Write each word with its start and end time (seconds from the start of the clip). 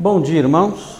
Bom 0.00 0.20
dia, 0.20 0.38
irmãos. 0.38 0.98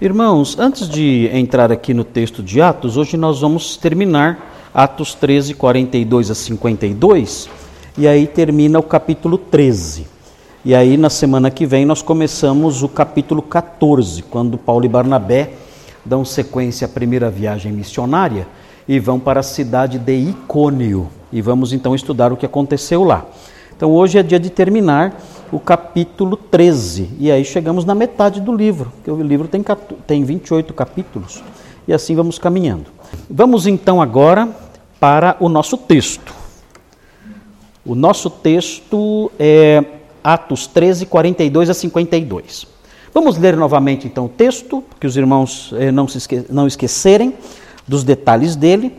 Irmãos, 0.00 0.58
antes 0.58 0.88
de 0.88 1.28
entrar 1.30 1.70
aqui 1.70 1.92
no 1.92 2.04
texto 2.04 2.42
de 2.42 2.62
Atos, 2.62 2.96
hoje 2.96 3.18
nós 3.18 3.42
vamos 3.42 3.76
terminar 3.76 4.70
Atos 4.72 5.12
13, 5.12 5.52
42 5.52 6.30
a 6.30 6.34
52, 6.34 7.50
e 7.98 8.08
aí 8.08 8.26
termina 8.26 8.78
o 8.78 8.82
capítulo 8.82 9.36
13. 9.36 10.06
E 10.64 10.74
aí 10.74 10.96
na 10.96 11.10
semana 11.10 11.50
que 11.50 11.66
vem 11.66 11.84
nós 11.84 12.00
começamos 12.00 12.82
o 12.82 12.88
capítulo 12.88 13.42
14, 13.42 14.22
quando 14.22 14.56
Paulo 14.56 14.86
e 14.86 14.88
Barnabé 14.88 15.50
dão 16.02 16.24
sequência 16.24 16.86
à 16.86 16.88
primeira 16.88 17.28
viagem 17.28 17.72
missionária 17.72 18.46
e 18.88 18.98
vão 18.98 19.20
para 19.20 19.40
a 19.40 19.42
cidade 19.42 19.98
de 19.98 20.14
Icônio. 20.14 21.10
E 21.30 21.42
vamos 21.42 21.74
então 21.74 21.94
estudar 21.94 22.32
o 22.32 22.38
que 22.38 22.46
aconteceu 22.46 23.04
lá. 23.04 23.26
Então 23.76 23.90
hoje 23.90 24.18
é 24.18 24.22
dia 24.22 24.38
de 24.38 24.50
terminar 24.50 25.20
o 25.50 25.60
capítulo 25.60 26.36
13. 26.36 27.10
E 27.18 27.30
aí 27.30 27.44
chegamos 27.44 27.84
na 27.84 27.94
metade 27.94 28.40
do 28.40 28.54
livro, 28.54 28.92
que 29.04 29.10
o 29.10 29.22
livro 29.22 29.48
tem, 29.48 29.64
tem 30.06 30.24
28 30.24 30.72
capítulos. 30.72 31.42
E 31.86 31.92
assim 31.92 32.14
vamos 32.14 32.38
caminhando. 32.38 32.86
Vamos 33.28 33.66
então 33.66 34.00
agora 34.00 34.48
para 35.00 35.36
o 35.40 35.48
nosso 35.48 35.76
texto. 35.76 36.32
O 37.84 37.94
nosso 37.94 38.30
texto 38.30 39.30
é 39.38 39.84
Atos 40.22 40.66
13, 40.68 41.06
42 41.06 41.68
a 41.68 41.74
52. 41.74 42.66
Vamos 43.12 43.36
ler 43.36 43.56
novamente 43.56 44.06
então 44.06 44.26
o 44.26 44.28
texto, 44.28 44.82
que 44.98 45.06
os 45.06 45.16
irmãos 45.16 45.74
eh, 45.76 45.90
não, 45.90 46.08
se 46.08 46.18
esque 46.18 46.46
não 46.48 46.66
esquecerem 46.66 47.34
dos 47.86 48.04
detalhes 48.04 48.56
dele. 48.56 48.96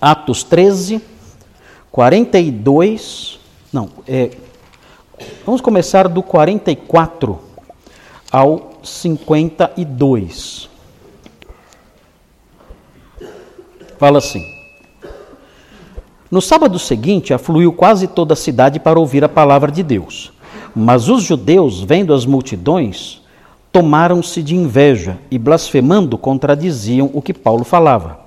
Atos 0.00 0.44
13, 0.44 1.00
42. 1.90 3.37
Não, 3.72 3.90
é, 4.06 4.30
Vamos 5.44 5.60
começar 5.60 6.08
do 6.08 6.22
44 6.22 7.38
ao 8.30 8.78
52. 8.82 10.68
Fala 13.98 14.18
assim: 14.18 14.44
No 16.30 16.40
sábado 16.40 16.78
seguinte, 16.78 17.34
afluiu 17.34 17.72
quase 17.72 18.06
toda 18.06 18.34
a 18.34 18.36
cidade 18.36 18.78
para 18.78 19.00
ouvir 19.00 19.24
a 19.24 19.28
palavra 19.28 19.72
de 19.72 19.82
Deus. 19.82 20.32
Mas 20.74 21.08
os 21.08 21.22
judeus, 21.24 21.82
vendo 21.82 22.14
as 22.14 22.24
multidões, 22.24 23.20
tomaram-se 23.72 24.42
de 24.42 24.54
inveja 24.54 25.18
e, 25.30 25.38
blasfemando, 25.38 26.16
contradiziam 26.16 27.10
o 27.12 27.20
que 27.20 27.34
Paulo 27.34 27.64
falava. 27.64 28.20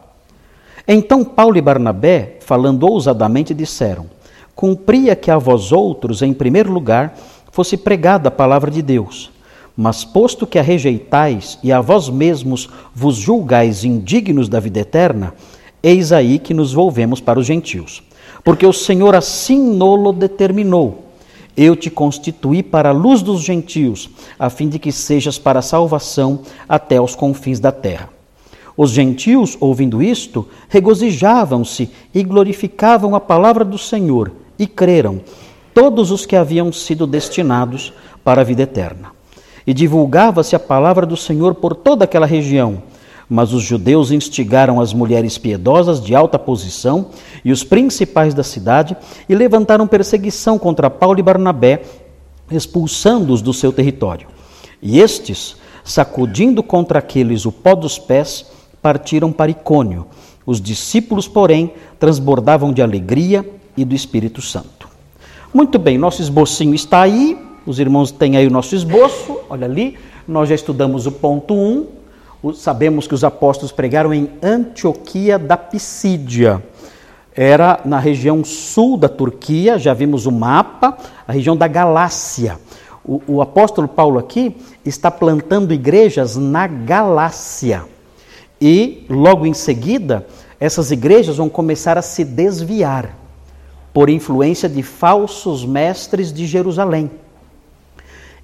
Então 0.88 1.24
Paulo 1.24 1.58
e 1.58 1.62
Barnabé, 1.62 2.40
falando 2.42 2.84
ousadamente, 2.84 3.54
disseram: 3.54 4.08
cumpria 4.62 5.16
que 5.16 5.32
a 5.32 5.40
vós 5.40 5.72
outros, 5.72 6.22
em 6.22 6.36
primeiro 6.36 6.72
lugar, 6.72 7.18
fosse 7.52 7.76
pregada 7.76 8.28
a 8.28 8.32
palavra 8.32 8.70
de 8.70 8.84
Deus. 8.84 9.32
Mas 9.76 10.06
posto 10.06 10.46
que 10.46 10.60
a 10.60 10.62
rejeitais 10.62 11.58
e 11.64 11.72
a 11.72 11.82
vós 11.82 12.10
mesmos 12.10 12.70
vos 12.94 13.16
julgais 13.16 13.84
indignos 13.84 14.48
da 14.48 14.60
vida 14.60 14.82
eterna, 14.82 15.34
eis 15.82 16.12
aí 16.12 16.38
que 16.38 16.54
nos 16.54 16.74
volvemos 16.74 17.20
para 17.20 17.40
os 17.40 17.48
gentios. 17.48 18.04
Porque 18.44 18.64
o 18.64 18.72
Senhor 18.72 19.16
assim 19.16 19.58
nolo 19.58 20.14
determinou. 20.14 21.06
Eu 21.58 21.76
te 21.76 21.90
constituí 21.90 22.62
para 22.62 22.90
a 22.90 22.94
luz 22.94 23.24
dos 23.24 23.42
gentios, 23.42 24.12
a 24.38 24.48
fim 24.48 24.70
de 24.70 24.78
que 24.78 24.92
sejas 24.92 25.40
para 25.40 25.58
a 25.58 25.64
salvação 25.64 26.42
até 26.70 26.98
aos 26.98 27.16
confins 27.16 27.60
da 27.60 27.72
terra. 27.72 28.10
Os 28.78 28.92
gentios, 28.92 29.58
ouvindo 29.60 30.04
isto, 30.04 30.48
regozijavam-se 30.70 31.90
e 32.14 32.22
glorificavam 32.22 33.16
a 33.16 33.20
palavra 33.20 33.66
do 33.66 33.80
Senhor 33.80 34.32
e 34.62 34.68
creram 34.68 35.22
todos 35.74 36.12
os 36.12 36.24
que 36.24 36.36
haviam 36.36 36.72
sido 36.72 37.08
destinados 37.08 37.92
para 38.24 38.42
a 38.42 38.44
vida 38.44 38.62
eterna. 38.62 39.12
E 39.66 39.74
divulgava-se 39.74 40.56
a 40.56 40.60
palavra 40.60 41.04
do 41.04 41.18
Senhor 41.18 41.56
por 41.56 41.76
toda 41.76 42.06
aquela 42.06 42.28
região. 42.28 42.84
Mas 43.28 43.54
os 43.54 43.64
judeus 43.64 44.12
instigaram 44.12 44.80
as 44.80 44.94
mulheres 44.94 45.36
piedosas 45.40 46.00
de 46.00 46.14
alta 46.14 46.38
posição 46.38 47.08
e 47.44 47.52
os 47.52 47.64
principais 47.64 48.36
da 48.36 48.44
cidade 48.44 48.96
e 49.28 49.34
levantaram 49.34 49.88
perseguição 49.88 50.60
contra 50.60 50.92
Paulo 50.92 51.18
e 51.18 51.24
Barnabé, 51.24 51.82
expulsando-os 52.52 53.42
do 53.42 53.54
seu 53.54 53.74
território. 53.74 54.28
E 54.80 55.00
estes, 55.00 55.56
sacudindo 55.84 56.62
contra 56.62 57.00
aqueles 57.00 57.48
o 57.48 57.52
pó 57.52 57.74
dos 57.74 57.98
pés, 57.98 58.46
partiram 58.80 59.32
para 59.32 59.50
Icônio. 59.50 60.06
Os 60.46 60.62
discípulos, 60.62 61.28
porém, 61.28 61.74
transbordavam 62.00 62.72
de 62.72 62.82
alegria 62.82 63.44
e 63.82 63.86
do 63.86 63.96
Espírito 63.96 64.42
Santo. 64.42 64.88
Muito 65.54 65.78
bem, 65.78 65.98
nosso 65.98 66.22
esbocinho 66.22 66.74
está 66.74 67.02
aí, 67.02 67.38
os 67.66 67.80
irmãos 67.80 68.12
têm 68.12 68.38
aí 68.38 68.48
o 68.48 68.52
nosso 68.52 68.76
esboço, 68.76 69.40
olha 69.50 69.66
ali, 69.66 69.98
nós 70.28 70.48
já 70.48 70.56
estudamos 70.56 71.08
o 71.08 71.12
ponto 71.12 71.54
1, 71.54 72.54
sabemos 72.54 73.08
que 73.08 73.14
os 73.14 73.24
apóstolos 73.24 73.72
pregaram 73.72 74.14
em 74.14 74.30
Antioquia 74.42 75.38
da 75.38 75.58
Pisídia, 75.58 76.64
era 77.36 77.82
na 77.84 78.00
região 78.00 78.44
sul 78.44 78.98
da 78.98 79.10
Turquia, 79.10 79.78
já 79.78 79.94
vimos 79.94 80.26
o 80.26 80.32
mapa, 80.32 80.98
a 81.28 81.32
região 81.32 81.56
da 81.56 81.68
Galácia. 81.68 82.60
O, 83.04 83.22
o 83.28 83.42
apóstolo 83.42 83.88
Paulo 83.88 84.20
aqui 84.20 84.56
está 84.86 85.10
plantando 85.10 85.74
igrejas 85.74 86.36
na 86.36 86.68
Galácia. 86.68 87.84
E 88.60 89.06
logo 89.10 89.46
em 89.46 89.54
seguida, 89.54 90.28
essas 90.60 90.92
igrejas 90.92 91.38
vão 91.38 91.50
começar 91.50 91.98
a 91.98 92.02
se 92.02 92.24
desviar 92.24 93.21
por 93.94 94.10
influência 94.10 94.70
de 94.70 94.82
falsos 94.84 95.66
mestres 95.66 96.32
de 96.32 96.46
Jerusalém. 96.46 97.12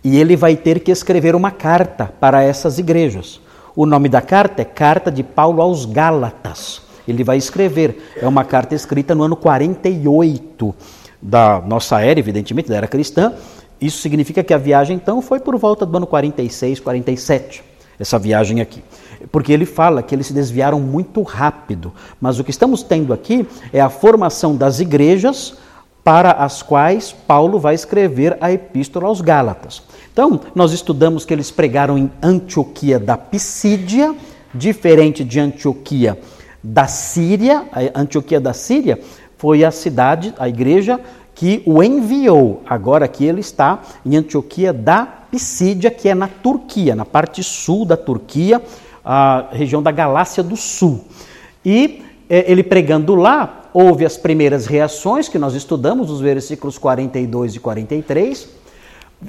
E 0.03 0.18
ele 0.18 0.35
vai 0.35 0.56
ter 0.56 0.80
que 0.80 0.91
escrever 0.91 1.35
uma 1.35 1.52
carta 1.52 2.12
para 2.19 2.44
essas 2.44 2.78
igrejas. 2.78 3.41
O 3.75 3.86
nome 3.86 4.09
da 4.09 4.22
carta 4.22 4.62
é 4.62 4.66
Carta 4.66 5.12
de 5.12 5.24
Paulo 5.24 5.62
aos 5.62 5.86
Gálatas. 5.86 6.81
Ele 7.07 7.24
vai 7.24 7.38
escrever, 7.38 8.13
é 8.22 8.28
uma 8.28 8.44
carta 8.44 8.75
escrita 8.75 9.16
no 9.16 9.24
ano 9.24 9.36
48 9.36 10.75
da 11.22 11.62
nossa 11.62 12.02
era, 12.02 12.19
evidentemente, 12.19 12.69
da 12.69 12.75
era 12.75 12.88
cristã. 12.88 13.34
Isso 13.80 14.00
significa 14.00 14.44
que 14.44 14.53
a 14.53 14.57
viagem 14.57 14.96
então 14.96 15.22
foi 15.22 15.40
por 15.40 15.56
volta 15.57 15.86
do 15.86 15.96
ano 15.96 16.07
46, 16.07 16.80
47, 16.80 17.63
essa 18.00 18.19
viagem 18.19 18.62
aqui 18.62 18.84
porque 19.31 19.52
ele 19.52 19.66
fala 19.66 20.02
que 20.02 20.13
eles 20.13 20.28
se 20.28 20.34
desviaram 20.34 20.80
muito 20.80 21.22
rápido. 21.22 21.94
Mas 22.19 22.40
o 22.40 22.44
que 22.44 22.52
estamos 22.52 22.84
tendo 22.84 23.13
aqui 23.13 23.47
é 23.74 23.81
a 23.81 23.90
formação 23.90 24.56
das 24.56 24.80
igrejas 24.80 25.56
para 26.03 26.31
as 26.31 26.62
quais 26.62 27.12
Paulo 27.12 27.59
vai 27.59 27.75
escrever 27.75 28.38
a 28.40 28.52
epístola 28.52 29.07
aos 29.07 29.19
Gálatas. 29.19 29.84
Então, 30.12 30.40
nós 30.56 30.72
estudamos 30.72 31.25
que 31.25 31.34
eles 31.34 31.52
pregaram 31.52 31.97
em 31.97 32.09
Antioquia 32.22 32.97
da 32.97 33.18
Pisídia, 33.18 34.16
diferente 34.53 35.24
de 35.24 35.40
Antioquia 35.40 36.18
da 36.63 36.88
Síria. 36.88 37.66
A 37.74 38.00
Antioquia 38.00 38.40
da 38.40 38.53
Síria 38.53 39.00
foi 39.38 39.63
a 39.63 39.72
cidade, 39.72 40.34
a 40.40 40.47
igreja 40.47 41.00
que 41.38 41.62
o 41.68 41.84
enviou. 41.84 42.64
Agora 42.66 43.06
aqui 43.06 43.24
ele 43.24 43.42
está 43.42 43.80
em 44.03 44.18
Antioquia 44.18 44.74
da 44.74 45.06
Pisídia, 45.06 45.92
que 45.92 46.09
é 46.09 46.16
na 46.16 46.28
Turquia, 46.28 46.96
na 46.96 47.06
parte 47.06 47.44
sul 47.44 47.86
da 47.86 47.96
Turquia, 47.96 48.59
a 49.06 49.46
região 49.52 49.81
da 49.81 49.92
Galácia 49.92 50.42
do 50.42 50.58
Sul. 50.58 51.06
E 51.64 52.03
é, 52.28 52.52
ele 52.52 52.64
pregando 52.64 53.14
lá, 53.14 53.70
houve 53.72 54.03
as 54.03 54.18
primeiras 54.18 54.66
reações 54.66 55.30
que 55.30 55.38
nós 55.38 55.53
estudamos, 55.53 56.09
os 56.09 56.20
versículos 56.20 56.80
42 56.80 57.56
e 57.56 57.59
43. 57.59 58.50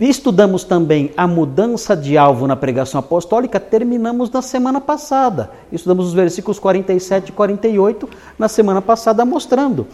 Estudamos 0.00 0.64
também 0.64 1.10
a 1.14 1.26
mudança 1.26 1.94
de 1.94 2.16
alvo 2.16 2.46
na 2.46 2.56
pregação 2.56 3.00
apostólica, 3.00 3.60
terminamos 3.60 4.30
na 4.30 4.40
semana 4.40 4.80
passada. 4.80 5.50
Estudamos 5.70 6.06
os 6.06 6.14
versículos 6.14 6.58
47 6.58 7.28
e 7.28 7.32
48 7.32 8.08
na 8.38 8.48
semana 8.48 8.80
passada, 8.80 9.26
mostrando 9.26 9.86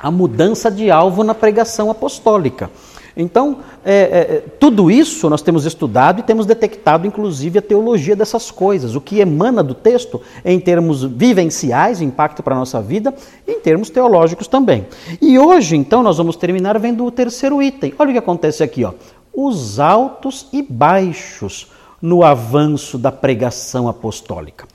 a 0.00 0.10
mudança 0.10 0.70
de 0.70 0.90
alvo 0.90 1.24
na 1.24 1.34
pregação 1.34 1.90
apostólica. 1.90 2.70
Então, 3.16 3.60
é, 3.82 3.94
é, 3.94 4.44
tudo 4.60 4.90
isso 4.90 5.30
nós 5.30 5.40
temos 5.40 5.64
estudado 5.64 6.20
e 6.20 6.22
temos 6.22 6.44
detectado, 6.44 7.06
inclusive, 7.06 7.58
a 7.58 7.62
teologia 7.62 8.14
dessas 8.14 8.50
coisas, 8.50 8.94
o 8.94 9.00
que 9.00 9.20
emana 9.20 9.62
do 9.62 9.72
texto 9.72 10.20
em 10.44 10.60
termos 10.60 11.02
vivenciais, 11.02 12.02
impacto 12.02 12.42
para 12.42 12.54
a 12.54 12.58
nossa 12.58 12.82
vida, 12.82 13.14
e 13.48 13.52
em 13.52 13.60
termos 13.60 13.88
teológicos 13.88 14.46
também. 14.46 14.86
E 15.22 15.38
hoje, 15.38 15.76
então, 15.76 16.02
nós 16.02 16.18
vamos 16.18 16.36
terminar 16.36 16.78
vendo 16.78 17.06
o 17.06 17.10
terceiro 17.10 17.62
item. 17.62 17.94
Olha 17.98 18.10
o 18.10 18.12
que 18.12 18.18
acontece 18.18 18.62
aqui, 18.62 18.84
ó. 18.84 18.92
Os 19.32 19.80
altos 19.80 20.48
e 20.52 20.62
baixos 20.62 21.68
no 22.02 22.22
avanço 22.22 22.98
da 22.98 23.10
pregação 23.10 23.88
apostólica. 23.88 24.66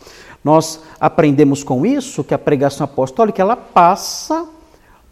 Nós 0.44 0.82
aprendemos 1.00 1.64
com 1.64 1.86
isso 1.86 2.24
que 2.24 2.34
a 2.34 2.40
pregação 2.40 2.86
apostólica 2.86 3.40
ela 3.40 3.56
passa 3.56 4.48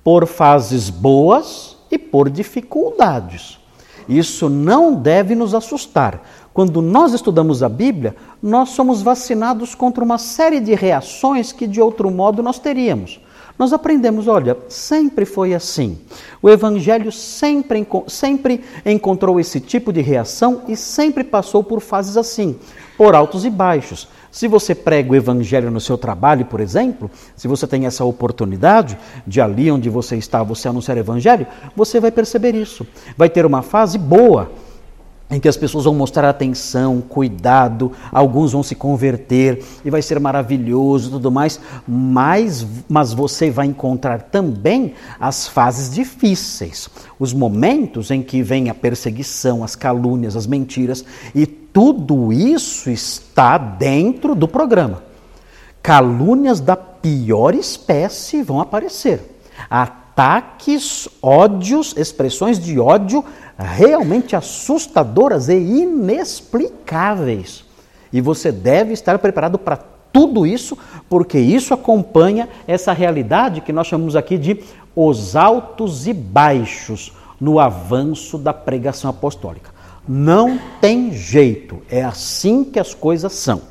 por 0.04 0.25
fases 0.25 0.90
boas 0.90 1.78
e 1.92 1.98
por 1.98 2.30
dificuldades. 2.30 3.60
Isso 4.07 4.50
não 4.50 4.96
deve 4.96 5.36
nos 5.36 5.54
assustar. 5.54 6.24
Quando 6.51 6.81
nós 6.81 7.13
estudamos 7.13 7.62
a 7.62 7.69
Bíblia, 7.69 8.16
nós 8.42 8.69
somos 8.69 9.04
vacinados 9.04 9.75
contra 9.75 10.04
uma 10.04 10.18
série 10.18 10.60
de 10.60 10.74
reações 10.74 11.51
que 11.51 11.68
de 11.68 11.80
outro 11.80 12.10
modo 12.10 12.42
nós 12.42 12.57
teríamos. 12.57 13.19
nós 13.57 13.74
aprendemos, 13.74 14.28
olha, 14.28 14.57
sempre 14.69 15.25
foi 15.25 15.54
assim. 15.54 15.98
O 16.42 16.50
Evangelho 16.50 17.12
sempre, 17.12 17.86
sempre 18.07 18.63
encontrou 18.86 19.38
esse 19.38 19.60
tipo 19.60 19.92
de 19.92 20.01
reação 20.01 20.63
e 20.68 20.78
sempre 20.78 21.25
passou 21.25 21.62
por 21.62 21.81
fases 21.81 22.16
assim, 22.16 22.57
por 22.98 23.13
altos 23.13 23.44
e 23.44 23.50
baixos. 23.50 24.07
Se 24.31 24.48
você 24.48 24.76
prega 24.76 25.12
o 25.12 25.16
Evangelho 25.16 25.72
no 25.72 25.80
seu 25.80 25.98
trabalho, 25.98 26.46
por 26.46 26.60
exemplo, 26.60 27.10
se 27.36 27.48
você 27.48 27.66
tem 27.66 27.86
essa 27.86 28.06
oportunidade 28.06 28.98
de 29.26 29.42
ali 29.42 29.72
onde 29.72 29.90
você 29.90 30.16
está, 30.18 30.44
você 30.44 30.68
anunciar 30.68 30.98
o 30.98 31.00
Evangelho, 31.00 31.48
você 31.76 32.00
vai 32.00 32.12
perceber 32.12 32.54
isso. 32.54 32.86
Vai 33.18 33.30
ter 33.30 33.46
uma 33.46 33.62
fase 33.62 33.98
boa 33.98 34.52
em 35.31 35.40
que 35.40 35.48
as 35.48 35.56
pessoas 35.56 35.86
vão 35.86 35.94
mostrar 35.94 36.28
atenção, 36.28 37.02
cuidado, 37.02 37.92
alguns 38.12 38.52
vão 38.52 38.64
se 38.64 38.74
converter 38.74 39.64
e 39.86 39.90
vai 39.90 40.02
ser 40.02 40.20
maravilhoso 40.20 41.10
e 41.10 41.12
tudo 41.12 41.31
mais, 41.31 41.60
mas, 41.88 42.66
mas 42.88 43.14
você 43.14 43.52
vai 43.52 43.68
encontrar 43.68 44.24
também 44.24 44.96
as 45.20 45.48
fases 45.48 45.94
difíceis, 45.94 46.90
os 47.20 47.31
momentos 47.31 48.10
em 48.10 48.24
que 48.24 48.42
vem 48.42 48.70
a 48.70 48.74
perseguição, 48.74 49.64
as 49.64 49.76
calúnias, 49.76 50.36
as 50.36 50.48
mentiras, 50.48 51.06
e 51.36 51.46
tudo 51.46 52.34
isso 52.34 52.90
está 52.90 53.58
dentro 53.58 54.34
do 54.34 54.48
programa. 54.48 55.04
Calúnias 55.84 56.60
da 56.60 56.75
pior 56.75 57.54
espécie 57.54 58.42
vão 58.42 58.60
aparecer. 58.60 59.22
Ataques, 60.19 61.07
ódios, 61.21 61.95
expressões 61.95 62.60
de 62.60 62.77
ódio 62.77 63.24
realmente 63.57 64.36
assustadoras 64.36 65.48
e 65.48 65.54
inexplicáveis. 65.54 67.63
E 68.12 68.19
você 68.19 68.51
deve 68.51 68.92
estar 68.92 69.18
preparado 69.19 69.57
para 69.57 69.77
tudo 70.12 70.45
isso, 70.45 70.77
porque 71.07 71.39
isso 71.39 71.74
acompanha 71.74 72.50
essa 72.68 72.92
realidade 72.92 73.62
que 73.62 73.71
nós 73.71 73.88
chamamos 73.88 74.18
aqui 74.18 74.38
de 74.38 74.62
os 74.94 75.38
altos 75.38 76.06
e 76.06 76.12
baixos 76.12 77.13
no 77.39 77.57
avanço 77.57 78.38
da 78.38 78.51
pregação 78.51 79.10
apostólica. 79.10 79.72
Não 80.06 80.60
tem 80.81 81.13
jeito, 81.13 81.81
é 81.89 82.04
assim 82.04 82.65
que 82.65 82.77
as 82.77 82.94
coisas 82.94 83.31
são. 83.31 83.62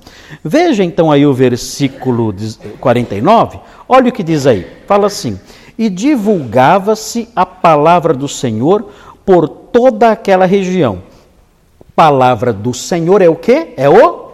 Veja 0.42 0.82
então 0.82 1.12
aí 1.12 1.26
o 1.26 1.34
versículo 1.34 2.34
49, 2.80 3.60
olha 3.86 4.08
o 4.08 4.12
que 4.12 4.22
diz 4.22 4.46
aí: 4.46 4.66
fala 4.86 5.08
assim: 5.08 5.38
E 5.78 5.88
divulgava-se 5.88 7.28
a 7.34 7.46
palavra 7.46 8.12
do 8.12 8.26
Senhor 8.26 8.90
por 9.24 9.48
toda 9.48 10.10
aquela 10.10 10.44
região. 10.44 11.02
Palavra 11.94 12.52
do 12.52 12.74
Senhor 12.74 13.22
é 13.22 13.28
o 13.28 13.36
que? 13.36 13.74
É 13.76 13.88
o 13.88 14.28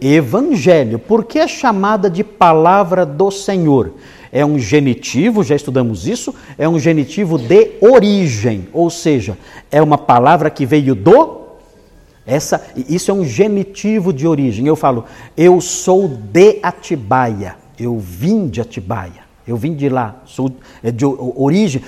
Evangelho. 0.00 0.98
Por 0.98 1.24
que 1.24 1.38
é 1.38 1.48
chamada 1.48 2.08
de 2.08 2.24
palavra 2.24 3.04
do 3.04 3.30
Senhor? 3.30 3.94
É 4.32 4.46
um 4.46 4.58
genitivo, 4.58 5.42
já 5.42 5.56
estudamos 5.56 6.06
isso, 6.06 6.34
é 6.56 6.68
um 6.68 6.78
genitivo 6.78 7.36
de 7.36 7.72
origem, 7.80 8.68
ou 8.72 8.88
seja, 8.88 9.36
é 9.72 9.82
uma 9.82 9.98
palavra 9.98 10.48
que 10.48 10.64
veio 10.64 10.94
do 10.94 11.40
essa, 12.30 12.64
isso 12.88 13.10
é 13.10 13.14
um 13.14 13.24
genitivo 13.24 14.12
de 14.12 14.26
origem. 14.26 14.66
Eu 14.66 14.76
falo, 14.76 15.04
eu 15.36 15.60
sou 15.60 16.06
de 16.06 16.60
Atibaia, 16.62 17.56
eu 17.78 17.98
vim 17.98 18.46
de 18.46 18.60
Atibaia. 18.60 19.19
Eu 19.50 19.56
vim 19.56 19.74
de 19.74 19.88
lá, 19.88 20.14
sou 20.26 20.48
de 20.80 21.04
origem, 21.04 21.82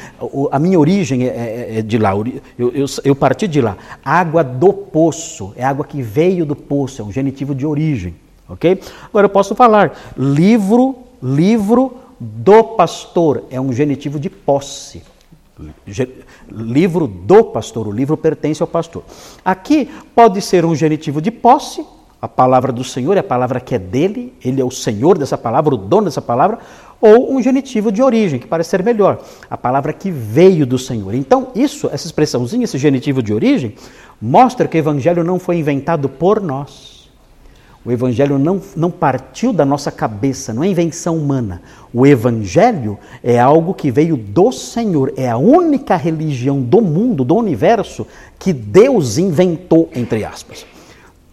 a 0.50 0.59
minha 0.59 0.76
origem 0.81 1.23
é, 1.23 1.29
é, 1.29 1.79
é 1.79 1.82
de 1.82 1.97
lá, 1.97 2.11
eu, 2.11 2.35
eu, 2.59 2.87
eu, 3.05 3.14
parti 3.14 3.47
de 3.47 3.61
lá. 3.61 3.76
Água 4.05 4.43
do 4.43 4.73
poço, 4.73 5.53
é 5.55 5.62
água 5.62 5.85
que 5.85 6.03
veio 6.03 6.44
do 6.44 6.56
poço, 6.56 7.00
é 7.00 7.05
um 7.05 7.12
genitivo 7.12 7.55
de 7.55 7.64
origem, 7.64 8.17
ok? 8.49 8.81
Agora 9.05 9.26
eu 9.26 9.31
posso 9.31 9.55
falar, 9.55 9.97
livro, 10.17 10.97
livro 11.23 11.99
do 12.19 12.64
pastor, 12.64 13.44
é 13.49 13.61
um 13.61 13.73
genitivo 13.73 14.19
de 14.19 14.29
posse. 14.29 15.00
Livro 16.50 17.06
do 17.06 17.44
pastor, 17.44 17.87
o 17.87 17.93
livro 17.93 18.17
pertence 18.17 18.61
ao 18.61 18.67
pastor. 18.67 19.05
Aqui 19.44 19.88
pode 20.17 20.43
ser 20.43 20.65
um 20.65 20.75
genitivo 20.75 21.23
de 21.23 21.31
posse, 21.31 21.87
a 22.23 22.29
palavra 22.29 22.70
do 22.70 22.85
Senhor 22.85 23.17
é 23.17 23.20
a 23.20 23.25
palavra 23.25 23.61
que 23.61 23.75
é 23.75 23.81
dele, 23.81 24.32
ele 24.44 24.61
é 24.61 24.65
o 24.65 24.70
Senhor 24.70 25.19
dessa 25.19 25.37
palavra, 25.37 25.75
o 25.75 25.76
dono 25.76 26.05
dessa 26.05 26.23
palavra, 26.23 26.61
ou 27.03 27.35
um 27.35 27.43
genitivo 27.43 27.91
de 27.91 28.01
origem, 28.01 28.39
que 28.39 28.47
parece 28.47 28.71
ser 28.71 28.85
melhor, 28.85 29.21
a 29.51 29.59
palavra 29.59 29.93
que 29.93 30.09
veio 30.09 30.65
do 30.65 30.79
Senhor. 30.79 31.13
Então, 31.15 31.49
isso, 31.53 31.91
essa 31.93 32.07
expressãozinha, 32.07 32.63
esse 32.63 32.79
genitivo 32.79 33.21
de 33.21 33.35
origem, 33.35 33.75
mostra 34.21 34.69
que 34.69 34.77
o 34.77 34.79
evangelho 34.79 35.25
não 35.25 35.41
foi 35.41 35.57
inventado 35.57 36.09
por 36.09 36.41
nós. 36.41 37.11
O 37.85 37.91
evangelho 37.91 38.39
não, 38.39 38.61
não 38.77 38.93
partiu 38.93 39.53
da 39.53 39.65
nossa 39.65 39.91
cabeça, 39.91 40.55
não 40.55 40.63
é 40.63 40.69
invenção 40.69 41.17
humana. 41.17 41.61
O 41.93 42.07
evangelho 42.07 42.97
é 43.25 43.41
algo 43.41 43.75
que 43.75 43.91
veio 43.91 44.17
do 44.17 44.53
Senhor, 44.53 45.13
é 45.17 45.29
a 45.29 45.37
única 45.37 45.97
religião 45.97 46.63
do 46.63 46.81
mundo, 46.81 47.25
do 47.25 47.35
universo, 47.35 48.07
que 48.39 48.53
Deus 48.53 49.19
inventou, 49.19 49.91
entre 49.93 50.25
aspas. 50.25 50.65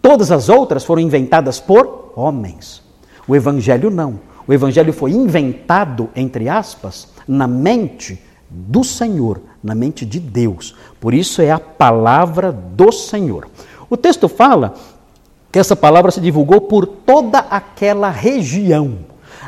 Todas 0.01 0.31
as 0.31 0.49
outras 0.49 0.83
foram 0.83 1.03
inventadas 1.03 1.59
por 1.59 2.11
homens. 2.15 2.81
O 3.27 3.35
evangelho 3.35 3.91
não. 3.91 4.28
O 4.49 4.53
evangelho 4.53 4.91
foi 4.91 5.11
inventado, 5.11 6.09
entre 6.15 6.49
aspas, 6.49 7.09
na 7.27 7.47
mente 7.47 8.19
do 8.49 8.83
Senhor, 8.83 9.39
na 9.63 9.75
mente 9.75 10.03
de 10.03 10.19
Deus. 10.19 10.75
Por 10.99 11.13
isso 11.13 11.39
é 11.39 11.51
a 11.51 11.59
palavra 11.59 12.51
do 12.51 12.91
Senhor. 12.91 13.47
O 13.87 13.95
texto 13.95 14.27
fala 14.27 14.73
que 15.51 15.59
essa 15.59 15.75
palavra 15.75 16.09
se 16.09 16.19
divulgou 16.19 16.61
por 16.61 16.87
toda 16.87 17.37
aquela 17.37 18.09
região. 18.09 18.97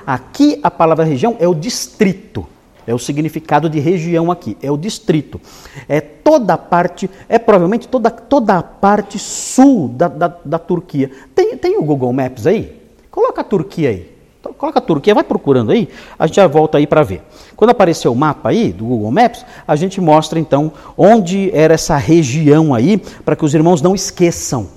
Aqui 0.05 0.59
a 0.61 0.69
palavra 0.69 1.03
região 1.03 1.35
é 1.39 1.47
o 1.47 1.55
distrito. 1.55 2.45
É 2.85 2.93
o 2.93 2.99
significado 2.99 3.67
de 3.67 3.79
região 3.79 4.29
aqui, 4.29 4.55
é 4.61 4.69
o 4.69 4.77
distrito. 4.77 5.41
É 5.89 5.99
toda 5.99 6.53
a 6.53 6.57
parte, 6.59 7.09
é 7.27 7.39
provavelmente 7.39 7.87
toda, 7.87 8.11
toda 8.11 8.55
a 8.55 8.61
parte 8.61 9.17
sul 9.17 9.87
da, 9.87 10.07
da, 10.07 10.27
da 10.45 10.59
Turquia. 10.59 11.09
Tem, 11.33 11.57
tem 11.57 11.79
o 11.79 11.83
Google 11.83 12.13
Maps 12.13 12.45
aí? 12.45 12.79
Coloca 13.09 13.41
a 13.41 13.43
Turquia 13.43 13.89
aí. 13.89 14.20
Então, 14.41 14.51
coloca 14.53 14.81
Turquia, 14.81 15.13
vai 15.13 15.23
procurando 15.23 15.71
aí, 15.71 15.87
a 16.17 16.25
gente 16.25 16.37
já 16.37 16.47
volta 16.47 16.79
aí 16.79 16.87
para 16.87 17.03
ver. 17.03 17.21
Quando 17.55 17.69
aparecer 17.69 18.07
o 18.07 18.15
mapa 18.15 18.49
aí 18.49 18.73
do 18.73 18.85
Google 18.85 19.11
Maps, 19.11 19.45
a 19.67 19.75
gente 19.75 20.01
mostra 20.01 20.39
então 20.39 20.71
onde 20.97 21.51
era 21.53 21.75
essa 21.75 21.95
região 21.95 22.73
aí, 22.73 22.97
para 23.23 23.35
que 23.35 23.45
os 23.45 23.53
irmãos 23.53 23.83
não 23.83 23.93
esqueçam. 23.93 24.67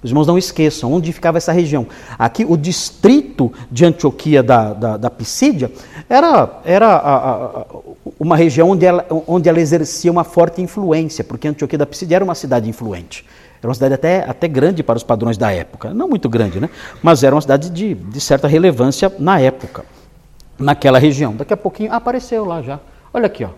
Os 0.00 0.10
irmãos 0.10 0.28
não 0.28 0.38
esqueçam 0.38 0.92
onde 0.92 1.12
ficava 1.12 1.36
essa 1.36 1.50
região. 1.50 1.84
Aqui, 2.16 2.46
o 2.48 2.56
distrito 2.56 3.52
de 3.68 3.84
Antioquia 3.84 4.40
da, 4.40 4.72
da, 4.72 4.96
da 4.96 5.10
Pisídia 5.10 5.72
era, 6.08 6.60
era 6.64 6.86
a, 6.86 7.16
a, 7.16 7.66
uma 8.20 8.36
região 8.36 8.70
onde 8.70 8.86
ela, 8.86 9.04
onde 9.26 9.48
ela 9.48 9.60
exercia 9.60 10.12
uma 10.12 10.22
forte 10.22 10.62
influência, 10.62 11.24
porque 11.24 11.48
Antioquia 11.48 11.78
da 11.78 11.86
Pisídia 11.86 12.14
era 12.14 12.24
uma 12.24 12.36
cidade 12.36 12.70
influente. 12.70 13.24
Era 13.58 13.68
uma 13.68 13.74
cidade 13.74 13.94
até, 13.94 14.24
até 14.28 14.46
grande 14.46 14.82
para 14.82 14.96
os 14.96 15.02
padrões 15.02 15.36
da 15.36 15.50
época. 15.50 15.92
Não 15.92 16.08
muito 16.08 16.28
grande, 16.28 16.60
né? 16.60 16.70
Mas 17.02 17.22
era 17.22 17.34
uma 17.34 17.40
cidade 17.40 17.70
de, 17.70 17.94
de 17.94 18.20
certa 18.20 18.46
relevância 18.46 19.12
na 19.18 19.40
época, 19.40 19.84
naquela 20.58 20.98
região. 20.98 21.34
Daqui 21.34 21.52
a 21.52 21.56
pouquinho 21.56 21.92
apareceu 21.92 22.44
lá 22.44 22.62
já. 22.62 22.78
Olha 23.12 23.26
aqui, 23.26 23.44
ó. 23.44 23.50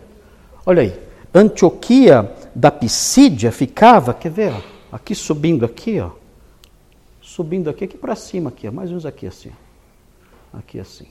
Olha 0.64 0.82
aí. 0.82 0.98
Antioquia 1.34 2.32
da 2.54 2.70
Pisídia 2.70 3.52
ficava, 3.52 4.14
quer 4.14 4.30
ver? 4.30 4.52
Ó, 4.52 4.96
aqui 4.96 5.14
subindo 5.14 5.64
aqui, 5.64 6.00
ó. 6.00 6.10
Subindo 7.20 7.70
aqui, 7.70 7.84
aqui 7.84 7.96
para 7.96 8.16
cima, 8.16 8.48
aqui, 8.48 8.66
ó, 8.66 8.72
mais 8.72 8.88
menos 8.88 9.06
aqui 9.06 9.26
assim. 9.26 9.52
Aqui 10.52 10.80
assim. 10.80 11.06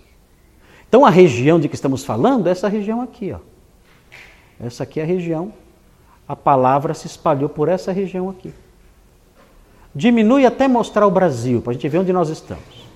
Então 0.88 1.06
a 1.06 1.10
região 1.10 1.60
de 1.60 1.70
que 1.70 1.76
estamos 1.76 2.04
falando 2.04 2.48
é 2.48 2.52
essa 2.52 2.68
região 2.68 3.02
aqui, 3.02 3.32
ó. 3.32 3.40
Essa 4.60 4.84
aqui 4.84 5.00
é 5.00 5.04
a 5.04 5.06
região. 5.06 5.54
A 6.28 6.36
palavra 6.36 6.94
se 6.94 7.08
espalhou 7.08 7.48
por 7.48 7.70
essa 7.70 7.92
região 7.92 8.30
aqui. 8.30 8.54
Diminui 9.94 10.46
até 10.46 10.68
mostrar 10.68 11.08
o 11.08 11.12
Brasil, 11.12 11.62
para 11.62 11.72
a 11.72 11.74
gente 11.74 11.88
ver 11.90 12.00
onde 12.00 12.14
nós 12.14 12.30
estamos. 12.30 12.88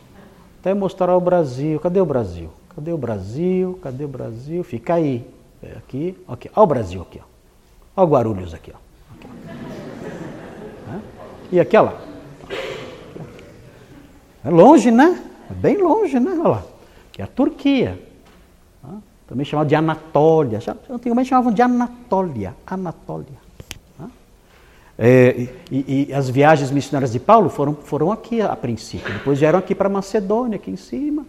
Até 0.59 0.73
mostrar 0.73 1.15
o 1.15 1.19
Brasil. 1.19 1.79
Cadê 1.79 1.99
o 1.99 2.05
Brasil? 2.05 2.49
Cadê 2.75 2.93
o 2.93 2.97
Brasil? 2.97 3.79
Cadê 3.81 4.05
o 4.05 4.07
Brasil? 4.07 4.63
Fica 4.63 4.93
aí. 4.93 5.27
É 5.61 5.77
aqui, 5.77 6.17
aqui. 6.27 6.49
Olha 6.55 6.63
o 6.63 6.67
Brasil 6.67 7.01
aqui. 7.01 7.19
Ó. 7.19 8.01
Olha 8.01 8.07
o 8.07 8.11
Guarulhos 8.11 8.53
aqui. 8.53 8.71
Ó. 8.73 8.77
aqui. 9.13 9.27
E 11.51 11.59
aqui, 11.59 11.77
olha 11.77 11.91
lá. 11.91 12.01
É 14.45 14.49
longe, 14.49 14.89
né? 14.89 15.21
É 15.49 15.53
bem 15.53 15.77
longe, 15.77 16.19
né? 16.19 16.31
Olha 16.31 16.47
lá. 16.47 16.63
Que 17.11 17.21
é 17.21 17.25
a 17.25 17.27
Turquia. 17.27 17.99
Também 19.27 19.45
chamado 19.45 19.67
de 19.67 19.75
Anatólia. 19.75 20.59
Antigamente 20.89 21.29
chamavam 21.29 21.51
de 21.51 21.61
Anatólia. 21.61 22.55
Anatólia. 22.65 23.42
É, 24.97 25.47
e, 25.71 26.07
e, 26.09 26.13
as 26.13 26.29
viagens 26.29 26.69
missionárias 26.69 27.11
de 27.11 27.19
Paulo 27.19 27.49
foram, 27.49 27.73
foram 27.73 28.11
aqui 28.11 28.41
a, 28.41 28.55
princípio, 28.55 29.11
depois 29.11 29.39
vieram 29.39 29.57
aqui 29.57 29.73
para 29.73 29.89
Macedônia, 29.89 30.57
aqui 30.57 30.69
em 30.69 30.75
cima, 30.75 31.25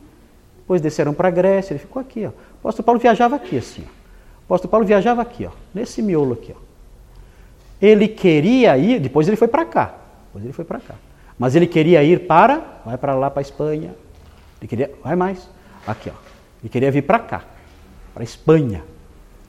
depois 0.58 0.82
desceram 0.82 1.14
para 1.14 1.28
a 1.28 1.30
Grécia, 1.30 1.72
ele 1.72 1.80
ficou 1.80 2.00
aqui. 2.00 2.26
Ó. 2.26 2.28
O 2.28 2.32
apóstolo 2.60 2.84
Paulo 2.84 3.00
viajava 3.00 3.36
aqui 3.36 3.56
assim. 3.56 3.82
Ó. 3.82 3.88
O 3.88 4.44
apóstolo 4.44 4.70
Paulo 4.70 4.86
viajava 4.86 5.22
aqui, 5.22 5.46
ó, 5.46 5.50
nesse 5.72 6.02
miolo 6.02 6.34
aqui. 6.34 6.54
Ó. 6.54 6.60
Ele 7.80 8.06
queria 8.06 8.76
ir, 8.76 9.00
depois 9.00 9.26
ele 9.26 9.36
foi 9.36 9.48
para 9.48 9.64
cá, 9.64 9.94
depois 10.26 10.44
ele 10.44 10.52
foi 10.52 10.64
para 10.64 10.80
cá. 10.80 10.94
Mas 11.38 11.56
ele 11.56 11.66
queria 11.66 12.02
ir 12.04 12.26
para, 12.26 12.80
vai 12.84 12.98
para 12.98 13.14
lá, 13.14 13.30
para 13.30 13.40
a 13.40 13.42
Espanha. 13.42 13.94
Ele 14.60 14.68
queria, 14.68 14.90
vai 15.02 15.16
mais, 15.16 15.48
aqui, 15.86 16.10
ó. 16.10 16.18
E 16.62 16.68
queria 16.68 16.90
vir 16.90 17.02
para 17.02 17.18
cá, 17.18 17.44
para 18.12 18.22
Espanha. 18.22 18.84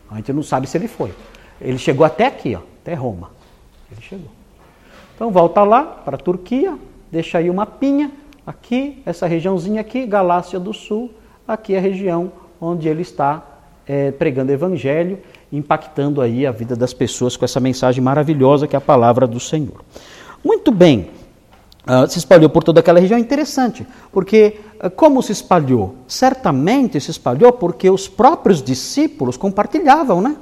A 0.10 0.16
gente 0.16 0.32
não 0.32 0.44
sabe 0.44 0.68
se 0.68 0.78
ele 0.78 0.88
foi. 0.88 1.14
Ele 1.60 1.78
chegou 1.78 2.06
até 2.06 2.26
aqui, 2.26 2.56
ó, 2.56 2.62
até 2.82 2.94
Roma. 2.94 3.36
Ele 3.92 4.01
chegou. 4.01 4.30
Então 5.15 5.32
volta 5.32 5.63
lá 5.63 5.84
para 5.84 6.15
a 6.15 6.20
Turquia, 6.20 6.77
deixa 7.12 7.38
aí 7.38 7.50
o 7.50 7.54
mapinha. 7.54 8.12
Aqui, 8.46 9.01
essa 9.06 9.25
regiãozinha 9.25 9.82
aqui, 9.82 10.06
Galácia 10.06 10.60
do 10.60 10.74
Sul. 10.74 11.12
Aqui 11.48 11.74
é 11.74 11.77
a 11.77 11.82
região 11.82 12.32
onde 12.60 12.88
ele 12.88 13.01
está 13.01 13.44
é, 13.88 14.12
pregando 14.12 14.51
evangelho, 14.51 15.20
impactando 15.51 16.22
aí 16.22 16.46
a 16.46 16.51
vida 16.51 16.75
das 16.75 16.94
pessoas 16.94 17.38
com 17.38 17.46
essa 17.46 17.60
mensagem 17.60 18.04
maravilhosa 18.04 18.68
que 18.68 18.75
é 18.75 18.77
a 18.77 18.82
palavra 18.82 19.27
do 19.27 19.39
Senhor. 19.39 19.84
Muito 20.44 20.72
bem, 20.72 21.10
uh, 21.88 22.08
se 22.08 22.20
espalhou 22.20 22.50
por 22.50 22.63
toda 22.63 22.80
aquela 22.80 23.00
região, 23.00 23.18
interessante, 23.18 23.86
porque 24.12 24.60
uh, 24.84 24.89
como 24.89 25.22
se 25.22 25.32
espalhou? 25.32 25.96
Certamente 26.08 27.00
se 27.00 27.12
espalhou 27.12 27.51
porque 27.54 27.89
os 27.89 28.08
próprios 28.08 28.62
discípulos 28.62 29.38
compartilhavam, 29.38 30.22
né? 30.22 30.36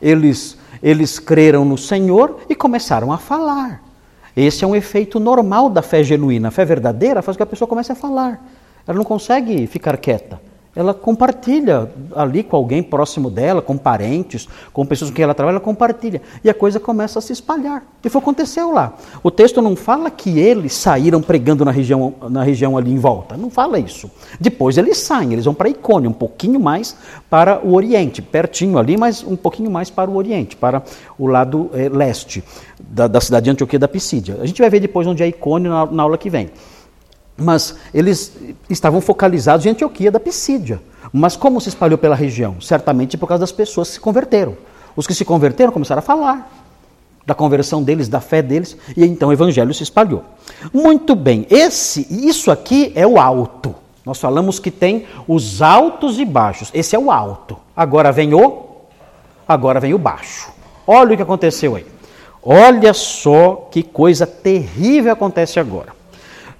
Eles, 0.00 0.58
eles 0.82 1.18
creram 1.18 1.64
no 1.64 1.78
Senhor 1.78 2.40
e 2.48 2.54
começaram 2.54 3.12
a 3.12 3.18
falar. 3.18 3.82
Esse 4.36 4.64
é 4.64 4.66
um 4.66 4.76
efeito 4.76 5.18
normal 5.18 5.70
da 5.70 5.82
fé 5.82 6.02
genuína. 6.02 6.48
A 6.48 6.50
fé 6.50 6.64
verdadeira 6.64 7.22
faz 7.22 7.36
com 7.36 7.38
que 7.38 7.42
a 7.42 7.46
pessoa 7.46 7.68
comece 7.68 7.92
a 7.92 7.94
falar. 7.94 8.44
Ela 8.86 8.96
não 8.98 9.04
consegue 9.04 9.66
ficar 9.66 9.96
quieta 9.96 10.40
ela 10.76 10.92
compartilha 10.92 11.90
ali 12.14 12.42
com 12.42 12.54
alguém 12.54 12.82
próximo 12.82 13.30
dela, 13.30 13.62
com 13.62 13.78
parentes, 13.78 14.46
com 14.74 14.84
pessoas 14.84 15.10
com 15.10 15.16
quem 15.16 15.22
ela 15.22 15.34
trabalha, 15.34 15.54
ela 15.54 15.64
compartilha. 15.64 16.20
E 16.44 16.50
a 16.50 16.54
coisa 16.54 16.78
começa 16.78 17.18
a 17.18 17.22
se 17.22 17.32
espalhar. 17.32 17.82
E 18.04 18.10
foi 18.10 18.18
o 18.18 18.22
que 18.22 18.28
aconteceu 18.28 18.70
lá. 18.72 18.92
O 19.22 19.30
texto 19.30 19.62
não 19.62 19.74
fala 19.74 20.10
que 20.10 20.38
eles 20.38 20.74
saíram 20.74 21.22
pregando 21.22 21.64
na 21.64 21.70
região, 21.70 22.12
na 22.28 22.42
região 22.42 22.76
ali 22.76 22.92
em 22.92 22.98
volta. 22.98 23.38
Não 23.38 23.48
fala 23.48 23.78
isso. 23.78 24.10
Depois 24.38 24.76
eles 24.76 24.98
saem, 24.98 25.32
eles 25.32 25.46
vão 25.46 25.54
para 25.54 25.70
Icônio, 25.70 26.10
um 26.10 26.12
pouquinho 26.12 26.60
mais 26.60 26.94
para 27.30 27.58
o 27.64 27.74
Oriente, 27.74 28.20
pertinho 28.20 28.78
ali, 28.78 28.98
mas 28.98 29.24
um 29.24 29.34
pouquinho 29.34 29.70
mais 29.70 29.88
para 29.88 30.10
o 30.10 30.16
Oriente, 30.16 30.56
para 30.56 30.82
o 31.18 31.26
lado 31.26 31.70
é, 31.72 31.88
leste 31.88 32.44
da, 32.78 33.08
da 33.08 33.20
cidade 33.20 33.44
de 33.44 33.50
Antioquia 33.50 33.78
da 33.78 33.88
Pisídia. 33.88 34.36
A 34.42 34.46
gente 34.46 34.60
vai 34.60 34.68
ver 34.68 34.80
depois 34.80 35.06
onde 35.06 35.22
é 35.22 35.26
Icônio 35.26 35.70
na, 35.70 35.86
na 35.86 36.02
aula 36.02 36.18
que 36.18 36.28
vem. 36.28 36.50
Mas 37.36 37.76
eles 37.92 38.32
estavam 38.70 39.00
focalizados 39.00 39.66
em 39.66 39.70
Antioquia 39.70 40.10
da 40.10 40.18
Pisídia. 40.20 40.80
Mas 41.12 41.36
como 41.36 41.60
se 41.60 41.68
espalhou 41.68 41.98
pela 41.98 42.14
região? 42.14 42.60
Certamente 42.60 43.16
por 43.16 43.26
causa 43.26 43.40
das 43.40 43.52
pessoas 43.52 43.88
que 43.88 43.94
se 43.94 44.00
converteram. 44.00 44.56
Os 44.94 45.06
que 45.06 45.14
se 45.14 45.24
converteram 45.24 45.72
começaram 45.72 45.98
a 45.98 46.02
falar 46.02 46.50
da 47.26 47.34
conversão 47.34 47.82
deles, 47.82 48.08
da 48.08 48.20
fé 48.20 48.40
deles, 48.40 48.76
e 48.96 49.04
então 49.04 49.30
o 49.30 49.32
evangelho 49.32 49.74
se 49.74 49.82
espalhou. 49.82 50.22
Muito 50.72 51.16
bem, 51.16 51.44
esse, 51.50 52.06
isso 52.08 52.52
aqui 52.52 52.92
é 52.94 53.04
o 53.04 53.18
alto. 53.18 53.74
Nós 54.04 54.20
falamos 54.20 54.60
que 54.60 54.70
tem 54.70 55.06
os 55.26 55.60
altos 55.60 56.20
e 56.20 56.24
baixos. 56.24 56.70
Esse 56.72 56.94
é 56.94 56.98
o 56.98 57.10
alto. 57.10 57.58
Agora 57.76 58.12
vem 58.12 58.32
o 58.32 58.66
agora 59.48 59.80
vem 59.80 59.92
o 59.92 59.98
baixo. 59.98 60.50
Olha 60.86 61.14
o 61.14 61.16
que 61.16 61.22
aconteceu 61.22 61.74
aí. 61.74 61.86
Olha 62.40 62.94
só 62.94 63.68
que 63.72 63.82
coisa 63.82 64.24
terrível 64.24 65.12
acontece 65.12 65.58
agora. 65.58 65.95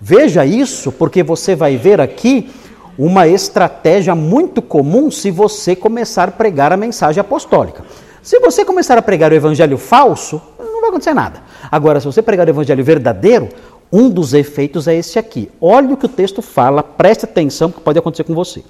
Veja 0.00 0.44
isso, 0.44 0.92
porque 0.92 1.22
você 1.22 1.54
vai 1.54 1.76
ver 1.76 2.00
aqui 2.00 2.50
uma 2.98 3.26
estratégia 3.26 4.14
muito 4.14 4.60
comum 4.60 5.10
se 5.10 5.30
você 5.30 5.74
começar 5.74 6.28
a 6.28 6.32
pregar 6.32 6.72
a 6.72 6.76
mensagem 6.76 7.20
apostólica. 7.20 7.84
Se 8.22 8.38
você 8.40 8.64
começar 8.64 8.98
a 8.98 9.02
pregar 9.02 9.32
o 9.32 9.34
evangelho 9.34 9.78
falso, 9.78 10.40
não 10.58 10.80
vai 10.80 10.90
acontecer 10.90 11.14
nada. 11.14 11.42
Agora, 11.70 12.00
se 12.00 12.06
você 12.06 12.20
pregar 12.20 12.46
o 12.46 12.50
evangelho 12.50 12.84
verdadeiro, 12.84 13.48
um 13.92 14.10
dos 14.10 14.34
efeitos 14.34 14.88
é 14.88 14.94
esse 14.94 15.18
aqui. 15.18 15.50
Olha 15.60 15.94
o 15.94 15.96
que 15.96 16.06
o 16.06 16.08
texto 16.08 16.42
fala, 16.42 16.82
preste 16.82 17.24
atenção, 17.24 17.70
que 17.70 17.80
pode 17.80 17.98
acontecer 17.98 18.24
com 18.24 18.34
você. 18.34 18.64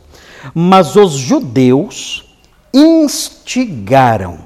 Mas 0.54 0.94
os 0.94 1.12
judeus 1.12 2.36
instigaram. 2.72 4.38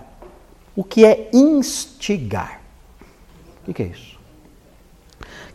O 0.76 0.84
que 0.84 1.04
é 1.04 1.28
instigar? 1.32 2.60
O 3.66 3.74
que 3.74 3.82
é 3.82 3.86
isso? 3.86 4.10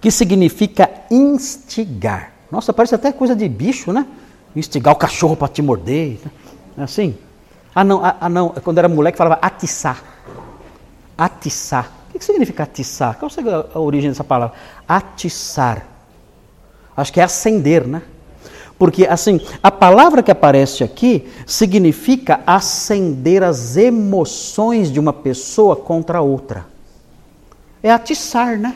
que 0.06 0.12
significa 0.12 0.88
instigar. 1.16 2.32
Nossa, 2.52 2.74
parece 2.74 2.96
até 2.96 3.12
coisa 3.12 3.36
de 3.36 3.48
bicho, 3.48 3.92
né? 3.92 4.06
Instigar 4.56 4.94
o 4.94 4.98
cachorro 4.98 5.36
para 5.36 5.48
te 5.48 5.62
morder. 5.62 6.20
Né? 6.24 6.32
É 6.78 6.84
assim? 6.84 7.16
Ah, 7.74 7.84
não, 7.84 8.04
ah, 8.04 8.16
ah, 8.22 8.30
não. 8.30 8.50
Quando 8.50 8.78
era 8.78 8.88
moleque 8.88 9.18
falava 9.18 9.40
atiçar. 9.42 10.04
Atiçar. 11.18 11.92
O 12.10 12.18
que 12.18 12.24
significa 12.24 12.64
atiçar? 12.64 13.18
Qual 13.18 13.30
é 13.30 13.68
a 13.76 13.80
origem 13.80 14.10
dessa 14.10 14.24
palavra? 14.24 14.56
Atiçar. 14.88 15.86
Acho 16.96 17.12
que 17.12 17.20
é 17.20 17.24
acender, 17.24 17.86
né? 17.86 18.02
Porque, 18.78 19.06
assim, 19.06 19.40
a 19.64 19.72
palavra 19.72 20.22
que 20.22 20.32
aparece 20.32 20.84
aqui 20.84 21.28
significa 21.46 22.42
acender 22.46 23.44
as 23.44 23.78
emoções 23.78 24.92
de 24.92 25.00
uma 25.00 25.14
pessoa 25.14 25.76
contra 25.76 26.22
outra. 26.22 26.66
É 27.82 27.92
atiçar, 27.92 28.58
né? 28.58 28.76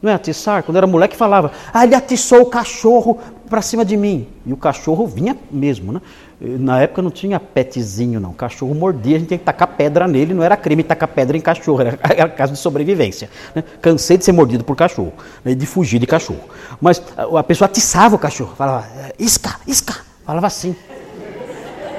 Não 0.00 0.10
é 0.10 0.14
atiçar? 0.14 0.62
Quando 0.62 0.76
era 0.76 0.86
moleque 0.86 1.16
falava, 1.16 1.50
ah, 1.72 1.84
ele 1.84 1.94
atiçou 1.94 2.42
o 2.42 2.46
cachorro 2.46 3.18
para 3.48 3.60
cima 3.60 3.84
de 3.84 3.96
mim. 3.96 4.28
E 4.46 4.52
o 4.52 4.56
cachorro 4.56 5.06
vinha 5.06 5.36
mesmo, 5.50 5.92
né? 5.92 6.00
Na 6.40 6.80
época 6.80 7.02
não 7.02 7.10
tinha 7.10 7.40
petzinho, 7.40 8.20
não. 8.20 8.30
O 8.30 8.34
cachorro 8.34 8.72
mordia, 8.74 9.16
a 9.16 9.18
gente 9.18 9.28
tinha 9.28 9.38
que 9.38 9.44
tacar 9.44 9.66
pedra 9.66 10.06
nele, 10.06 10.34
não 10.34 10.42
era 10.44 10.56
crime 10.56 10.84
tacar 10.84 11.08
pedra 11.08 11.36
em 11.36 11.40
cachorro, 11.40 11.80
era, 11.82 11.98
era 12.00 12.28
caso 12.28 12.52
de 12.52 12.58
sobrevivência. 12.60 13.28
Né? 13.54 13.64
Cansei 13.82 14.16
de 14.16 14.24
ser 14.24 14.30
mordido 14.30 14.62
por 14.62 14.76
cachorro, 14.76 15.12
né? 15.44 15.54
de 15.54 15.66
fugir 15.66 15.98
de 15.98 16.06
cachorro. 16.06 16.44
Mas 16.80 17.02
a 17.36 17.42
pessoa 17.42 17.66
atiçava 17.66 18.14
o 18.14 18.18
cachorro, 18.18 18.54
falava, 18.56 18.86
isca, 19.18 19.56
isca, 19.66 19.96
falava 20.24 20.46
assim. 20.46 20.76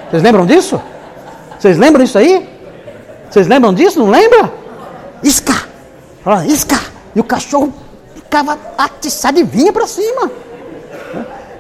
Vocês 0.10 0.24
lembram 0.24 0.46
disso? 0.46 0.82
Vocês 1.60 1.78
lembram 1.78 2.06
disso 2.06 2.18
aí? 2.18 2.48
Vocês 3.30 3.46
lembram 3.46 3.74
disso? 3.74 4.00
Não 4.00 4.10
lembra? 4.10 4.54
Isca, 5.22 5.68
falava, 6.24 6.48
isca. 6.48 6.80
E 7.14 7.20
o 7.20 7.24
cachorro 7.24 7.74
ficava 8.30 8.60
atiçado 8.78 9.40
e 9.40 9.44
vinha 9.44 9.74
para 9.74 9.88
cima. 9.88 10.32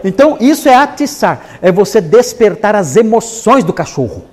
Então, 0.03 0.37
isso 0.39 0.69
é 0.69 0.75
atiçar, 0.75 1.57
é 1.61 1.71
você 1.71 1.99
despertar 1.99 2.75
as 2.75 2.95
emoções 2.95 3.63
do 3.63 3.73
cachorro. 3.73 4.23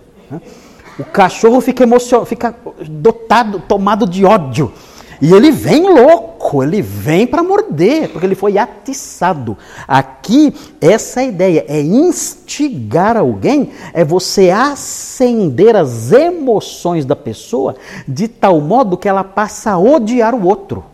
O 0.98 1.04
cachorro 1.04 1.60
fica, 1.60 1.82
emocion... 1.82 2.24
fica 2.24 2.54
dotado, 2.88 3.58
tomado 3.66 4.06
de 4.06 4.24
ódio. 4.24 4.72
E 5.20 5.32
ele 5.32 5.50
vem 5.50 5.82
louco, 5.82 6.62
ele 6.62 6.82
vem 6.82 7.26
para 7.26 7.42
morder, 7.42 8.10
porque 8.10 8.26
ele 8.26 8.34
foi 8.34 8.58
atiçado. 8.58 9.56
Aqui, 9.88 10.54
essa 10.78 11.22
é 11.22 11.28
ideia 11.28 11.64
é 11.66 11.80
instigar 11.80 13.16
alguém, 13.16 13.70
é 13.94 14.04
você 14.04 14.50
acender 14.50 15.74
as 15.74 16.12
emoções 16.12 17.06
da 17.06 17.16
pessoa 17.16 17.76
de 18.06 18.28
tal 18.28 18.60
modo 18.60 18.98
que 18.98 19.08
ela 19.08 19.24
passa 19.24 19.70
a 19.70 19.78
odiar 19.78 20.34
o 20.34 20.46
outro. 20.46 20.84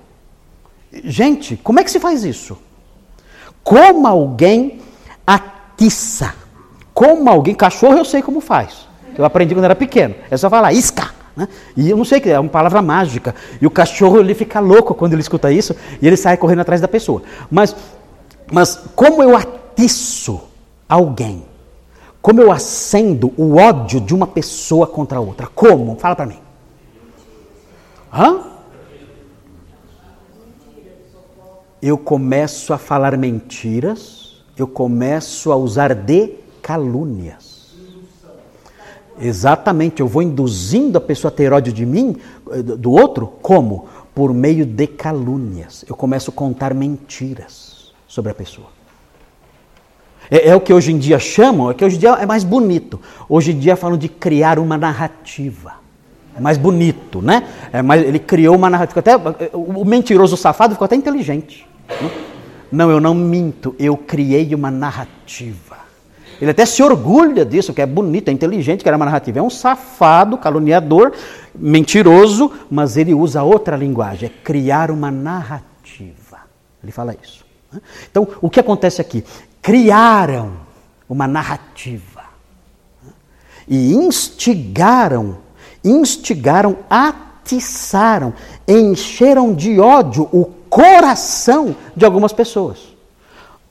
Gente, 1.04 1.56
como 1.56 1.80
é 1.80 1.84
que 1.84 1.90
se 1.90 1.98
faz 1.98 2.24
isso? 2.24 2.58
Como 3.64 4.06
alguém 4.06 4.80
atiça. 5.26 6.34
Como 6.92 7.28
alguém. 7.30 7.54
Cachorro 7.54 7.96
eu 7.96 8.04
sei 8.04 8.20
como 8.22 8.40
faz. 8.40 8.86
Eu 9.16 9.24
aprendi 9.24 9.54
quando 9.54 9.64
era 9.64 9.74
pequeno. 9.74 10.14
É 10.30 10.36
só 10.36 10.50
falar 10.50 10.72
isca. 10.72 11.10
Né? 11.34 11.48
E 11.76 11.88
eu 11.88 11.96
não 11.96 12.04
sei 12.04 12.20
que 12.20 12.28
é 12.28 12.38
uma 12.38 12.50
palavra 12.50 12.82
mágica. 12.82 13.34
E 13.60 13.66
o 13.66 13.70
cachorro 13.70 14.18
ele 14.18 14.34
fica 14.34 14.60
louco 14.60 14.94
quando 14.94 15.14
ele 15.14 15.22
escuta 15.22 15.50
isso 15.50 15.74
e 16.00 16.06
ele 16.06 16.16
sai 16.16 16.36
correndo 16.36 16.60
atrás 16.60 16.80
da 16.80 16.88
pessoa. 16.88 17.22
Mas, 17.50 17.74
mas 18.50 18.76
como 18.94 19.22
eu 19.22 19.36
atiço 19.36 20.40
alguém? 20.88 21.44
Como 22.20 22.40
eu 22.40 22.52
acendo 22.52 23.32
o 23.36 23.56
ódio 23.56 24.00
de 24.00 24.14
uma 24.14 24.26
pessoa 24.26 24.86
contra 24.86 25.18
a 25.18 25.20
outra? 25.20 25.48
Como? 25.54 25.96
Fala 25.96 26.14
para 26.14 26.26
mim. 26.26 26.38
Hã? 28.12 28.51
Eu 31.82 31.98
começo 31.98 32.72
a 32.72 32.78
falar 32.78 33.16
mentiras, 33.16 34.40
eu 34.56 34.68
começo 34.68 35.50
a 35.50 35.56
usar 35.56 35.92
de 35.94 36.34
calúnias. 36.62 37.74
Exatamente, 39.20 40.00
eu 40.00 40.06
vou 40.06 40.22
induzindo 40.22 40.96
a 40.96 41.00
pessoa 41.00 41.30
a 41.30 41.34
ter 41.34 41.52
ódio 41.52 41.72
de 41.72 41.84
mim, 41.84 42.16
do 42.78 42.92
outro, 42.92 43.26
como? 43.42 43.88
Por 44.14 44.32
meio 44.32 44.64
de 44.64 44.86
calúnias. 44.86 45.84
Eu 45.88 45.96
começo 45.96 46.30
a 46.30 46.34
contar 46.34 46.72
mentiras 46.72 47.92
sobre 48.06 48.30
a 48.30 48.34
pessoa. 48.34 48.68
É, 50.30 50.50
é, 50.50 50.56
o 50.56 50.60
que 50.60 50.72
hoje 50.72 50.92
em 50.92 50.98
dia 50.98 51.18
chamam, 51.18 51.70
é 51.70 51.74
que 51.74 51.84
hoje 51.84 51.96
em 51.96 51.98
dia 51.98 52.10
é 52.10 52.24
mais 52.24 52.44
bonito. 52.44 53.00
Hoje 53.28 53.50
em 53.52 53.58
dia 53.58 53.74
falam 53.74 53.98
de 53.98 54.08
criar 54.08 54.58
uma 54.58 54.78
narrativa. 54.78 55.74
É 56.36 56.40
mais 56.40 56.56
bonito, 56.56 57.20
né? 57.20 57.46
É 57.72 57.82
mais, 57.82 58.02
ele 58.02 58.18
criou 58.18 58.56
uma 58.56 58.70
narrativa. 58.70 59.00
Até, 59.00 59.16
o 59.52 59.84
mentiroso 59.84 60.36
safado 60.36 60.74
ficou 60.74 60.84
até 60.84 60.94
inteligente. 60.96 61.66
Não, 62.70 62.90
eu 62.90 63.00
não 63.00 63.14
minto, 63.14 63.76
eu 63.78 63.96
criei 63.96 64.54
uma 64.54 64.70
narrativa. 64.70 65.76
Ele 66.40 66.50
até 66.50 66.66
se 66.66 66.82
orgulha 66.82 67.44
disso, 67.44 67.72
que 67.72 67.80
é 67.80 67.86
bonito, 67.86 68.28
é 68.28 68.32
inteligente, 68.32 68.82
que 68.82 68.88
era 68.88 68.96
uma 68.96 69.04
narrativa. 69.04 69.38
É 69.38 69.42
um 69.42 69.50
safado, 69.50 70.36
caluniador, 70.36 71.12
mentiroso, 71.54 72.50
mas 72.70 72.96
ele 72.96 73.14
usa 73.14 73.42
outra 73.42 73.76
linguagem, 73.76 74.28
é 74.28 74.42
criar 74.42 74.90
uma 74.90 75.10
narrativa. 75.10 76.40
Ele 76.82 76.90
fala 76.90 77.14
isso. 77.22 77.44
Então, 78.10 78.26
o 78.40 78.50
que 78.50 78.58
acontece 78.58 79.00
aqui? 79.00 79.24
Criaram 79.60 80.52
uma 81.08 81.28
narrativa. 81.28 82.22
e 83.68 83.94
instigaram, 83.94 85.38
instigaram, 85.84 86.78
atiçaram, 87.42 88.32
encheram 88.66 89.52
de 89.52 89.78
ódio 89.80 90.28
o 90.32 90.44
coração 90.70 91.74
de 91.94 92.04
algumas 92.04 92.32
pessoas. 92.32 92.78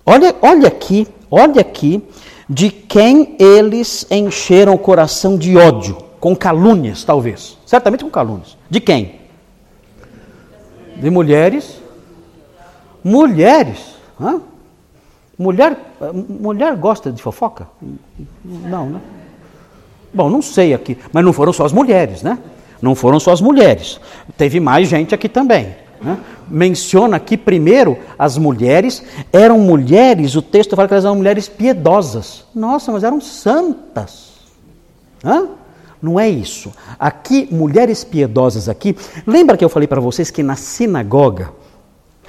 Olha, 0.05 0.35
olha 0.41 0.67
aqui, 0.67 1.07
olha 1.29 1.61
aqui 1.61 2.03
de 2.47 2.69
quem 2.69 3.35
eles 3.39 4.05
encheram 4.11 4.73
o 4.73 4.77
coração 4.77 5.37
de 5.37 5.57
ódio, 5.57 5.97
com 6.19 6.35
calúnias, 6.35 7.03
talvez. 7.03 7.57
Certamente 7.65 8.03
com 8.03 8.09
calúnias. 8.09 8.57
De 8.69 8.79
quem? 8.81 9.21
De 10.97 11.09
mulheres. 11.09 11.81
Mulheres. 13.03 13.95
Hã? 14.19 14.41
Mulher, 15.37 15.75
mulher 16.13 16.75
gosta 16.75 17.11
de 17.11 17.21
fofoca? 17.21 17.67
Não, 18.43 18.89
né? 18.89 19.01
Bom, 20.13 20.29
não 20.29 20.41
sei 20.41 20.73
aqui, 20.73 20.97
mas 21.11 21.23
não 21.23 21.31
foram 21.31 21.53
só 21.53 21.65
as 21.65 21.71
mulheres, 21.71 22.21
né? 22.21 22.37
Não 22.81 22.95
foram 22.95 23.19
só 23.19 23.31
as 23.31 23.41
mulheres. 23.41 23.99
Teve 24.37 24.59
mais 24.59 24.87
gente 24.87 25.13
aqui 25.13 25.29
também. 25.29 25.75
Né? 26.01 26.17
Menciona 26.49 27.17
aqui 27.17 27.37
primeiro 27.37 27.97
as 28.17 28.37
mulheres, 28.37 29.03
eram 29.31 29.59
mulheres, 29.59 30.35
o 30.35 30.41
texto 30.41 30.75
fala 30.75 30.87
que 30.87 30.93
elas 30.93 31.05
eram 31.05 31.15
mulheres 31.15 31.47
piedosas. 31.47 32.45
Nossa, 32.53 32.91
mas 32.91 33.03
eram 33.03 33.21
santas. 33.21 34.31
Hã? 35.23 35.47
Não 36.01 36.19
é 36.19 36.27
isso. 36.27 36.71
Aqui, 36.99 37.47
mulheres 37.51 38.03
piedosas 38.03 38.67
aqui. 38.67 38.95
Lembra 39.27 39.55
que 39.55 39.63
eu 39.63 39.69
falei 39.69 39.87
para 39.87 40.01
vocês 40.01 40.31
que 40.31 40.41
na 40.41 40.55
sinagoga 40.55 41.51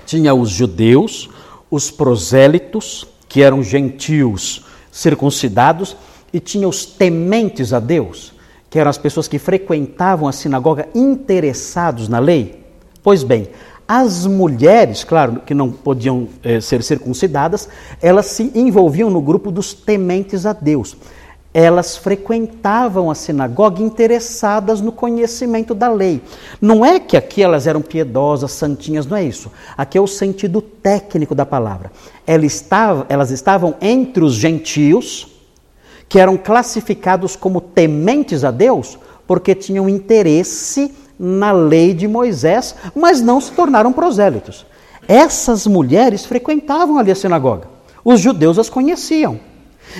tinha 0.04 0.34
os 0.34 0.50
judeus, 0.50 1.30
os 1.70 1.90
prosélitos, 1.90 3.06
que 3.28 3.42
eram 3.42 3.62
gentios 3.62 4.66
circuncidados, 4.90 5.96
e 6.32 6.38
tinha 6.38 6.68
os 6.68 6.84
tementes 6.84 7.72
a 7.72 7.80
Deus, 7.80 8.31
que 8.72 8.78
eram 8.78 8.88
as 8.88 8.96
pessoas 8.96 9.28
que 9.28 9.38
frequentavam 9.38 10.26
a 10.26 10.32
sinagoga 10.32 10.88
interessados 10.94 12.08
na 12.08 12.18
lei? 12.18 12.64
Pois 13.02 13.22
bem, 13.22 13.48
as 13.86 14.26
mulheres, 14.26 15.04
claro 15.04 15.42
que 15.44 15.52
não 15.52 15.70
podiam 15.70 16.26
eh, 16.42 16.58
ser 16.58 16.82
circuncidadas, 16.82 17.68
elas 18.00 18.24
se 18.26 18.50
envolviam 18.54 19.10
no 19.10 19.20
grupo 19.20 19.50
dos 19.50 19.74
tementes 19.74 20.46
a 20.46 20.54
Deus. 20.54 20.96
Elas 21.52 21.98
frequentavam 21.98 23.10
a 23.10 23.14
sinagoga 23.14 23.82
interessadas 23.82 24.80
no 24.80 24.90
conhecimento 24.90 25.74
da 25.74 25.92
lei. 25.92 26.22
Não 26.58 26.82
é 26.82 26.98
que 26.98 27.14
aqui 27.14 27.42
elas 27.42 27.66
eram 27.66 27.82
piedosas, 27.82 28.52
santinhas, 28.52 29.04
não 29.04 29.18
é 29.18 29.22
isso. 29.22 29.52
Aqui 29.76 29.98
é 29.98 30.00
o 30.00 30.06
sentido 30.06 30.62
técnico 30.62 31.34
da 31.34 31.44
palavra. 31.44 31.92
Elas 32.26 32.54
estavam, 32.54 33.04
elas 33.10 33.30
estavam 33.30 33.74
entre 33.82 34.24
os 34.24 34.32
gentios, 34.32 35.31
que 36.12 36.18
eram 36.18 36.36
classificados 36.36 37.34
como 37.34 37.58
tementes 37.58 38.44
a 38.44 38.50
Deus, 38.50 38.98
porque 39.26 39.54
tinham 39.54 39.88
interesse 39.88 40.92
na 41.18 41.52
lei 41.52 41.94
de 41.94 42.06
Moisés, 42.06 42.74
mas 42.94 43.22
não 43.22 43.40
se 43.40 43.50
tornaram 43.52 43.94
prosélitos. 43.94 44.66
Essas 45.08 45.66
mulheres 45.66 46.26
frequentavam 46.26 46.98
ali 46.98 47.10
a 47.10 47.14
sinagoga. 47.14 47.66
Os 48.04 48.20
judeus 48.20 48.58
as 48.58 48.68
conheciam. 48.68 49.40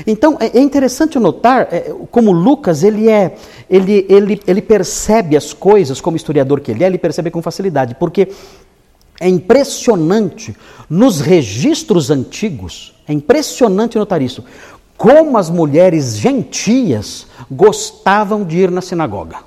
Então 0.07 0.37
é, 0.39 0.59
é 0.59 0.61
interessante 0.61 1.19
notar 1.19 1.69
é, 1.73 1.95
como 2.11 2.31
Lucas 2.31 2.83
ele 2.83 3.09
é, 3.09 3.35
ele, 3.71 4.05
ele, 4.07 4.39
ele 4.47 4.61
percebe 4.61 5.35
as 5.35 5.55
coisas 5.55 5.99
como 5.99 6.15
historiador 6.15 6.61
que 6.61 6.73
ele 6.73 6.85
é, 6.85 6.89
ele 6.89 6.99
percebe 6.99 7.31
com 7.31 7.41
facilidade, 7.41 7.95
porque 7.95 8.29
é 9.19 9.29
impressionante 9.29 10.55
nos 10.91 11.21
registros 11.21 12.11
antigos, 12.11 12.93
é 13.07 13.13
impressionante 13.13 13.97
notar 13.97 14.21
isso, 14.21 14.45
como 15.03 15.37
as 15.37 15.51
mulheres 15.51 16.17
gentias 16.17 17.27
gostavam 17.51 18.45
de 18.45 18.59
ir 18.59 18.71
na 18.71 18.81
sinagoga. 18.81 19.39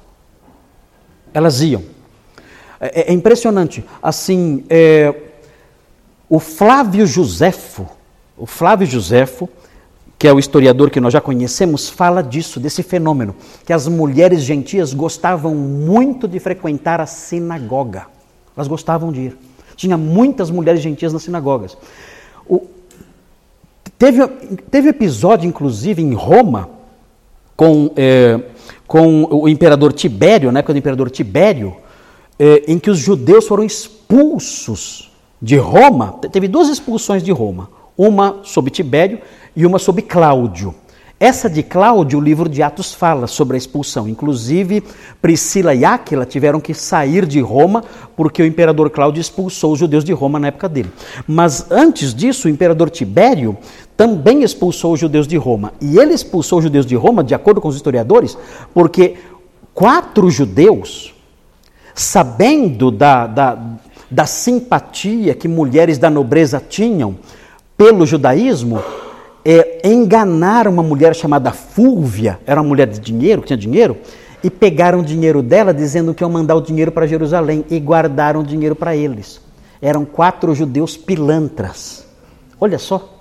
Elas 1.33 1.61
iam. 1.61 1.81
É, 2.77 3.09
é 3.09 3.13
impressionante. 3.13 3.81
Assim, 4.03 4.65
é, 4.69 5.15
o 6.29 6.41
Flávio 6.41 7.07
Josefo, 7.07 7.87
o 8.37 8.45
Flávio 8.45 8.85
Josefo, 8.85 9.47
que 10.19 10.27
é 10.27 10.33
o 10.33 10.39
historiador 10.39 10.89
que 10.89 10.99
nós 10.99 11.13
já 11.13 11.21
conhecemos, 11.21 11.87
fala 11.87 12.21
disso, 12.21 12.59
desse 12.59 12.83
fenômeno, 12.83 13.33
que 13.65 13.71
as 13.71 13.87
mulheres 13.87 14.41
gentias 14.41 14.93
gostavam 14.93 15.55
muito 15.55 16.27
de 16.27 16.37
frequentar 16.37 16.99
a 16.99 17.05
sinagoga. 17.05 18.07
Elas 18.57 18.67
gostavam 18.67 19.09
de 19.09 19.21
ir. 19.21 19.37
Tinha 19.77 19.95
muitas 19.95 20.51
mulheres 20.51 20.81
gentias 20.81 21.13
nas 21.13 21.23
sinagogas. 21.23 21.77
O, 22.45 22.74
Teve, 23.97 24.27
teve 24.69 24.89
episódio, 24.89 25.47
inclusive, 25.47 26.01
em 26.01 26.13
Roma, 26.13 26.69
com, 27.55 27.91
é, 27.95 28.39
com 28.85 29.23
o 29.25 29.47
imperador 29.47 29.93
Tibério, 29.93 30.51
na 30.51 30.59
época 30.59 30.73
do 30.73 30.79
imperador 30.79 31.09
Tibério, 31.09 31.75
é, 32.37 32.63
em 32.67 32.77
que 32.77 32.89
os 32.89 32.99
judeus 32.99 33.47
foram 33.47 33.63
expulsos 33.63 35.11
de 35.41 35.55
Roma. 35.57 36.19
Teve 36.31 36.47
duas 36.47 36.67
expulsões 36.67 37.23
de 37.23 37.31
Roma, 37.31 37.69
uma 37.97 38.39
sob 38.43 38.69
Tibério 38.69 39.19
e 39.55 39.65
uma 39.65 39.79
sob 39.79 40.01
Cláudio. 40.01 40.75
Essa 41.17 41.49
de 41.49 41.63
Cláudio, 41.63 42.19
o 42.19 42.21
livro 42.21 42.49
de 42.49 42.61
Atos 42.61 42.93
fala 42.93 43.25
sobre 43.25 43.55
a 43.55 43.57
expulsão. 43.57 44.05
Inclusive, 44.05 44.83
Priscila 45.21 45.73
e 45.73 45.85
Áquila 45.85 46.25
tiveram 46.25 46.59
que 46.59 46.73
sair 46.73 47.25
de 47.25 47.39
Roma 47.39 47.85
porque 48.17 48.41
o 48.41 48.45
imperador 48.45 48.89
Cláudio 48.89 49.21
expulsou 49.21 49.71
os 49.71 49.79
judeus 49.79 50.03
de 50.03 50.11
Roma 50.11 50.39
na 50.39 50.47
época 50.47 50.67
dele. 50.67 50.91
Mas 51.25 51.71
antes 51.71 52.13
disso, 52.13 52.47
o 52.47 52.51
imperador 52.51 52.89
Tibério 52.89 53.57
também 53.95 54.43
expulsou 54.43 54.91
os 54.91 54.99
judeus 54.99 55.25
de 55.25 55.37
Roma. 55.37 55.71
E 55.79 55.97
ele 55.97 56.13
expulsou 56.13 56.57
os 56.57 56.65
judeus 56.65 56.85
de 56.85 56.95
Roma, 56.95 57.23
de 57.23 57.33
acordo 57.33 57.61
com 57.61 57.69
os 57.69 57.77
historiadores, 57.77 58.37
porque 58.73 59.15
quatro 59.73 60.29
judeus, 60.29 61.13
sabendo 61.93 62.91
da, 62.91 63.25
da, 63.25 63.57
da 64.11 64.25
simpatia 64.25 65.33
que 65.33 65.47
mulheres 65.47 65.97
da 65.97 66.09
nobreza 66.09 66.61
tinham 66.67 67.15
pelo 67.77 68.05
judaísmo, 68.05 68.83
é, 69.45 69.87
enganaram 69.87 70.71
uma 70.71 70.81
mulher 70.81 71.15
chamada 71.15 71.51
Fúvia, 71.51 72.39
era 72.47 72.59
uma 72.59 72.67
mulher 72.67 72.87
de 72.87 72.99
dinheiro, 72.99 73.41
que 73.41 73.47
tinha 73.47 73.57
dinheiro, 73.57 73.95
e 74.43 74.49
pegaram 74.49 74.99
o 74.99 75.03
dinheiro 75.03 75.43
dela 75.43 75.71
dizendo 75.71 76.13
que 76.13 76.23
iam 76.23 76.29
mandar 76.29 76.55
o 76.55 76.61
dinheiro 76.61 76.91
para 76.91 77.05
Jerusalém 77.05 77.63
e 77.69 77.79
guardaram 77.79 78.39
o 78.39 78.43
dinheiro 78.43 78.75
para 78.75 78.95
eles. 78.95 79.39
Eram 79.79 80.03
quatro 80.03 80.55
judeus 80.55 80.97
pilantras. 80.97 82.05
Olha 82.59 82.79
só. 82.79 83.11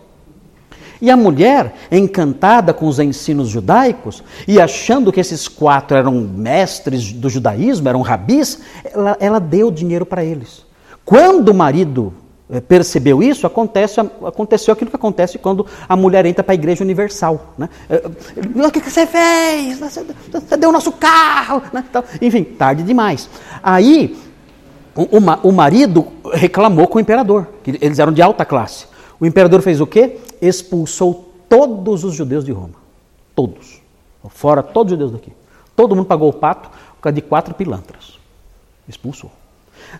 E 1.01 1.11
a 1.11 1.17
mulher, 1.17 1.75
encantada 1.91 2.73
com 2.73 2.87
os 2.87 2.99
ensinos 2.99 3.49
judaicos 3.49 4.23
e 4.49 4.61
achando 4.61 5.13
que 5.13 5.21
esses 5.21 5.49
quatro 5.49 5.97
eram 5.97 6.15
mestres 6.15 7.13
do 7.13 7.29
judaísmo, 7.29 7.89
eram 7.89 8.01
rabis, 8.01 8.61
ela, 8.85 9.17
ela 9.21 9.39
deu 9.39 9.71
dinheiro 9.71 10.07
para 10.07 10.25
eles. 10.25 10.65
Quando 11.05 11.51
o 11.51 11.55
marido 11.55 12.15
percebeu 12.69 13.23
isso, 13.23 13.47
acontece, 13.47 14.01
aconteceu 14.01 14.73
aquilo 14.73 14.91
que 14.91 14.97
acontece 14.97 15.39
quando 15.39 15.67
a 15.89 15.97
mulher 15.97 16.27
entra 16.27 16.45
para 16.45 16.53
a 16.53 16.55
igreja 16.55 16.85
universal. 16.85 17.55
Né? 17.57 17.69
Eh, 17.89 18.03
o 18.67 18.71
que 18.71 18.81
você 18.81 19.07
fez? 19.07 19.79
Você 19.79 20.57
deu 20.57 20.69
o 20.69 20.73
nosso 20.73 20.93
carro? 20.93 21.63
Né? 21.73 21.85
Então, 21.89 22.05
enfim, 22.21 22.45
tarde 22.45 22.83
demais. 22.83 23.31
Aí, 23.63 24.17
o, 24.95 25.49
o, 25.49 25.53
marido 25.53 26.07
reclamou 26.33 26.87
com 26.87 26.99
o 26.99 27.01
imperador, 27.01 27.49
que 27.63 27.79
eles 27.81 27.99
eram 27.99 28.13
de 28.13 28.21
alta 28.21 28.45
classe. 28.45 28.87
O 29.19 29.27
imperador 29.27 29.63
fez 29.63 29.81
o 29.81 29.87
quê? 29.87 30.19
Expulsou 30.41 31.33
todos 31.49 32.05
os 32.05 32.15
judeus 32.15 32.45
de 32.45 32.53
Roma. 32.53 32.75
Todos. 33.35 33.81
Fora 34.29 34.63
todos 34.63 34.93
os 34.93 34.99
judeus 34.99 35.13
daqui. 35.13 35.33
Todo 35.75 35.97
mundo 35.97 36.07
pagou 36.07 36.29
o 36.29 36.33
pato 36.33 36.69
por 36.69 37.03
causa 37.03 37.15
de 37.15 37.23
quatro 37.23 37.55
pilantras. 37.55 38.19
Expulsou. 38.89 39.31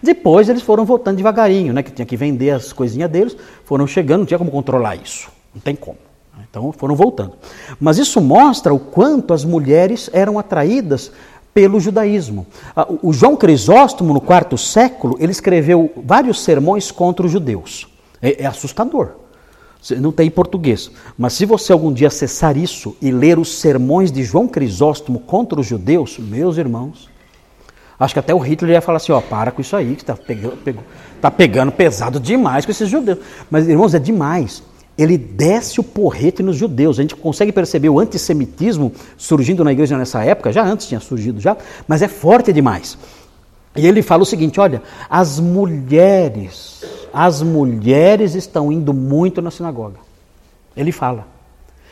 Depois 0.03 0.49
eles 0.49 0.63
foram 0.63 0.85
voltando 0.85 1.17
devagarinho, 1.17 1.73
né? 1.73 1.83
Que 1.83 1.91
tinha 1.91 2.07
que 2.07 2.17
vender 2.17 2.51
as 2.51 2.73
coisinhas 2.73 3.11
deles, 3.11 3.37
foram 3.65 3.87
chegando, 3.87 4.21
não 4.21 4.27
tinha 4.27 4.39
como 4.39 4.51
controlar 4.51 4.97
isso. 4.97 5.29
Não 5.55 5.61
tem 5.61 5.75
como. 5.75 5.99
Então 6.49 6.73
foram 6.73 6.95
voltando. 6.97 7.35
Mas 7.81 7.99
isso 7.99 8.21
mostra 8.21 8.75
o 8.75 8.79
quanto 8.79 9.33
as 9.33 9.45
mulheres 9.45 10.11
eram 10.13 10.39
atraídas 10.39 11.13
pelo 11.53 11.79
judaísmo. 11.79 12.47
O 13.01 13.13
João 13.13 13.37
Crisóstomo, 13.37 14.13
no 14.13 14.21
quarto 14.21 14.59
século, 14.59 15.17
ele 15.21 15.31
escreveu 15.31 15.93
vários 15.97 16.43
sermões 16.43 16.91
contra 16.91 17.25
os 17.25 17.31
judeus. 17.31 17.87
É, 18.21 18.43
é 18.43 18.47
assustador. 18.47 19.13
Não 20.01 20.11
tem 20.11 20.31
português. 20.31 20.91
Mas 21.17 21.35
se 21.35 21.45
você 21.45 21.73
algum 21.73 21.93
dia 21.93 22.09
acessar 22.09 22.57
isso 22.57 22.97
e 23.01 23.11
ler 23.11 23.39
os 23.39 23.61
sermões 23.61 24.11
de 24.11 24.25
João 24.25 24.49
Crisóstomo 24.49 25.21
contra 25.21 25.61
os 25.61 25.67
judeus, 25.67 26.19
meus 26.19 26.57
irmãos, 26.57 27.09
Acho 28.05 28.15
que 28.15 28.21
até 28.21 28.35
o 28.35 28.39
Hitler 28.39 28.73
ia 28.73 28.81
falar 28.81 28.97
assim, 28.97 29.13
ó, 29.13 29.21
para 29.21 29.51
com 29.51 29.61
isso 29.61 29.75
aí, 29.75 29.95
que 29.97 30.03
está 30.03 30.15
pegando, 30.15 30.59
tá 31.21 31.31
pegando 31.31 31.73
pesado 31.73 32.21
demais 32.21 32.67
com 32.67 32.71
esses 32.71 32.89
judeus. 32.89 33.19
Mas, 33.51 33.67
irmãos, 33.67 33.95
é 33.95 33.99
demais. 33.99 34.63
Ele 34.97 35.17
desce 35.17 35.81
o 35.81 35.83
porrete 35.83 36.43
nos 36.43 36.57
judeus. 36.57 36.99
A 36.99 37.03
gente 37.03 37.17
consegue 37.17 37.51
perceber 37.51 37.89
o 37.89 37.99
antissemitismo 37.99 38.93
surgindo 39.17 39.65
na 39.65 39.73
igreja 39.73 39.97
nessa 39.97 40.23
época, 40.23 40.53
já 40.53 40.63
antes 40.63 40.87
tinha 40.87 41.01
surgido 41.01 41.41
já, 41.41 41.57
mas 41.89 42.03
é 42.03 42.09
forte 42.09 42.53
demais. 42.53 42.99
E 43.75 43.87
ele 43.87 44.03
fala 44.03 44.23
o 44.23 44.27
seguinte, 44.27 44.61
olha, 44.61 44.83
as 45.09 45.41
mulheres, 45.41 46.85
as 47.13 47.43
mulheres 47.43 48.35
estão 48.35 48.71
indo 48.71 48.93
muito 48.93 49.43
na 49.43 49.51
sinagoga. 49.51 49.99
Ele 50.77 50.93
fala. 50.93 51.27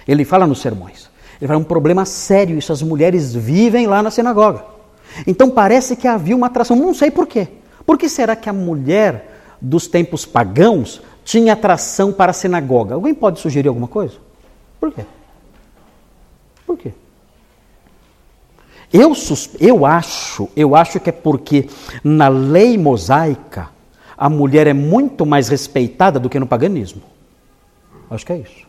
Ele 0.07 0.25
fala 0.25 0.46
nos 0.46 0.61
sermões. 0.61 1.11
Ele 1.40 1.48
fala, 1.48 1.59
é 1.59 1.61
um 1.61 1.64
problema 1.64 2.05
sério 2.05 2.57
isso, 2.57 2.72
as 2.72 2.83
mulheres 2.83 3.35
vivem 3.35 3.87
lá 3.87 4.03
na 4.03 4.11
sinagoga. 4.11 4.72
Então 5.27 5.51
parece 5.51 5.96
que 5.96 6.09
havia 6.09 6.37
uma 6.37 6.46
atração, 6.46 6.77
não 6.77 6.94
sei 6.94 7.11
por 7.11 7.27
quê. 7.27 7.48
Por 7.85 7.98
que 7.98 8.09
será 8.09 8.37
que 8.37 8.48
a 8.48 8.53
mulher 8.53 9.57
dos 9.61 9.87
tempos 9.87 10.25
pagãos 10.25 11.03
tinha 11.25 11.53
atração 11.53 12.12
para 12.12 12.31
a 12.31 12.35
sinagoga? 12.35 12.94
Alguém 12.94 13.14
pode 13.14 13.40
sugerir 13.40 13.68
alguma 13.68 13.88
coisa? 13.88 14.14
Por 14.81 14.92
quê? 14.92 15.05
Por 16.66 16.77
quê? 16.79 16.92
Eu, 18.92 19.12
eu 19.59 19.87
acho, 19.87 20.48
eu 20.55 20.77
acho 20.77 21.01
que 21.01 21.09
é 21.09 21.12
porque 21.12 21.68
na 22.05 22.29
lei 22.29 22.77
mosaica 22.77 23.70
a 24.16 24.29
mulher 24.29 24.66
é 24.66 24.72
muito 24.72 25.25
mais 25.25 25.48
respeitada 25.48 26.20
do 26.20 26.29
que 26.29 26.38
no 26.38 26.46
paganismo. 26.46 27.03
Acho 28.11 28.27
que 28.27 28.33
é 28.33 28.38
isso. 28.38 28.66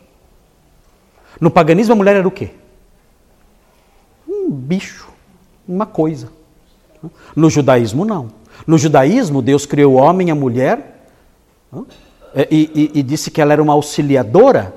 No 1.40 1.50
paganismo 1.50 1.92
a 1.92 1.96
mulher 1.96 2.16
era 2.16 2.26
o 2.26 2.30
quê? 2.30 2.50
Um 4.26 4.50
bicho, 4.50 5.08
uma 5.66 5.86
coisa. 5.86 6.28
No 7.34 7.50
judaísmo 7.50 8.04
não. 8.04 8.28
No 8.66 8.78
judaísmo 8.78 9.42
Deus 9.42 9.66
criou 9.66 9.94
o 9.94 9.96
homem 9.96 10.28
e 10.28 10.30
a 10.30 10.34
mulher 10.34 11.08
e, 12.50 12.90
e, 12.94 12.98
e 13.00 13.02
disse 13.02 13.30
que 13.30 13.40
ela 13.40 13.52
era 13.52 13.62
uma 13.62 13.72
auxiliadora 13.72 14.74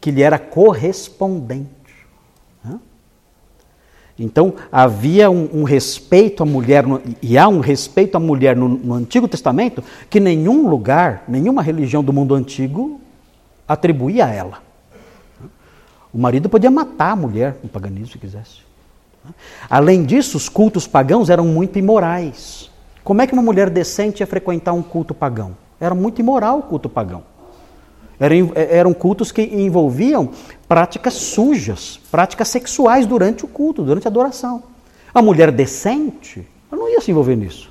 que 0.00 0.10
lhe 0.10 0.22
era 0.22 0.38
correspondente. 0.38 1.78
Então, 4.18 4.54
havia 4.72 5.30
um, 5.30 5.60
um, 5.60 5.62
respeito 5.62 6.42
à 6.42 6.46
mulher, 6.46 6.84
e 7.22 7.38
há 7.38 7.46
um 7.46 7.60
respeito 7.60 8.16
à 8.16 8.20
mulher 8.20 8.56
no, 8.56 8.68
no, 8.68 8.94
Antigo 8.94 9.28
Testamento 9.28 9.82
que 10.10 10.18
nenhum 10.18 10.68
lugar, 10.68 11.22
nenhuma 11.28 11.62
religião 11.62 12.02
do 12.02 12.12
mundo 12.12 12.34
antigo 12.34 13.00
atribuía 13.66 14.26
a 14.26 14.34
ela. 14.34 14.62
O 16.12 16.18
marido 16.18 16.48
podia 16.48 16.70
matar 16.70 17.12
a 17.12 17.16
mulher 17.16 17.58
no 17.62 17.68
paganismo 17.68 18.08
se 18.08 18.18
quisesse. 18.18 18.67
Além 19.68 20.04
disso, 20.04 20.36
os 20.36 20.48
cultos 20.48 20.86
pagãos 20.86 21.30
eram 21.30 21.44
muito 21.44 21.78
imorais. 21.78 22.70
Como 23.04 23.22
é 23.22 23.26
que 23.26 23.32
uma 23.32 23.42
mulher 23.42 23.70
decente 23.70 24.22
ia 24.22 24.26
frequentar 24.26 24.72
um 24.72 24.82
culto 24.82 25.14
pagão? 25.14 25.56
Era 25.80 25.94
muito 25.94 26.20
imoral 26.20 26.58
o 26.58 26.62
culto 26.62 26.88
pagão. 26.88 27.22
Eram, 28.20 28.52
eram 28.54 28.92
cultos 28.92 29.30
que 29.30 29.42
envolviam 29.42 30.30
práticas 30.66 31.14
sujas, 31.14 32.00
práticas 32.10 32.48
sexuais 32.48 33.06
durante 33.06 33.44
o 33.44 33.48
culto, 33.48 33.82
durante 33.82 34.08
a 34.08 34.10
adoração. 34.10 34.62
A 35.14 35.22
mulher 35.22 35.52
decente, 35.52 36.46
não 36.70 36.88
ia 36.88 37.00
se 37.00 37.10
envolver 37.10 37.36
nisso. 37.36 37.70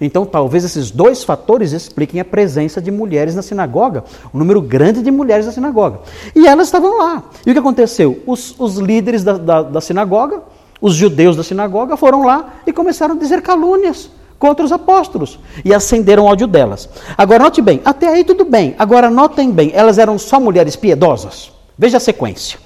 Então, 0.00 0.26
talvez 0.26 0.64
esses 0.64 0.90
dois 0.90 1.24
fatores 1.24 1.72
expliquem 1.72 2.20
a 2.20 2.24
presença 2.24 2.82
de 2.82 2.90
mulheres 2.90 3.34
na 3.34 3.42
sinagoga, 3.42 4.04
um 4.34 4.38
número 4.38 4.60
grande 4.60 5.02
de 5.02 5.10
mulheres 5.10 5.46
na 5.46 5.52
sinagoga. 5.52 6.00
E 6.34 6.46
elas 6.46 6.68
estavam 6.68 6.98
lá. 6.98 7.22
E 7.46 7.50
o 7.50 7.52
que 7.52 7.58
aconteceu? 7.58 8.22
Os, 8.26 8.54
os 8.58 8.76
líderes 8.76 9.24
da, 9.24 9.38
da, 9.38 9.62
da 9.62 9.80
sinagoga, 9.80 10.42
os 10.80 10.94
judeus 10.94 11.36
da 11.36 11.42
sinagoga, 11.42 11.96
foram 11.96 12.24
lá 12.24 12.54
e 12.66 12.72
começaram 12.72 13.14
a 13.14 13.18
dizer 13.18 13.42
calúnias 13.42 14.10
contra 14.38 14.64
os 14.64 14.72
apóstolos 14.72 15.38
e 15.64 15.72
acenderam 15.72 16.24
ódio 16.24 16.46
delas. 16.46 16.88
Agora, 17.16 17.44
note 17.44 17.62
bem, 17.62 17.80
até 17.84 18.08
aí 18.08 18.24
tudo 18.24 18.44
bem. 18.44 18.74
Agora, 18.78 19.10
notem 19.10 19.50
bem, 19.50 19.70
elas 19.74 19.98
eram 19.98 20.18
só 20.18 20.38
mulheres 20.38 20.76
piedosas? 20.76 21.52
Veja 21.78 21.96
a 21.96 22.00
sequência. 22.00 22.58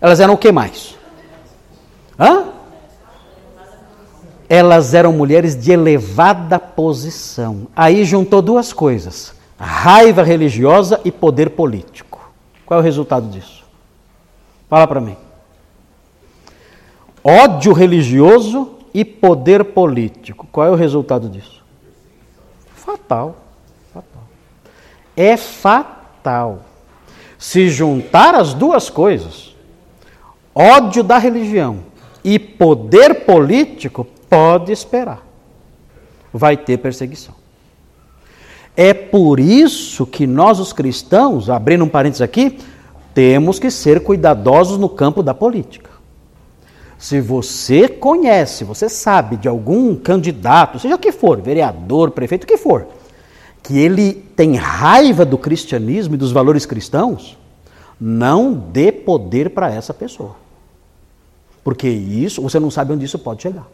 Elas 0.00 0.20
eram 0.20 0.34
o 0.34 0.38
que 0.38 0.52
mais? 0.52 0.96
Hã? 2.18 2.44
Elas 4.48 4.94
eram 4.94 5.12
mulheres 5.12 5.56
de 5.56 5.72
elevada 5.72 6.58
posição. 6.58 7.66
Aí 7.76 8.04
juntou 8.04 8.40
duas 8.40 8.72
coisas: 8.72 9.34
raiva 9.58 10.22
religiosa 10.22 11.00
e 11.04 11.12
poder 11.12 11.50
político. 11.50 12.32
Qual 12.64 12.78
é 12.78 12.80
o 12.80 12.84
resultado 12.84 13.28
disso? 13.28 13.64
Fala 14.68 14.86
para 14.86 15.00
mim. 15.00 15.16
Ódio 17.28 17.74
religioso 17.74 18.70
e 18.94 19.04
poder 19.04 19.62
político. 19.62 20.48
Qual 20.50 20.66
é 20.66 20.70
o 20.70 20.74
resultado 20.74 21.28
disso? 21.28 21.62
Fatal. 22.74 23.36
Fatal. 23.92 24.22
É 25.14 25.36
fatal. 25.36 26.60
Se 27.36 27.68
juntar 27.68 28.34
as 28.34 28.54
duas 28.54 28.88
coisas, 28.88 29.54
ódio 30.54 31.02
da 31.02 31.18
religião 31.18 31.80
e 32.24 32.38
poder 32.38 33.26
político, 33.26 34.06
pode 34.30 34.72
esperar. 34.72 35.22
Vai 36.32 36.56
ter 36.56 36.78
perseguição. 36.78 37.34
É 38.74 38.94
por 38.94 39.38
isso 39.38 40.06
que 40.06 40.26
nós, 40.26 40.58
os 40.58 40.72
cristãos, 40.72 41.50
abrindo 41.50 41.84
um 41.84 41.88
parênteses 41.90 42.22
aqui, 42.22 42.58
temos 43.12 43.58
que 43.58 43.70
ser 43.70 44.02
cuidadosos 44.02 44.78
no 44.78 44.88
campo 44.88 45.22
da 45.22 45.34
política. 45.34 45.87
Se 46.98 47.20
você 47.20 47.88
conhece, 47.88 48.64
você 48.64 48.88
sabe 48.88 49.36
de 49.36 49.46
algum 49.46 49.94
candidato, 49.94 50.80
seja 50.80 50.96
o 50.96 50.98
que 50.98 51.12
for, 51.12 51.40
vereador, 51.40 52.10
prefeito, 52.10 52.42
o 52.42 52.46
que 52.46 52.56
for, 52.56 52.88
que 53.62 53.78
ele 53.78 54.12
tem 54.12 54.56
raiva 54.56 55.24
do 55.24 55.38
cristianismo 55.38 56.16
e 56.16 56.18
dos 56.18 56.32
valores 56.32 56.66
cristãos, 56.66 57.38
não 58.00 58.52
dê 58.52 58.90
poder 58.90 59.50
para 59.50 59.72
essa 59.72 59.94
pessoa. 59.94 60.34
Porque 61.62 61.88
isso, 61.88 62.42
você 62.42 62.58
não 62.58 62.70
sabe 62.70 62.92
onde 62.92 63.04
isso 63.04 63.18
pode 63.18 63.42
chegar. 63.42 63.66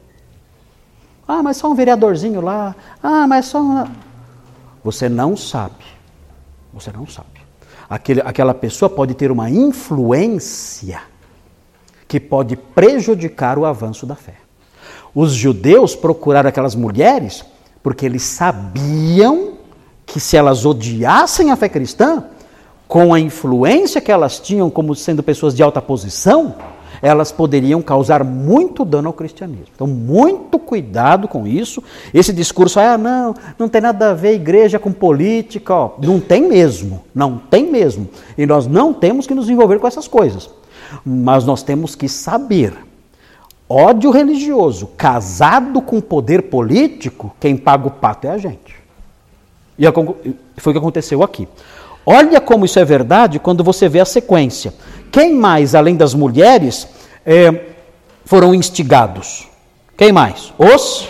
Ah, 1.27 1.43
mas 1.43 1.57
só 1.57 1.71
um 1.71 1.75
vereadorzinho 1.75 2.43
lá. 2.43 2.77
Ah, 3.03 3.27
mas 3.27 3.47
só 3.47 3.61
uma... 3.61 3.91
Você 4.83 5.09
não 5.09 5.35
sabe. 5.37 5.85
Você 6.75 6.93
não 6.93 7.07
sabe. 7.07 7.29
Aquele, 7.89 8.21
aquela 8.21 8.53
pessoa 8.53 8.91
pode 8.91 9.15
ter 9.15 9.31
uma 9.31 9.49
influência 9.49 11.01
que 12.07 12.21
pode 12.21 12.57
prejudicar 12.57 13.59
o 13.59 13.65
avanço 13.65 14.07
da 14.07 14.15
fé. 14.15 14.35
Os 15.15 15.33
judeus 15.33 15.95
procuraram 15.95 16.49
aquelas 16.49 16.75
mulheres 16.75 17.45
porque 17.83 18.07
eles 18.07 18.23
sabiam 18.23 19.53
que 20.07 20.19
se 20.19 20.37
elas 20.37 20.65
odiassem 20.65 21.51
a 21.51 21.57
fé 21.57 21.69
cristã, 21.69 22.25
com 22.89 23.13
a 23.13 23.21
influência 23.21 24.01
que 24.01 24.13
elas 24.13 24.39
tinham 24.39 24.71
como 24.71 24.95
sendo 24.95 25.23
pessoas 25.23 25.55
de 25.55 25.63
alta 25.63 25.81
posição, 25.81 26.55
elas 27.03 27.31
poderiam 27.31 27.83
causar 27.83 28.25
muito 28.25 28.85
dano 28.85 29.09
ao 29.09 29.13
cristianismo. 29.13 29.67
Então, 29.75 29.87
muito 29.87 30.59
cuidado 30.59 31.29
com 31.29 31.47
isso. 31.47 31.83
Esse 32.15 32.33
discurso, 32.33 32.81
ah, 32.81 32.97
não, 32.97 33.35
não 33.59 33.69
tem 33.69 33.81
nada 33.81 34.11
a 34.11 34.15
ver 34.15 34.35
igreja 34.35 34.79
com 34.79 34.91
política, 34.91 35.75
ó, 35.75 35.91
não 36.01 36.19
tem 36.19 36.49
mesmo, 36.49 37.03
não 37.15 37.37
tem 37.37 37.71
mesmo. 37.71 38.09
E 38.39 38.47
nós 38.47 38.67
não 38.67 38.95
temos 38.95 39.27
que 39.27 39.35
nos 39.35 39.51
envolver 39.51 39.79
com 39.79 39.87
essas 39.87 40.09
coisas. 40.09 40.49
Mas 41.05 41.45
nós 41.45 41.63
temos 41.63 41.95
que 41.95 42.09
saber: 42.09 42.75
ódio 43.69 44.11
religioso 44.11 44.89
casado 44.97 45.81
com 45.81 46.01
poder 46.01 46.43
político, 46.43 47.35
quem 47.41 47.57
paga 47.57 47.89
o 47.89 47.91
pato 47.91 48.27
é 48.27 48.31
a 48.31 48.39
gente. 48.39 48.75
E 49.79 49.85
foi 50.57 50.71
o 50.71 50.75
que 50.75 50.79
aconteceu 50.79 51.23
aqui. 51.23 51.49
Olha 52.07 52.41
como 52.41 52.65
isso 52.65 52.79
é 52.79 52.85
verdade 52.85 53.39
quando 53.39 53.65
você 53.65 53.89
vê 53.89 54.01
a 54.01 54.05
sequência. 54.05 54.75
Quem 55.11 55.35
mais, 55.35 55.75
além 55.75 55.97
das 55.97 56.15
mulheres, 56.15 56.87
é, 57.25 57.67
foram 58.25 58.55
instigados? 58.55 59.49
Quem 59.97 60.13
mais? 60.13 60.53
Os? 60.59 61.09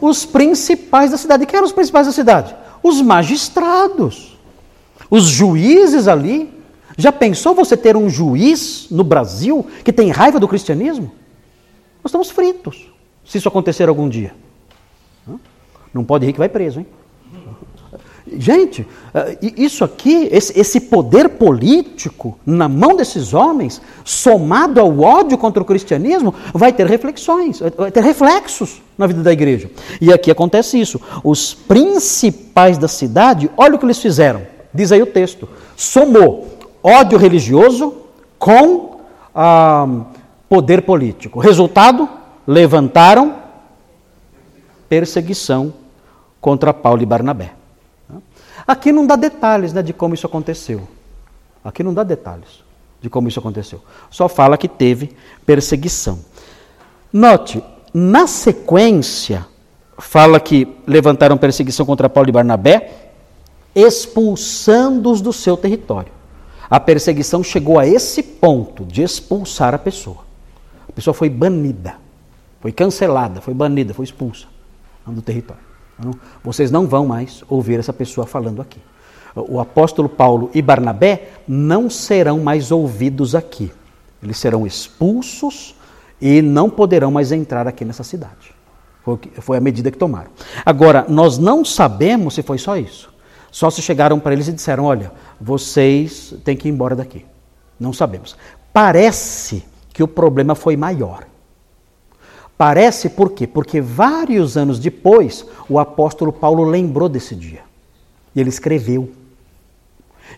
Os 0.00 0.24
principais 0.24 1.10
da 1.10 1.16
cidade. 1.16 1.46
Quem 1.46 1.56
eram 1.56 1.66
os 1.66 1.72
principais 1.72 2.06
da 2.06 2.12
cidade? 2.12 2.54
Os 2.82 3.00
magistrados. 3.02 4.38
Os 5.10 5.24
juízes 5.24 6.08
ali. 6.08 6.61
Já 6.96 7.12
pensou 7.12 7.54
você 7.54 7.76
ter 7.76 7.96
um 7.96 8.08
juiz 8.08 8.86
no 8.90 9.04
Brasil 9.04 9.66
que 9.84 9.92
tem 9.92 10.10
raiva 10.10 10.38
do 10.38 10.48
cristianismo? 10.48 11.12
Nós 12.02 12.10
estamos 12.10 12.30
fritos, 12.30 12.90
se 13.24 13.38
isso 13.38 13.48
acontecer 13.48 13.88
algum 13.88 14.08
dia. 14.08 14.34
Não 15.92 16.04
pode 16.04 16.26
rir 16.26 16.32
que 16.32 16.38
vai 16.38 16.48
preso, 16.48 16.80
hein? 16.80 16.86
Gente, 18.38 18.86
eh, 19.12 19.36
isso 19.56 19.84
aqui, 19.84 20.28
esse 20.30 20.80
poder 20.80 21.28
político 21.30 22.38
na 22.46 22.68
mão 22.68 22.96
desses 22.96 23.34
homens, 23.34 23.82
somado 24.04 24.80
ao 24.80 25.00
ódio 25.00 25.36
contra 25.36 25.62
o 25.62 25.66
cristianismo, 25.66 26.32
vai 26.54 26.72
ter 26.72 26.86
reflexões, 26.86 27.60
vai 27.76 27.90
ter 27.90 28.02
reflexos 28.02 28.80
na 28.96 29.06
vida 29.06 29.22
da 29.22 29.32
igreja. 29.32 29.70
E 30.00 30.12
aqui 30.12 30.30
acontece 30.30 30.80
isso. 30.80 31.00
Os 31.22 31.52
principais 31.52 32.78
da 32.78 32.88
cidade, 32.88 33.50
olha 33.56 33.74
o 33.74 33.78
que 33.78 33.84
eles 33.84 33.98
fizeram. 33.98 34.42
Diz 34.72 34.92
aí 34.92 35.02
o 35.02 35.06
texto: 35.06 35.48
somou 35.76 36.51
ódio 36.82 37.18
religioso 37.18 37.94
com 38.38 39.00
ah, 39.34 39.86
poder 40.48 40.82
político. 40.82 41.40
Resultado: 41.40 42.08
levantaram 42.46 43.36
perseguição 44.88 45.72
contra 46.40 46.74
Paulo 46.74 47.02
e 47.02 47.06
Barnabé. 47.06 47.52
Aqui 48.66 48.92
não 48.92 49.06
dá 49.06 49.16
detalhes 49.16 49.72
né, 49.72 49.82
de 49.82 49.92
como 49.92 50.14
isso 50.14 50.26
aconteceu. 50.26 50.86
Aqui 51.64 51.82
não 51.82 51.94
dá 51.94 52.02
detalhes 52.02 52.62
de 53.00 53.10
como 53.10 53.28
isso 53.28 53.38
aconteceu. 53.38 53.80
Só 54.10 54.28
fala 54.28 54.56
que 54.56 54.68
teve 54.68 55.16
perseguição. 55.44 56.20
Note, 57.12 57.62
na 57.92 58.26
sequência, 58.26 59.46
fala 59.98 60.38
que 60.40 60.68
levantaram 60.86 61.36
perseguição 61.36 61.84
contra 61.84 62.08
Paulo 62.08 62.28
e 62.28 62.32
Barnabé, 62.32 62.90
expulsando-os 63.74 65.20
do 65.20 65.32
seu 65.32 65.56
território. 65.56 66.12
A 66.72 66.80
perseguição 66.80 67.44
chegou 67.44 67.78
a 67.78 67.86
esse 67.86 68.22
ponto 68.22 68.86
de 68.86 69.02
expulsar 69.02 69.74
a 69.74 69.78
pessoa. 69.78 70.24
A 70.88 70.92
pessoa 70.92 71.12
foi 71.12 71.28
banida, 71.28 71.96
foi 72.62 72.72
cancelada, 72.72 73.42
foi 73.42 73.52
banida, 73.52 73.92
foi 73.92 74.06
expulsa 74.06 74.46
do 75.06 75.20
território. 75.20 75.62
Vocês 76.42 76.70
não 76.70 76.86
vão 76.86 77.04
mais 77.04 77.44
ouvir 77.46 77.78
essa 77.78 77.92
pessoa 77.92 78.26
falando 78.26 78.62
aqui. 78.62 78.78
O 79.36 79.60
apóstolo 79.60 80.08
Paulo 80.08 80.50
e 80.54 80.62
Barnabé 80.62 81.32
não 81.46 81.90
serão 81.90 82.40
mais 82.40 82.72
ouvidos 82.72 83.34
aqui. 83.34 83.70
Eles 84.22 84.38
serão 84.38 84.66
expulsos 84.66 85.74
e 86.22 86.40
não 86.40 86.70
poderão 86.70 87.10
mais 87.10 87.32
entrar 87.32 87.68
aqui 87.68 87.84
nessa 87.84 88.02
cidade. 88.02 88.54
Foi 89.40 89.58
a 89.58 89.60
medida 89.60 89.90
que 89.90 89.98
tomaram. 89.98 90.30
Agora, 90.64 91.04
nós 91.06 91.36
não 91.36 91.66
sabemos 91.66 92.32
se 92.32 92.42
foi 92.42 92.56
só 92.56 92.78
isso. 92.78 93.11
Só 93.52 93.68
se 93.68 93.82
chegaram 93.82 94.18
para 94.18 94.32
eles 94.32 94.48
e 94.48 94.52
disseram: 94.52 94.84
olha, 94.84 95.12
vocês 95.38 96.34
têm 96.42 96.56
que 96.56 96.66
ir 96.66 96.72
embora 96.72 96.96
daqui. 96.96 97.24
Não 97.78 97.92
sabemos. 97.92 98.34
Parece 98.72 99.62
que 99.92 100.02
o 100.02 100.08
problema 100.08 100.54
foi 100.54 100.74
maior. 100.74 101.26
Parece 102.56 103.10
por 103.10 103.32
quê? 103.32 103.46
Porque 103.46 103.80
vários 103.80 104.56
anos 104.56 104.78
depois, 104.78 105.44
o 105.68 105.78
apóstolo 105.78 106.32
Paulo 106.32 106.64
lembrou 106.64 107.08
desse 107.08 107.34
dia. 107.34 107.60
E 108.34 108.40
ele 108.40 108.48
escreveu. 108.48 109.12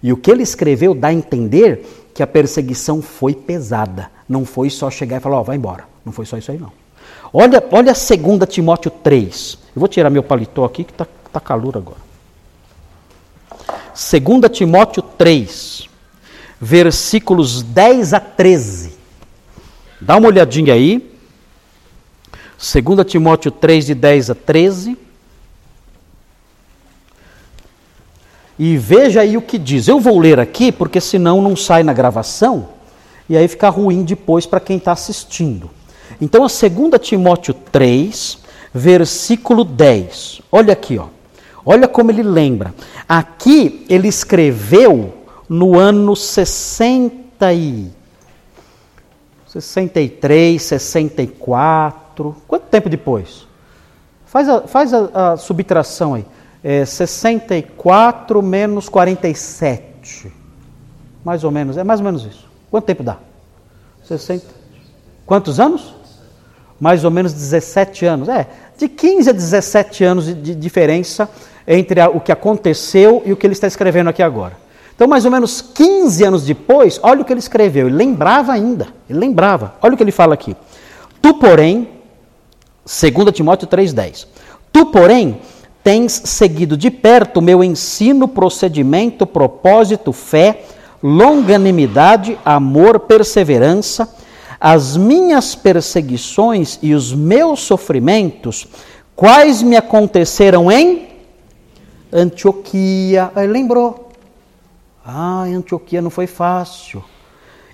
E 0.02 0.12
o 0.12 0.16
que 0.16 0.30
ele 0.30 0.42
escreveu 0.42 0.94
dá 0.94 1.08
a 1.08 1.12
entender 1.12 2.10
que 2.12 2.22
a 2.22 2.26
perseguição 2.26 3.00
foi 3.00 3.34
pesada. 3.34 4.10
Não 4.28 4.44
foi 4.44 4.70
só 4.70 4.90
chegar 4.90 5.18
e 5.18 5.20
falar, 5.20 5.36
ó, 5.36 5.40
oh, 5.40 5.44
vai 5.44 5.56
embora. 5.56 5.84
Não 6.04 6.12
foi 6.12 6.26
só 6.26 6.36
isso 6.36 6.50
aí, 6.50 6.58
não. 6.58 6.72
Olha, 7.32 7.62
olha 7.70 7.92
2 7.92 8.48
Timóteo 8.48 8.90
3. 8.90 9.58
Eu 9.76 9.80
vou 9.80 9.88
tirar 9.88 10.10
meu 10.10 10.22
paletó 10.22 10.64
aqui 10.64 10.82
que 10.82 10.92
está 10.92 11.06
tá 11.32 11.38
calor 11.38 11.76
agora. 11.76 12.13
2 13.94 14.50
Timóteo 14.50 15.02
3, 15.02 15.88
versículos 16.60 17.62
10 17.62 18.12
a 18.12 18.20
13. 18.20 18.92
Dá 20.00 20.16
uma 20.16 20.26
olhadinha 20.26 20.74
aí. 20.74 21.14
2 22.58 23.06
Timóteo 23.06 23.52
3, 23.52 23.86
de 23.86 23.94
10 23.94 24.30
a 24.30 24.34
13. 24.34 24.98
E 28.58 28.76
veja 28.76 29.20
aí 29.20 29.36
o 29.36 29.42
que 29.42 29.58
diz. 29.58 29.86
Eu 29.86 30.00
vou 30.00 30.18
ler 30.18 30.40
aqui, 30.40 30.72
porque 30.72 31.00
senão 31.00 31.40
não 31.40 31.54
sai 31.54 31.84
na 31.84 31.92
gravação, 31.92 32.70
e 33.28 33.36
aí 33.36 33.46
fica 33.46 33.68
ruim 33.68 34.02
depois 34.02 34.44
para 34.44 34.60
quem 34.60 34.76
está 34.76 34.92
assistindo. 34.92 35.70
Então, 36.20 36.44
a 36.44 36.48
2 36.48 37.00
Timóteo 37.00 37.54
3, 37.54 38.38
versículo 38.72 39.64
10. 39.64 40.42
Olha 40.50 40.72
aqui, 40.72 40.98
ó. 40.98 41.13
Olha 41.64 41.88
como 41.88 42.10
ele 42.10 42.22
lembra. 42.22 42.74
Aqui 43.08 43.86
ele 43.88 44.08
escreveu 44.08 45.14
no 45.48 45.78
ano 45.78 46.14
60 46.14 47.52
e 47.52 47.90
63, 49.46 50.60
64. 50.62 52.36
Quanto 52.46 52.64
tempo 52.64 52.88
depois? 52.88 53.46
Faz 54.26 54.48
a, 54.48 54.62
faz 54.62 54.92
a, 54.92 55.32
a 55.32 55.36
subtração 55.36 56.14
aí. 56.14 56.26
É 56.62 56.84
64 56.84 58.42
menos 58.42 58.88
47. 58.88 60.32
Mais 61.24 61.44
ou 61.44 61.50
menos. 61.50 61.76
É 61.76 61.84
mais 61.84 62.00
ou 62.00 62.04
menos 62.04 62.24
isso. 62.24 62.48
Quanto 62.70 62.84
tempo 62.84 63.02
dá? 63.02 63.18
60. 64.04 64.44
Quantos 65.24 65.60
anos? 65.60 65.94
Mais 66.80 67.04
ou 67.04 67.10
menos 67.10 67.32
17 67.32 68.04
anos. 68.06 68.28
É, 68.28 68.48
de 68.76 68.88
15 68.88 69.30
a 69.30 69.32
17 69.32 70.04
anos 70.04 70.26
de, 70.26 70.34
de 70.34 70.54
diferença 70.54 71.28
entre 71.66 72.00
o 72.08 72.20
que 72.20 72.32
aconteceu 72.32 73.22
e 73.24 73.32
o 73.32 73.36
que 73.36 73.46
ele 73.46 73.54
está 73.54 73.66
escrevendo 73.66 74.08
aqui 74.10 74.22
agora. 74.22 74.64
Então, 74.94 75.08
mais 75.08 75.24
ou 75.24 75.30
menos 75.30 75.60
15 75.60 76.24
anos 76.24 76.44
depois, 76.44 77.00
olha 77.02 77.22
o 77.22 77.24
que 77.24 77.32
ele 77.32 77.40
escreveu. 77.40 77.88
Ele 77.88 77.96
lembrava 77.96 78.52
ainda. 78.52 78.88
Ele 79.10 79.18
lembrava. 79.18 79.74
Olha 79.82 79.94
o 79.94 79.96
que 79.96 80.02
ele 80.02 80.12
fala 80.12 80.34
aqui. 80.34 80.56
Tu, 81.20 81.34
porém, 81.34 81.88
2 82.84 83.32
Timóteo 83.32 83.66
3,10. 83.66 84.26
Tu, 84.72 84.86
porém, 84.86 85.40
tens 85.82 86.12
seguido 86.24 86.76
de 86.76 86.90
perto 86.90 87.38
o 87.38 87.42
meu 87.42 87.64
ensino, 87.64 88.28
procedimento, 88.28 89.26
propósito, 89.26 90.12
fé, 90.12 90.62
longanimidade, 91.02 92.38
amor, 92.44 93.00
perseverança, 93.00 94.08
as 94.60 94.96
minhas 94.96 95.54
perseguições 95.54 96.78
e 96.80 96.94
os 96.94 97.12
meus 97.12 97.60
sofrimentos, 97.60 98.66
quais 99.14 99.60
me 99.62 99.76
aconteceram 99.76 100.72
em 100.72 101.13
Antioquia. 102.14 103.32
Aí 103.34 103.46
lembrou. 103.48 104.08
Ah, 105.04 105.42
Antioquia 105.42 106.00
não 106.00 106.10
foi 106.10 106.28
fácil. 106.28 107.02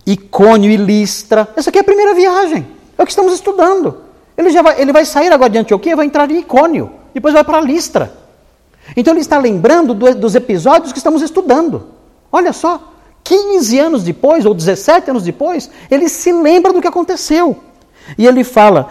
Icônio 0.07 0.71
e 0.71 0.77
Listra. 0.77 1.49
Essa 1.55 1.69
aqui 1.69 1.79
é 1.79 1.83
a 1.83 1.85
primeira 1.85 2.15
viagem. 2.15 2.67
É 2.97 3.03
o 3.03 3.05
que 3.05 3.13
estamos 3.13 3.35
estudando. 3.35 3.99
Ele, 4.37 4.51
já 4.51 4.63
vai, 4.63 4.81
ele 4.81 4.93
vai 4.93 5.05
sair 5.05 5.31
agora 5.31 5.51
de 5.51 5.59
Antioquia, 5.59 5.95
vai 5.95 6.07
entrar 6.07 6.31
em 6.31 6.39
Icônio. 6.39 6.91
Depois 7.13 7.35
vai 7.35 7.45
para 7.45 7.61
Listra. 7.61 8.15
Então 8.97 9.13
ele 9.13 9.21
está 9.21 9.39
lembrando 9.39 9.93
do, 9.93 10.15
dos 10.15 10.35
episódios 10.35 10.93
que 10.93 10.99
estamos 10.99 11.21
estudando. 11.21 11.89
Olha 12.33 12.53
só. 12.53 12.89
15 13.23 13.79
anos 13.79 14.03
depois, 14.03 14.47
ou 14.47 14.55
17 14.55 15.11
anos 15.11 15.23
depois, 15.23 15.71
ele 15.91 16.09
se 16.09 16.33
lembra 16.33 16.73
do 16.73 16.81
que 16.81 16.89
aconteceu. 16.89 17.63
E 18.17 18.27
ele 18.27 18.43
fala 18.43 18.91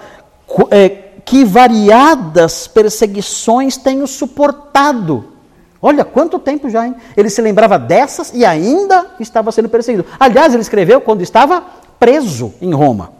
é, 0.69 0.89
que 1.25 1.43
variadas 1.43 2.67
perseguições 2.67 3.75
tenho 3.75 4.05
suportado 4.05 5.38
Olha 5.81 6.03
quanto 6.03 6.37
tempo 6.39 6.69
já, 6.69 6.85
hein? 6.85 6.95
Ele 7.15 7.29
se 7.29 7.41
lembrava 7.41 7.79
dessas 7.79 8.33
e 8.33 8.43
ainda 8.43 9.07
estava 9.19 9.51
sendo 9.51 9.69
perseguido. 9.69 10.05
Aliás, 10.19 10.53
ele 10.53 10.61
escreveu 10.61 10.99
quando 10.99 11.21
estava 11.21 11.63
preso 11.99 12.53
em 12.61 12.73
Roma. 12.73 13.11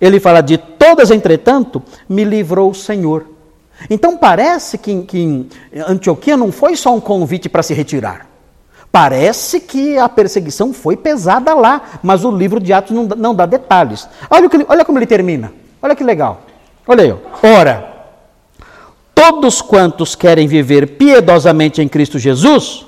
Ele 0.00 0.18
fala 0.18 0.40
de 0.40 0.58
todas, 0.58 1.12
entretanto, 1.12 1.80
me 2.08 2.24
livrou 2.24 2.70
o 2.70 2.74
Senhor. 2.74 3.26
Então 3.88 4.16
parece 4.16 4.76
que, 4.78 5.02
que 5.02 5.48
Antioquia 5.86 6.36
não 6.36 6.50
foi 6.50 6.74
só 6.74 6.94
um 6.94 7.00
convite 7.00 7.48
para 7.48 7.62
se 7.62 7.72
retirar. 7.72 8.26
Parece 8.90 9.60
que 9.60 9.96
a 9.96 10.08
perseguição 10.08 10.72
foi 10.72 10.96
pesada 10.96 11.54
lá, 11.54 11.80
mas 12.02 12.24
o 12.24 12.30
livro 12.30 12.60
de 12.60 12.72
Atos 12.72 12.94
não, 12.94 13.04
não 13.04 13.34
dá 13.34 13.46
detalhes. 13.46 14.08
Olha, 14.28 14.48
que, 14.48 14.66
olha 14.68 14.84
como 14.84 14.98
ele 14.98 15.06
termina. 15.06 15.52
Olha 15.80 15.96
que 15.96 16.04
legal. 16.04 16.42
Olha 16.86 17.04
aí. 17.04 17.14
Ora, 17.42 17.91
todos 19.22 19.62
quantos 19.62 20.16
querem 20.16 20.48
viver 20.48 20.96
piedosamente 20.96 21.80
em 21.80 21.86
Cristo 21.86 22.18
Jesus 22.18 22.84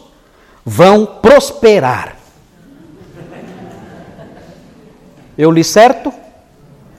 vão 0.65 1.07
prosperar. 1.07 2.17
Eu 5.39 5.53
li 5.53 5.63
certo? 5.63 6.13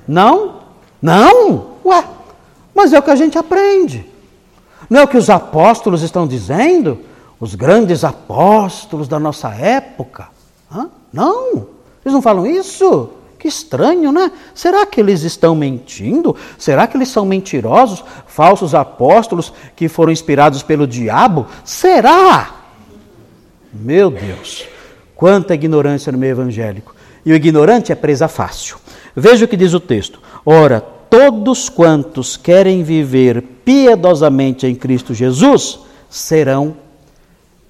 Não? 0.07 0.61
Não? 1.01 1.71
Ué, 1.83 2.01
mas 2.73 2.93
é 2.93 2.99
o 2.99 3.01
que 3.03 3.11
a 3.11 3.15
gente 3.17 3.37
aprende. 3.37 4.09
Não 4.89 5.01
é 5.01 5.03
o 5.03 5.07
que 5.07 5.17
os 5.17 5.29
apóstolos 5.29 6.01
estão 6.01 6.25
dizendo? 6.25 6.99
Os 7.37 7.55
grandes 7.55 8.05
apóstolos 8.05 9.05
da 9.05 9.19
nossa 9.19 9.49
época? 9.49 10.29
Hã? 10.73 10.89
Não, 11.11 11.67
eles 12.05 12.13
não 12.13 12.21
falam 12.21 12.45
isso. 12.45 13.09
Que 13.37 13.47
estranho, 13.47 14.11
né? 14.11 14.31
Será 14.53 14.85
que 14.85 14.99
eles 14.99 15.23
estão 15.23 15.55
mentindo? 15.55 16.35
Será 16.57 16.87
que 16.87 16.97
eles 16.97 17.09
são 17.09 17.25
mentirosos, 17.25 18.03
falsos 18.27 18.73
apóstolos 18.73 19.53
que 19.75 19.87
foram 19.87 20.11
inspirados 20.11 20.63
pelo 20.63 20.87
diabo? 20.87 21.45
Será? 21.63 22.55
Meu 23.73 24.09
Deus, 24.09 24.65
quanta 25.15 25.53
ignorância 25.53 26.11
no 26.11 26.17
meio 26.17 26.31
evangélico. 26.31 26.95
E 27.25 27.31
o 27.31 27.35
ignorante 27.35 27.91
é 27.91 27.95
presa 27.95 28.27
fácil. 28.27 28.77
Veja 29.15 29.45
o 29.45 29.47
que 29.47 29.57
diz 29.57 29.73
o 29.73 29.79
texto. 29.79 30.21
Ora, 30.45 30.79
todos 30.79 31.69
quantos 31.69 32.37
querem 32.37 32.83
viver 32.83 33.41
piedosamente 33.63 34.67
em 34.67 34.75
Cristo 34.75 35.13
Jesus 35.13 35.79
serão 36.09 36.75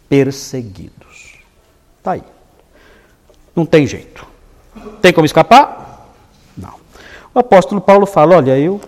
perseguidos. 0.10 1.40
Está 1.98 2.12
aí. 2.12 2.24
Não 3.56 3.66
tem 3.66 3.88
jeito. 3.88 4.28
Tem 5.02 5.14
como 5.14 5.26
escapar? 5.26 6.10
Não. 6.58 6.76
O 7.34 7.40
apóstolo 7.40 7.82
Paulo 7.82 8.06
fala: 8.06 8.38
olha, 8.38 8.58
eu, 8.58 8.82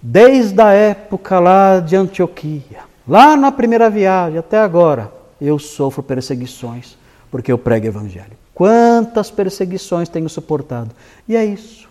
desde 0.00 0.60
a 0.60 0.72
época 0.72 1.38
lá 1.38 1.80
de 1.80 1.96
Antioquia, 1.96 2.80
lá 3.06 3.36
na 3.36 3.52
primeira 3.52 3.88
viagem 3.88 4.38
até 4.38 4.58
agora, 4.58 5.12
eu 5.40 5.58
sofro 5.58 6.02
perseguições 6.02 6.96
porque 7.30 7.50
eu 7.52 7.58
prego 7.58 7.86
evangelho. 7.86 8.38
Quantas 8.52 9.30
perseguições 9.30 10.08
tenho 10.08 10.28
suportado? 10.28 10.90
E 11.26 11.36
é 11.36 11.44
isso. 11.44 11.88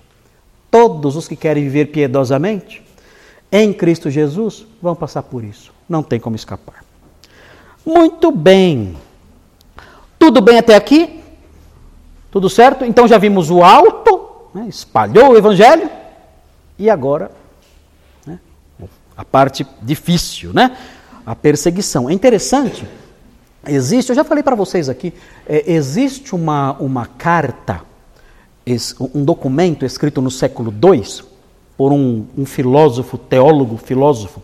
Todos 0.70 1.16
os 1.16 1.28
que 1.28 1.36
querem 1.36 1.64
viver 1.64 1.86
piedosamente 1.86 2.84
em 3.52 3.74
Cristo 3.74 4.10
Jesus 4.10 4.68
vão 4.82 4.96
passar 4.96 5.24
por 5.24 5.44
isso. 5.44 5.74
Não 5.88 6.04
tem 6.04 6.20
como 6.20 6.36
escapar. 6.36 6.84
Muito 7.84 8.32
bem. 8.32 8.96
Tudo 10.20 10.42
bem 10.42 10.60
até 10.60 10.76
aqui? 10.76 11.19
Tudo 12.32 12.50
certo? 12.50 12.86
Então 12.86 13.08
já 13.08 13.18
vimos 13.18 13.50
o 13.50 13.64
alto, 13.64 14.50
né, 14.54 14.66
espalhou 14.68 15.32
o 15.32 15.38
evangelho, 15.38 15.90
e 16.78 16.90
agora 16.90 17.32
né, 18.26 18.40
a 19.16 19.26
parte 19.26 19.66
difícil, 19.82 20.54
né? 20.54 20.78
A 21.26 21.36
perseguição. 21.36 22.10
É 22.10 22.14
interessante 22.14 22.86
existe, 23.68 24.10
eu 24.10 24.16
já 24.16 24.24
falei 24.24 24.44
para 24.44 24.56
vocês 24.56 24.90
aqui, 24.90 25.14
é, 25.48 25.72
existe 25.72 26.36
uma, 26.36 26.74
uma 26.80 27.06
carta, 27.06 27.82
um 29.14 29.24
documento 29.24 29.86
escrito 29.86 30.22
no 30.22 30.30
século 30.30 30.72
II 30.72 31.24
por 31.76 31.92
um, 31.92 32.26
um 32.38 32.46
filósofo, 32.46 33.18
teólogo, 33.18 33.78
filósofo, 33.78 34.42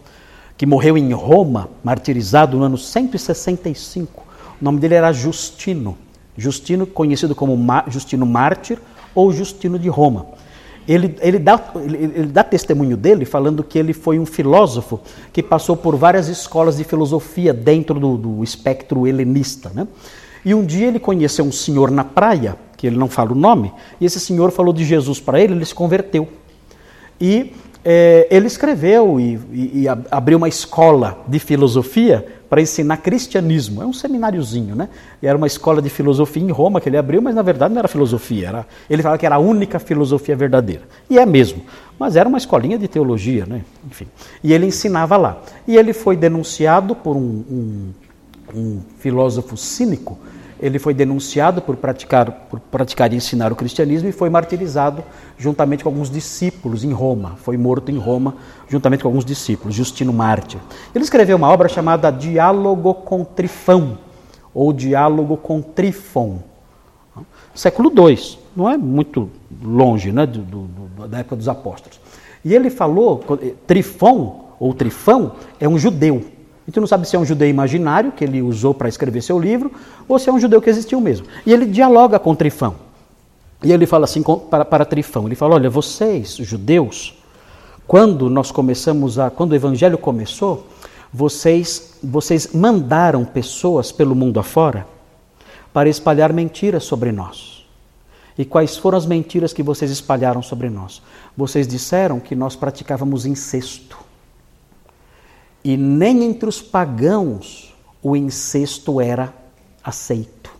que 0.57 0.65
morreu 0.65 0.97
em 0.97 1.11
Roma, 1.13 1.69
martirizado 1.83 2.57
no 2.57 2.63
ano 2.63 2.77
165. 2.77 4.23
O 4.59 4.63
nome 4.63 4.79
dele 4.79 4.95
era 4.95 5.11
Justino. 5.11 5.97
Justino, 6.37 6.85
conhecido 6.85 7.33
como 7.33 7.57
Justino 7.87 8.25
Mártir 8.25 8.79
ou 9.13 9.31
Justino 9.31 9.79
de 9.79 9.89
Roma. 9.89 10.27
Ele, 10.87 11.15
ele, 11.19 11.39
dá, 11.39 11.59
ele, 11.75 11.97
ele, 11.97 12.27
dá 12.27 12.43
testemunho 12.43 12.95
dele 12.95 13.25
falando 13.25 13.63
que 13.63 13.79
ele 13.79 13.91
foi 13.91 14.19
um 14.19 14.25
filósofo 14.25 14.99
que 15.33 15.41
passou 15.41 15.75
por 15.75 15.95
várias 15.95 16.27
escolas 16.27 16.77
de 16.77 16.83
filosofia 16.83 17.53
dentro 17.53 17.99
do, 17.99 18.17
do 18.17 18.43
espectro 18.43 19.07
helenista. 19.07 19.71
Né? 19.73 19.87
E 20.43 20.53
um 20.53 20.63
dia 20.63 20.87
ele 20.87 20.99
conheceu 20.99 21.43
um 21.43 21.51
senhor 21.51 21.89
na 21.89 22.03
praia, 22.03 22.55
que 22.77 22.85
ele 22.85 22.97
não 22.97 23.07
fala 23.07 23.31
o 23.31 23.35
nome, 23.35 23.73
e 23.99 24.05
esse 24.05 24.19
senhor 24.19 24.51
falou 24.51 24.71
de 24.71 24.85
Jesus 24.85 25.19
para 25.19 25.39
ele, 25.39 25.53
ele 25.53 25.65
se 25.65 25.73
converteu. 25.73 26.27
E 27.19 27.53
é, 27.87 28.27
ele 28.31 28.47
escreveu 28.47 29.19
e, 29.19 29.39
e, 29.53 29.83
e, 29.83 29.85
abriu 30.09 30.39
uma 30.39 30.47
escola 30.47 31.23
de 31.27 31.37
filosofia 31.37 32.25
para 32.49 32.59
ensinar 32.59 32.97
cristianismo. 32.97 33.83
É 33.83 33.85
um 33.85 33.93
semináriozinho, 33.93 34.75
né? 34.75 34.89
E 35.21 35.27
era 35.27 35.37
uma 35.37 35.45
escola 35.45 35.83
de 35.83 35.89
filosofia 35.89 36.41
em 36.41 36.49
Roma 36.49 36.81
que 36.81 36.89
ele 36.89 36.97
abriu, 36.97 37.21
mas 37.21 37.35
na 37.35 37.43
verdade 37.43 37.75
não 37.75 37.79
era 37.79 37.87
filosofia. 37.87 38.47
Era, 38.47 38.67
ele 38.89 39.03
falava 39.03 39.19
que 39.19 39.25
era 39.25 39.35
a 39.35 39.39
única 39.39 39.77
filosofia 39.77 40.35
verdadeira. 40.35 40.81
E 41.07 41.19
é 41.19 41.25
mesmo. 41.27 41.61
Mas 41.99 42.15
era 42.15 42.27
uma 42.27 42.39
escolinha 42.39 42.79
de 42.79 42.87
teologia, 42.87 43.45
né? 43.45 43.61
Enfim. 43.85 44.07
E 44.43 44.51
ele 44.51 44.65
ensinava 44.65 45.15
lá. 45.15 45.39
E 45.67 45.77
ele 45.77 45.93
foi 45.93 46.17
denunciado 46.17 46.95
por 46.95 47.15
um, 47.15 47.43
um, 47.51 47.93
um 48.55 48.81
filósofo 48.97 49.55
cínico 49.55 50.17
ele 50.59 50.79
foi 50.79 50.93
denunciado 50.93 51.61
por 51.61 51.75
praticar, 51.75 52.31
por 52.31 52.59
praticar 52.59 53.11
e 53.11 53.15
ensinar 53.15 53.51
o 53.51 53.55
cristianismo 53.55 54.07
e 54.07 54.11
foi 54.11 54.29
martirizado 54.29 55.03
juntamente 55.37 55.83
com 55.83 55.89
alguns 55.89 56.09
discípulos 56.09 56.83
em 56.83 56.91
Roma. 56.91 57.35
Foi 57.37 57.57
morto 57.57 57.91
em 57.91 57.97
Roma 57.97 58.35
juntamente 58.67 59.03
com 59.03 59.09
alguns 59.09 59.25
discípulos, 59.25 59.75
Justino 59.75 60.13
Mártir. 60.13 60.59
Ele 60.93 61.03
escreveu 61.03 61.37
uma 61.37 61.49
obra 61.49 61.67
chamada 61.67 62.11
Diálogo 62.11 62.93
com 62.93 63.23
Trifão, 63.23 63.97
ou 64.53 64.71
Diálogo 64.71 65.35
com 65.37 65.61
Trifon. 65.61 66.39
Século 67.53 67.91
II, 67.95 68.37
não 68.55 68.69
é 68.69 68.77
muito 68.77 69.29
longe 69.63 70.11
né, 70.11 70.25
do, 70.25 70.41
do, 70.41 71.07
da 71.07 71.19
época 71.19 71.35
dos 71.35 71.47
apóstolos. 71.47 71.99
E 72.43 72.53
ele 72.53 72.69
falou, 72.69 73.23
Trifon, 73.65 74.45
ou 74.59 74.73
Trifão, 74.73 75.33
é 75.59 75.67
um 75.67 75.77
judeu 75.77 76.23
a 76.65 76.71
gente 76.71 76.79
não 76.79 76.87
sabe 76.87 77.07
se 77.07 77.15
é 77.15 77.19
um 77.19 77.25
judeu 77.25 77.47
imaginário 77.47 78.11
que 78.11 78.23
ele 78.23 78.41
usou 78.41 78.73
para 78.73 78.89
escrever 78.89 79.21
seu 79.21 79.39
livro 79.39 79.71
ou 80.07 80.17
se 80.17 80.29
é 80.29 80.33
um 80.33 80.39
judeu 80.39 80.59
que 80.59 80.69
existiu 80.69 80.99
mesmo. 80.99 81.27
E 81.45 81.53
ele 81.53 81.67
dialoga 81.67 82.17
com 82.17 82.33
Trifão. 82.33 82.75
E 83.63 83.71
ele 83.71 83.85
fala 83.85 84.05
assim 84.05 84.23
para, 84.49 84.65
para 84.65 84.83
Trifão: 84.83 85.27
ele 85.27 85.35
fala, 85.35 85.55
olha, 85.55 85.69
vocês, 85.69 86.35
judeus, 86.37 87.15
quando 87.85 88.31
nós 88.31 88.51
começamos 88.51 89.19
a. 89.19 89.29
quando 89.29 89.51
o 89.51 89.55
evangelho 89.55 89.97
começou, 89.97 90.65
vocês, 91.13 91.99
vocês 92.03 92.49
mandaram 92.51 93.23
pessoas 93.23 93.91
pelo 93.91 94.15
mundo 94.15 94.39
afora 94.39 94.87
para 95.71 95.87
espalhar 95.87 96.33
mentiras 96.33 96.83
sobre 96.83 97.11
nós. 97.11 97.63
E 98.37 98.43
quais 98.43 98.75
foram 98.75 98.97
as 98.97 99.05
mentiras 99.05 99.53
que 99.53 99.61
vocês 99.61 99.91
espalharam 99.91 100.41
sobre 100.41 100.69
nós? 100.69 101.01
Vocês 101.37 101.67
disseram 101.67 102.19
que 102.19 102.35
nós 102.35 102.55
praticávamos 102.55 103.25
incesto. 103.25 104.04
E 105.65 105.75
nem 105.75 106.23
entre 106.23 106.47
os 106.47 106.61
pagãos 106.61 107.73
o 108.03 108.15
incesto 108.15 109.01
era 109.01 109.33
aceito. 109.83 110.51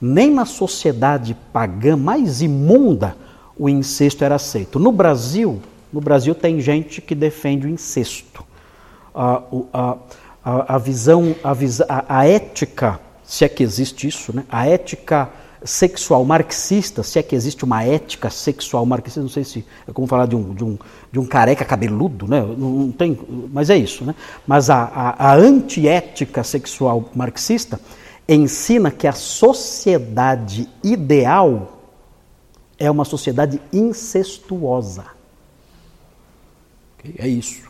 Nem 0.00 0.30
na 0.30 0.44
sociedade 0.46 1.36
pagã 1.52 1.96
mais 1.96 2.40
imunda 2.40 3.16
o 3.58 3.68
incesto 3.68 4.24
era 4.24 4.36
aceito. 4.36 4.78
No 4.78 4.92
Brasil, 4.92 5.60
no 5.92 6.00
Brasil 6.00 6.32
tem 6.32 6.60
gente 6.60 7.02
que 7.02 7.12
defende 7.12 7.66
o 7.66 7.68
incesto. 7.68 8.44
A, 9.12 9.42
a, 9.72 9.96
a, 10.44 10.74
a 10.76 10.78
visão, 10.78 11.34
a, 11.42 12.20
a 12.20 12.24
ética, 12.24 13.00
se 13.24 13.44
é 13.44 13.48
que 13.48 13.64
existe 13.64 14.06
isso, 14.06 14.32
né? 14.32 14.44
a 14.48 14.64
ética 14.64 15.28
sexual 15.64 16.24
marxista, 16.24 17.02
se 17.02 17.18
é 17.18 17.22
que 17.22 17.34
existe 17.34 17.64
uma 17.64 17.84
ética 17.84 18.30
sexual 18.30 18.84
marxista, 18.86 19.20
não 19.20 19.28
sei 19.28 19.44
se 19.44 19.64
é 19.86 19.92
como 19.92 20.06
falar 20.06 20.26
de 20.26 20.34
um, 20.34 20.54
de 20.54 20.64
um, 20.64 20.78
de 21.12 21.18
um 21.18 21.26
careca 21.26 21.64
cabeludo, 21.64 22.26
né? 22.26 22.40
não, 22.40 22.90
tem, 22.90 23.18
mas 23.52 23.68
é 23.70 23.76
isso. 23.76 24.04
Né? 24.04 24.14
Mas 24.46 24.70
a, 24.70 24.84
a, 24.84 25.30
a 25.30 25.34
antiética 25.34 26.42
sexual 26.42 27.10
marxista 27.14 27.80
ensina 28.28 28.90
que 28.90 29.06
a 29.06 29.12
sociedade 29.12 30.68
ideal 30.82 31.78
é 32.78 32.90
uma 32.90 33.04
sociedade 33.04 33.60
incestuosa. 33.72 35.04
É 37.18 37.28
isso. 37.28 37.68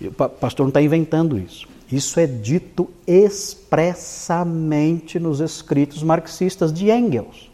O 0.00 0.12
pastor 0.12 0.64
não 0.64 0.68
está 0.68 0.82
inventando 0.82 1.38
isso. 1.38 1.66
Isso 1.94 2.18
é 2.18 2.26
dito 2.26 2.90
expressamente 3.06 5.20
nos 5.20 5.38
escritos 5.38 6.02
marxistas 6.02 6.72
de 6.72 6.90
Engels. 6.90 7.52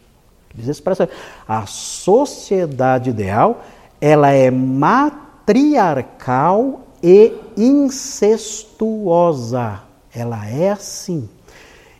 Diz 0.55 0.67
expressamente. 0.67 1.15
A 1.47 1.67
sociedade 1.67 3.11
ideal, 3.11 3.61
ela 4.01 4.31
é 4.31 4.49
matriarcal 4.49 6.81
e 7.03 7.31
incestuosa. 7.55 9.81
Ela 10.11 10.47
é 10.47 10.71
assim. 10.71 11.29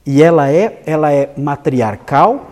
E 0.04 0.24
ela 0.24 0.50
é, 0.50 0.82
ela 0.88 1.12
é 1.12 1.32
matriarcal, 1.38 2.48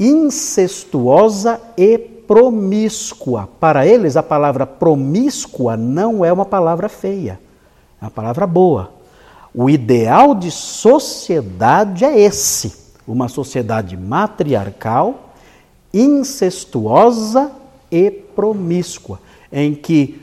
incestuosa 0.00 1.60
e 1.76 1.98
promíscua. 1.98 3.46
Para 3.60 3.86
eles, 3.86 4.16
a 4.16 4.22
palavra 4.22 4.66
promíscua 4.66 5.76
não 5.76 6.24
é 6.24 6.32
uma 6.32 6.46
palavra 6.46 6.88
feia, 6.88 7.38
é 8.00 8.06
uma 8.06 8.10
palavra 8.10 8.46
boa. 8.46 9.03
O 9.54 9.70
ideal 9.70 10.34
de 10.34 10.50
sociedade 10.50 12.04
é 12.04 12.18
esse: 12.18 12.74
uma 13.06 13.28
sociedade 13.28 13.96
matriarcal, 13.96 15.32
incestuosa 15.92 17.52
e 17.90 18.10
promíscua, 18.10 19.20
em 19.52 19.72
que 19.74 20.20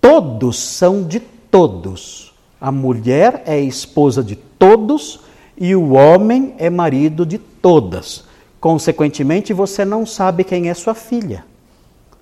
todos 0.00 0.58
são 0.58 1.04
de 1.04 1.20
todos. 1.20 2.34
A 2.60 2.72
mulher 2.72 3.44
é 3.46 3.60
esposa 3.60 4.24
de 4.24 4.34
todos 4.34 5.20
e 5.56 5.76
o 5.76 5.92
homem 5.92 6.54
é 6.58 6.68
marido 6.68 7.24
de 7.24 7.38
todas. 7.38 8.24
Consequentemente, 8.60 9.52
você 9.52 9.84
não 9.84 10.04
sabe 10.04 10.42
quem 10.42 10.68
é 10.68 10.74
sua 10.74 10.94
filha. 10.94 11.44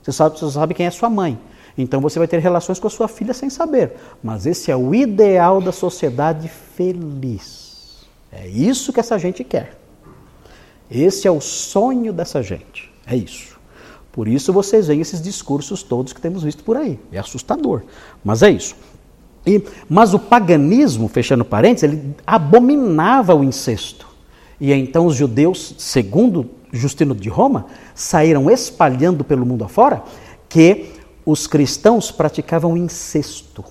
Você 0.03 0.13
sabe, 0.13 0.39
você 0.39 0.51
sabe 0.51 0.75
quem 0.75 0.85
é 0.85 0.91
sua 0.91 1.09
mãe. 1.09 1.39
Então 1.77 2.01
você 2.01 2.19
vai 2.19 2.29
ter 2.29 2.39
relações 2.39 2.79
com 2.79 2.87
a 2.87 2.91
sua 2.91 3.09
filha 3.09 3.33
sem 3.33 3.49
saber. 3.49 3.93
Mas 4.23 4.47
esse 4.47 4.71
é 4.71 4.77
o 4.77 4.95
ideal 4.95 5.61
da 5.61 5.73
sociedade 5.73 6.49
feliz. 6.49 8.07
É 8.31 8.47
isso 8.47 8.93
que 8.93 9.01
essa 9.01 9.19
gente 9.19 9.45
quer. 9.45 9.79
Esse 10.91 11.27
é 11.27 11.31
o 11.31 11.41
sonho 11.41 12.13
dessa 12.13 12.43
gente. 12.43 12.91
É 13.07 13.17
isso. 13.17 13.59
Por 14.13 14.29
isso 14.29 14.53
vocês 14.53 14.87
veem 14.89 15.01
esses 15.01 15.23
discursos 15.23 15.83
todos 15.83 16.13
que 16.13 16.21
temos 16.21 16.43
visto 16.43 16.63
por 16.63 16.77
aí. 16.77 16.99
É 17.11 17.19
assustador. 17.19 17.83
Mas 18.23 18.43
é 18.43 18.51
isso. 18.51 18.77
E, 19.47 19.63
mas 19.89 20.15
o 20.15 20.19
paganismo, 20.19 21.09
fechando 21.09 21.45
parênteses, 21.45 21.91
ele 21.91 22.15
abominava 22.27 23.35
o 23.35 23.43
incesto. 23.43 24.07
E 24.61 24.73
então 24.73 25.07
os 25.07 25.17
judeus, 25.17 25.75
segundo 25.79 26.49
Justino 26.73 27.15
de 27.15 27.29
Roma, 27.29 27.67
saíram 27.95 28.51
espalhando 28.51 29.25
pelo 29.25 29.45
mundo 29.45 29.65
afora 29.65 30.03
que 30.49 30.91
os 31.25 31.47
cristãos 31.47 32.11
praticavam 32.11 32.77
incesto. 32.77 33.65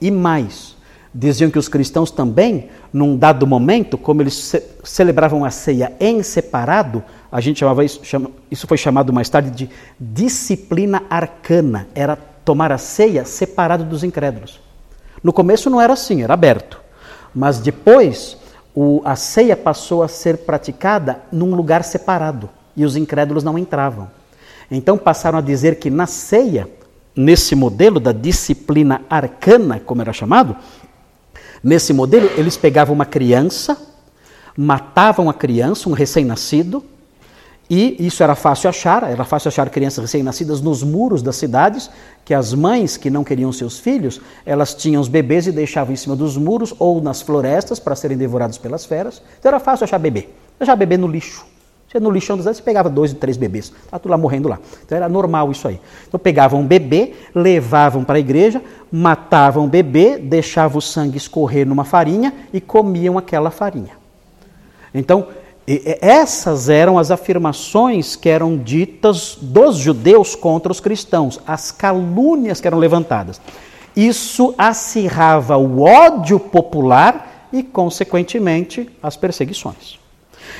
E 0.00 0.10
mais, 0.10 0.76
diziam 1.14 1.50
que 1.50 1.58
os 1.58 1.68
cristãos 1.68 2.10
também, 2.10 2.68
num 2.92 3.16
dado 3.16 3.46
momento, 3.46 3.96
como 3.96 4.22
eles 4.22 4.34
ce 4.34 4.62
celebravam 4.84 5.44
a 5.44 5.50
ceia 5.50 5.92
em 5.98 6.22
separado, 6.22 7.02
a 7.32 7.40
gente 7.40 7.60
chamava 7.60 7.84
isso, 7.84 8.00
chama, 8.04 8.30
isso 8.50 8.66
foi 8.66 8.76
chamado 8.76 9.12
mais 9.12 9.28
tarde 9.28 9.50
de 9.50 9.70
disciplina 9.98 11.02
arcana, 11.10 11.88
era 11.94 12.16
tomar 12.44 12.70
a 12.70 12.78
ceia 12.78 13.24
separado 13.24 13.84
dos 13.84 14.04
incrédulos. 14.04 14.60
No 15.22 15.32
começo 15.32 15.68
não 15.68 15.80
era 15.80 15.92
assim, 15.92 16.22
era 16.22 16.34
aberto. 16.34 16.80
Mas 17.34 17.58
depois 17.58 18.36
o, 18.74 19.02
a 19.04 19.16
ceia 19.16 19.56
passou 19.56 20.02
a 20.02 20.08
ser 20.08 20.38
praticada 20.38 21.20
num 21.32 21.54
lugar 21.54 21.82
separado 21.82 22.48
e 22.76 22.84
os 22.84 22.94
incrédulos 22.94 23.42
não 23.42 23.58
entravam. 23.58 24.08
Então 24.70 24.98
passaram 24.98 25.38
a 25.38 25.42
dizer 25.42 25.78
que 25.78 25.90
na 25.90 26.06
ceia, 26.06 26.68
nesse 27.16 27.54
modelo 27.54 27.98
da 27.98 28.12
disciplina 28.12 29.02
arcana, 29.08 29.80
como 29.80 30.02
era 30.02 30.12
chamado, 30.12 30.54
nesse 31.62 31.92
modelo 31.92 32.30
eles 32.36 32.56
pegavam 32.56 32.94
uma 32.94 33.06
criança, 33.06 33.76
matavam 34.56 35.30
a 35.30 35.34
criança, 35.34 35.88
um 35.88 35.92
recém-nascido, 35.92 36.84
E 37.68 37.96
isso 37.98 38.22
era 38.22 38.36
fácil 38.36 38.70
achar, 38.70 39.02
era 39.02 39.24
fácil 39.24 39.48
achar 39.48 39.68
crianças 39.70 39.98
recém-nascidas 39.98 40.60
nos 40.60 40.84
muros 40.84 41.20
das 41.20 41.34
cidades, 41.34 41.90
que 42.24 42.32
as 42.32 42.54
mães 42.54 42.96
que 42.96 43.10
não 43.10 43.24
queriam 43.24 43.52
seus 43.52 43.78
filhos, 43.78 44.20
elas 44.44 44.72
tinham 44.72 45.02
os 45.02 45.08
bebês 45.08 45.46
e 45.48 45.52
deixavam 45.52 45.92
em 45.92 45.96
cima 45.96 46.14
dos 46.14 46.36
muros 46.36 46.72
ou 46.78 47.00
nas 47.00 47.22
florestas 47.22 47.80
para 47.80 47.96
serem 47.96 48.16
devorados 48.16 48.56
pelas 48.56 48.84
feras. 48.84 49.20
Então 49.38 49.48
era 49.50 49.58
fácil 49.58 49.84
achar 49.84 49.98
bebê. 49.98 50.28
Achar 50.60 50.76
bebê 50.76 50.96
no 50.96 51.08
lixo. 51.08 51.44
No 51.94 52.10
lixão 52.10 52.36
das 52.36 52.42
cidades, 52.42 52.58
você 52.58 52.62
pegava 52.62 52.90
dois 52.90 53.12
e 53.12 53.14
três 53.14 53.38
bebês. 53.38 53.72
Estava 53.84 53.98
tudo 53.98 54.10
lá 54.10 54.18
morrendo 54.18 54.48
lá. 54.48 54.58
Então 54.84 54.96
era 54.96 55.08
normal 55.08 55.50
isso 55.50 55.66
aí. 55.66 55.80
Então 56.06 56.20
pegavam 56.20 56.60
um 56.60 56.66
bebê, 56.66 57.14
levavam 57.34 58.04
para 58.04 58.16
a 58.16 58.20
igreja, 58.20 58.62
matavam 58.92 59.64
o 59.64 59.68
bebê, 59.68 60.18
deixavam 60.18 60.76
o 60.76 60.82
sangue 60.82 61.16
escorrer 61.16 61.66
numa 61.66 61.84
farinha 61.84 62.34
e 62.52 62.60
comiam 62.60 63.16
aquela 63.16 63.50
farinha. 63.50 63.92
Então, 64.92 65.28
essas 65.66 66.68
eram 66.68 66.98
as 66.98 67.10
afirmações 67.10 68.14
que 68.14 68.28
eram 68.28 68.56
ditas 68.56 69.36
dos 69.40 69.76
judeus 69.76 70.34
contra 70.34 70.70
os 70.70 70.80
cristãos, 70.80 71.40
as 71.46 71.72
calúnias 71.72 72.60
que 72.60 72.66
eram 72.66 72.78
levantadas. 72.78 73.40
Isso 73.96 74.54
acirrava 74.56 75.56
o 75.56 75.82
ódio 75.82 76.38
popular 76.38 77.48
e, 77.52 77.62
consequentemente, 77.62 78.88
as 79.02 79.16
perseguições. 79.16 79.98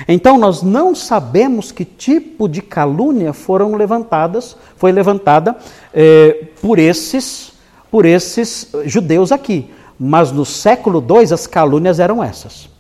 Então, 0.09 0.39
nós 0.39 0.63
não 0.63 0.95
sabemos 0.95 1.73
que 1.73 1.85
tipo 1.85 2.49
de 2.49 2.63
calúnia 2.63 3.33
foram 3.33 3.75
levantadas, 3.75 4.57
foi 4.77 4.93
levantada 4.93 5.57
eh, 5.93 6.49
por 6.61 6.79
esses, 6.79 7.53
por 7.91 8.05
esses 8.05 8.71
judeus 8.85 9.33
aqui. 9.33 9.71
Mas 9.99 10.31
no 10.31 10.45
século 10.45 11.05
II 11.09 11.33
as 11.33 11.47
calúnias 11.47 11.99
eram 11.99 12.23
essas 12.23 12.77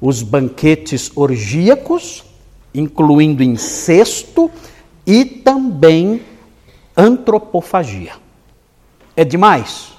os 0.00 0.22
banquetes 0.22 1.10
orgíacos, 1.14 2.24
incluindo 2.74 3.42
incesto 3.42 4.50
e 5.06 5.24
também 5.24 6.22
antropofagia. 6.96 8.12
É 9.16 9.24
demais? 9.24 9.92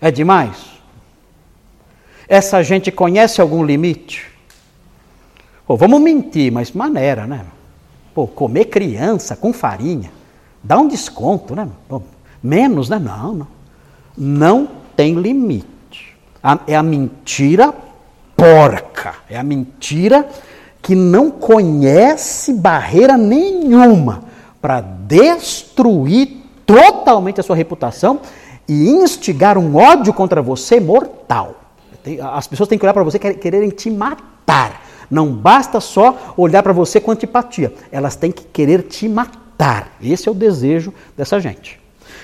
É 0.00 0.10
demais? 0.10 0.56
Essa 2.28 2.62
gente 2.62 2.90
conhece 2.90 3.40
algum 3.40 3.64
limite? 3.64 4.26
Pô, 5.66 5.76
vamos 5.76 6.00
mentir, 6.00 6.52
mas 6.52 6.70
maneira, 6.72 7.26
né? 7.26 7.44
Pô, 8.14 8.26
comer 8.26 8.66
criança 8.66 9.34
com 9.34 9.52
farinha, 9.52 10.10
dá 10.62 10.78
um 10.78 10.86
desconto, 10.86 11.54
né? 11.56 11.68
Pô, 11.88 12.00
menos, 12.42 12.88
né? 12.88 12.98
Não, 12.98 13.34
não. 13.34 13.48
Não 14.16 14.68
tem 14.96 15.14
limite. 15.14 16.16
é 16.66 16.76
a 16.76 16.82
mentira 16.82 17.74
porca, 18.36 19.14
é 19.28 19.36
a 19.36 19.42
mentira 19.42 20.28
que 20.80 20.94
não 20.94 21.30
conhece 21.30 22.52
barreira 22.52 23.16
nenhuma 23.16 24.22
para 24.60 24.80
destruir 24.80 26.44
totalmente 26.64 27.40
a 27.40 27.42
sua 27.42 27.56
reputação 27.56 28.20
e 28.68 28.88
instigar 28.88 29.58
um 29.58 29.76
ódio 29.76 30.12
contra 30.12 30.40
você 30.40 30.78
mortal. 30.78 31.54
As 32.34 32.46
pessoas 32.46 32.68
têm 32.68 32.78
que 32.78 32.84
olhar 32.84 32.94
para 32.94 33.02
você 33.02 33.18
quererem 33.18 33.70
te 33.70 33.90
matar. 33.90 34.85
Não 35.10 35.32
basta 35.32 35.80
só 35.80 36.34
olhar 36.36 36.62
para 36.62 36.72
você 36.72 37.00
com 37.00 37.10
antipatia, 37.10 37.72
elas 37.90 38.16
têm 38.16 38.32
que 38.32 38.44
querer 38.44 38.82
te 38.82 39.08
matar. 39.08 39.96
Esse 40.02 40.28
é 40.28 40.32
o 40.32 40.34
desejo 40.34 40.92
dessa 41.16 41.40
gente. 41.40 41.80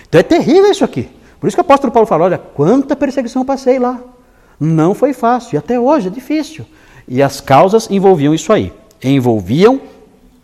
Então 0.09 0.21
é 0.21 0.23
terrível 0.23 0.71
isso 0.71 0.85
aqui. 0.85 1.09
Por 1.41 1.47
isso 1.47 1.57
que 1.57 1.61
o 1.61 1.65
apóstolo 1.65 1.93
Paulo 1.93 2.07
fala: 2.07 2.25
olha, 2.25 2.39
quanta 2.39 2.95
perseguição 2.95 3.43
eu 3.43 3.47
passei 3.47 3.79
lá. 3.79 4.01
Não 4.61 4.95
foi 4.95 5.13
fácil, 5.13 5.57
e 5.57 5.59
até 5.59 5.79
hoje 5.79 6.09
é 6.09 6.11
difícil. 6.11 6.65
E 7.09 7.23
as 7.23 7.41
causas 7.41 7.91
envolviam 7.91 8.33
isso 8.33 8.53
aí. 8.53 8.73
Envolviam 9.03 9.81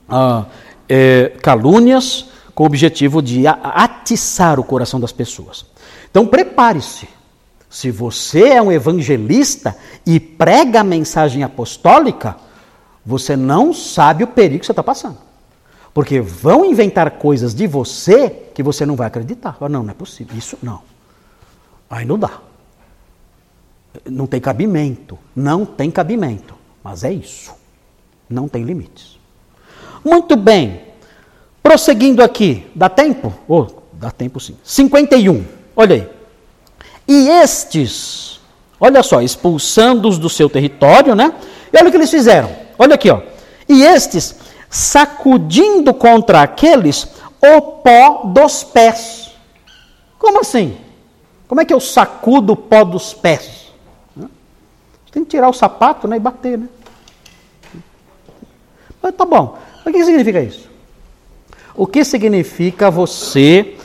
ah, 0.09 0.47
é, 0.89 1.33
calúnias 1.41 2.31
com 2.55 2.65
o 2.65 2.67
objetivo 2.67 3.23
de 3.23 3.47
atiçar 3.47 4.59
o 4.59 4.65
coração 4.65 4.99
das 4.99 5.13
pessoas. 5.13 5.65
Então 6.11 6.27
prepare-se. 6.27 7.09
Se 7.71 7.91
você 7.91 8.49
é 8.49 8.63
um 8.63 8.73
evangelista 8.73 9.77
e 10.07 10.19
prega 10.19 10.81
a 10.81 10.85
mensagem 10.85 11.43
apostólica, 11.43 12.37
você 13.05 13.37
não 13.37 13.75
sabe 13.75 14.25
o 14.25 14.29
perigo 14.29 14.61
que 14.61 14.67
você 14.67 14.73
está 14.73 14.83
passando. 14.83 15.19
Porque 15.93 16.21
vão 16.21 16.65
inventar 16.65 17.11
coisas 17.13 17.55
de 17.55 17.67
você 17.67 18.31
que 18.55 18.63
você 18.63 18.87
não 18.87 18.97
vai 18.97 19.07
acreditar. 19.07 19.57
Não, 19.61 19.83
não 19.83 19.91
é 19.91 19.95
possível. 19.95 20.37
Isso 20.37 20.59
não. 20.63 20.83
Aí 21.91 22.05
não 22.05 22.19
dá. 22.19 22.41
Não 24.05 24.27
tem 24.27 24.41
cabimento. 24.41 25.19
Não 25.35 25.67
tem 25.67 25.91
cabimento. 25.91 26.55
Mas 26.83 27.05
é 27.05 27.13
isso. 27.13 27.53
Não 28.29 28.49
tem 28.49 28.63
limites. 28.63 29.19
Muito 30.05 30.37
bem. 30.37 30.83
Prosseguindo 31.63 32.23
aqui. 32.23 32.67
Dá 32.75 32.89
tempo? 32.89 33.35
Oh, 33.49 33.67
dá 33.93 34.11
tempo 34.11 34.39
sim. 34.39 34.57
51. 34.63 35.45
Olha 35.75 35.97
aí. 35.97 36.18
E 37.09 37.27
estes, 37.31 38.39
olha 38.79 39.03
só, 39.03 39.23
expulsando-os 39.23 40.19
do 40.19 40.29
seu 40.29 40.51
território, 40.51 41.15
né? 41.15 41.33
E 41.73 41.77
olha 41.79 41.89
o 41.89 41.91
que 41.91 41.97
eles 41.97 42.11
fizeram. 42.11 42.55
Olha 42.79 42.97
aqui, 42.97 43.11
ó. 43.11 43.23
E 43.67 43.83
estes, 43.83 44.37
sacudindo 44.69 45.95
contra 45.95 46.43
aqueles 46.43 47.09
o 47.41 47.63
pó 47.63 48.25
dos 48.27 48.63
pés. 48.63 49.33
Como 50.19 50.41
assim? 50.41 50.77
Como 51.47 51.63
é 51.63 51.65
que 51.65 51.73
eu 51.73 51.81
sacudo 51.81 52.53
o 52.53 52.57
pó 52.57 52.85
dos 52.85 53.15
pés? 53.15 53.73
Tem 55.11 55.25
que 55.25 55.31
tirar 55.31 55.49
o 55.49 55.55
sapato 55.55 56.07
né, 56.07 56.17
e 56.17 56.21
bater, 56.21 56.59
né? 56.59 56.69
Mas 59.01 59.15
tá 59.15 59.25
bom. 59.25 59.59
o 59.87 59.91
que 59.91 60.05
significa 60.05 60.43
isso? 60.43 60.69
O 61.75 61.87
que 61.87 62.05
significa 62.05 62.91
você 62.91 63.77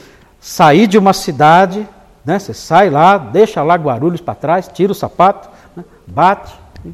sair 0.42 0.88
de 0.88 0.98
uma 0.98 1.14
cidade, 1.14 1.88
né? 2.26 2.40
Você 2.40 2.54
sai 2.54 2.90
lá, 2.90 3.18
deixa 3.18 3.62
lá 3.64 3.76
Guarulhos 3.76 4.22
para 4.22 4.36
trás, 4.36 4.70
tira 4.72 4.92
o 4.92 4.96
sapato, 4.96 5.50
né, 5.76 5.84
bate 6.08 6.54
e 6.86 6.94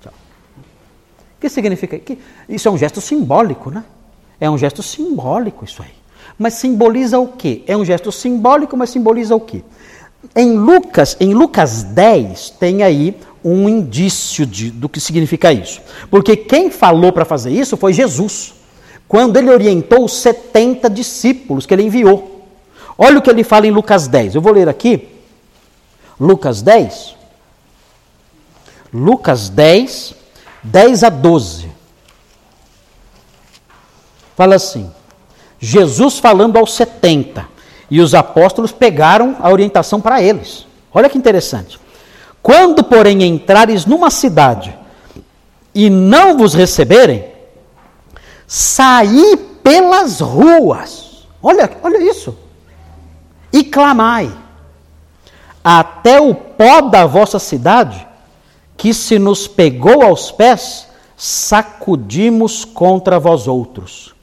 tchau. 0.00 0.12
O 1.36 1.40
que 1.40 1.48
significa? 1.48 1.98
Que 1.98 2.18
isso 2.48 2.68
é 2.68 2.70
um 2.70 2.78
gesto 2.78 3.00
simbólico, 3.00 3.70
né? 3.70 3.84
É 4.40 4.48
um 4.48 4.56
gesto 4.56 4.82
simbólico 4.82 5.64
isso 5.64 5.82
aí. 5.82 5.92
Mas 6.38 6.54
simboliza 6.54 7.18
o 7.18 7.28
quê? 7.28 7.62
É 7.66 7.76
um 7.76 7.84
gesto 7.84 8.10
simbólico, 8.10 8.76
mas 8.76 8.90
simboliza 8.90 9.34
o 9.36 9.40
quê? 9.40 9.62
Em 10.34 10.56
Lucas, 10.56 11.16
em 11.20 11.34
Lucas 11.34 11.82
10, 11.82 12.50
tem 12.50 12.82
aí 12.82 13.16
um 13.44 13.68
indício 13.68 14.46
de, 14.46 14.70
do 14.70 14.88
que 14.88 15.00
significa 15.00 15.52
isso. 15.52 15.80
Porque 16.10 16.36
quem 16.36 16.70
falou 16.70 17.12
para 17.12 17.24
fazer 17.24 17.50
isso 17.50 17.76
foi 17.76 17.92
Jesus, 17.92 18.54
quando 19.08 19.36
ele 19.36 19.50
orientou 19.50 20.04
os 20.04 20.12
70 20.14 20.88
discípulos 20.88 21.66
que 21.66 21.74
ele 21.74 21.82
enviou. 21.82 22.39
Olha 23.02 23.18
o 23.18 23.22
que 23.22 23.30
ele 23.30 23.42
fala 23.42 23.66
em 23.66 23.70
Lucas 23.70 24.06
10. 24.06 24.34
Eu 24.34 24.42
vou 24.42 24.52
ler 24.52 24.68
aqui. 24.68 25.08
Lucas 26.20 26.60
10. 26.60 27.16
Lucas 28.92 29.48
10, 29.48 30.14
10 30.62 31.04
a 31.04 31.08
12. 31.08 31.70
Fala 34.36 34.56
assim: 34.56 34.90
Jesus 35.58 36.18
falando 36.18 36.58
aos 36.58 36.74
70, 36.74 37.48
e 37.90 38.02
os 38.02 38.14
apóstolos 38.14 38.70
pegaram 38.70 39.34
a 39.40 39.48
orientação 39.48 39.98
para 39.98 40.20
eles. 40.22 40.66
Olha 40.92 41.08
que 41.08 41.16
interessante. 41.16 41.80
Quando, 42.42 42.84
porém, 42.84 43.22
entrares 43.22 43.86
numa 43.86 44.10
cidade 44.10 44.76
e 45.74 45.88
não 45.88 46.36
vos 46.36 46.52
receberem, 46.52 47.24
saí 48.46 49.38
pelas 49.62 50.20
ruas. 50.20 51.26
Olha, 51.42 51.70
olha 51.82 51.98
isso. 52.02 52.36
E 53.52 53.64
clamai 53.64 54.32
até 55.62 56.20
o 56.20 56.34
pó 56.34 56.80
da 56.82 57.06
vossa 57.06 57.38
cidade, 57.38 58.06
que 58.76 58.94
se 58.94 59.18
nos 59.18 59.46
pegou 59.46 60.02
aos 60.02 60.30
pés, 60.30 60.88
sacudimos 61.16 62.64
contra 62.64 63.18
vós 63.18 63.46
outros. 63.46 64.14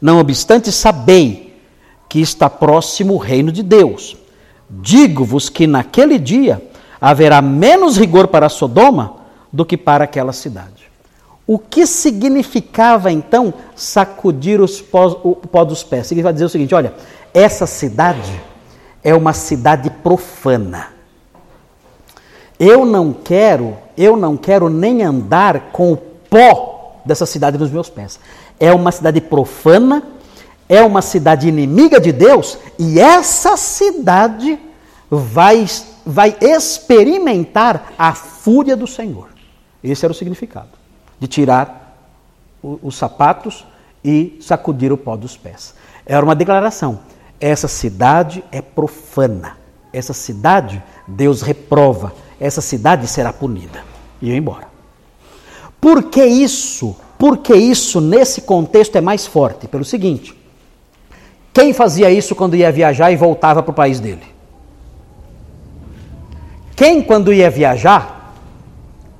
Não 0.00 0.20
obstante, 0.20 0.70
sabei 0.70 1.58
que 2.08 2.20
está 2.20 2.48
próximo 2.48 3.14
o 3.14 3.18
reino 3.18 3.50
de 3.50 3.62
Deus. 3.62 4.16
Digo-vos 4.70 5.48
que 5.48 5.66
naquele 5.66 6.18
dia 6.18 6.62
haverá 7.00 7.42
menos 7.42 7.96
rigor 7.96 8.28
para 8.28 8.48
Sodoma 8.48 9.16
do 9.52 9.64
que 9.64 9.76
para 9.76 10.04
aquela 10.04 10.32
cidade. 10.32 10.90
O 11.46 11.58
que 11.58 11.86
significava 11.86 13.12
então 13.12 13.52
sacudir 13.74 14.60
os 14.60 14.80
pó, 14.80 15.20
o 15.22 15.34
pó 15.34 15.64
dos 15.64 15.82
pés? 15.82 16.06
Significa 16.06 16.32
dizer 16.32 16.46
o 16.46 16.48
seguinte: 16.48 16.74
olha, 16.74 16.94
essa 17.34 17.66
cidade 17.66 18.40
é 19.04 19.14
uma 19.14 19.34
cidade 19.34 19.90
profana. 19.90 20.88
Eu 22.58 22.86
não 22.86 23.12
quero, 23.12 23.76
eu 23.96 24.16
não 24.16 24.36
quero 24.36 24.70
nem 24.70 25.02
andar 25.02 25.70
com 25.72 25.92
o 25.92 25.96
pó 25.96 27.02
dessa 27.04 27.26
cidade 27.26 27.58
nos 27.58 27.70
meus 27.70 27.90
pés. 27.90 28.18
É 28.58 28.72
uma 28.72 28.90
cidade 28.90 29.20
profana, 29.20 30.02
é 30.68 30.82
uma 30.82 31.02
cidade 31.02 31.46
inimiga 31.46 32.00
de 32.00 32.10
Deus, 32.10 32.58
e 32.78 32.98
essa 32.98 33.56
cidade 33.56 34.58
vai 35.10 35.66
vai 36.06 36.36
experimentar 36.40 37.94
a 37.98 38.14
fúria 38.14 38.76
do 38.76 38.86
Senhor. 38.86 39.28
Esse 39.82 40.04
era 40.04 40.12
o 40.12 40.14
significado 40.14 40.68
de 41.18 41.26
tirar 41.26 41.96
os 42.62 42.96
sapatos 42.96 43.66
e 44.04 44.38
sacudir 44.40 44.92
o 44.92 44.98
pó 44.98 45.16
dos 45.16 45.36
pés. 45.36 45.74
Era 46.04 46.24
uma 46.24 46.34
declaração. 46.34 47.00
Essa 47.44 47.68
cidade 47.68 48.42
é 48.50 48.62
profana. 48.62 49.58
Essa 49.92 50.14
cidade 50.14 50.82
Deus 51.06 51.42
reprova. 51.42 52.14
Essa 52.40 52.62
cidade 52.62 53.06
será 53.06 53.34
punida. 53.34 53.84
E 54.22 54.30
ia 54.30 54.36
embora. 54.38 54.66
Por 55.78 56.04
que 56.04 56.24
isso? 56.24 56.96
Por 57.18 57.36
que 57.36 57.54
isso 57.54 58.00
nesse 58.00 58.40
contexto 58.40 58.96
é 58.96 59.02
mais 59.02 59.26
forte? 59.26 59.68
Pelo 59.68 59.84
seguinte: 59.84 60.34
quem 61.52 61.74
fazia 61.74 62.10
isso 62.10 62.34
quando 62.34 62.56
ia 62.56 62.72
viajar 62.72 63.12
e 63.12 63.16
voltava 63.16 63.62
para 63.62 63.72
o 63.72 63.74
país 63.74 64.00
dele? 64.00 64.24
Quem, 66.74 67.02
quando 67.02 67.30
ia 67.30 67.50
viajar, 67.50 68.34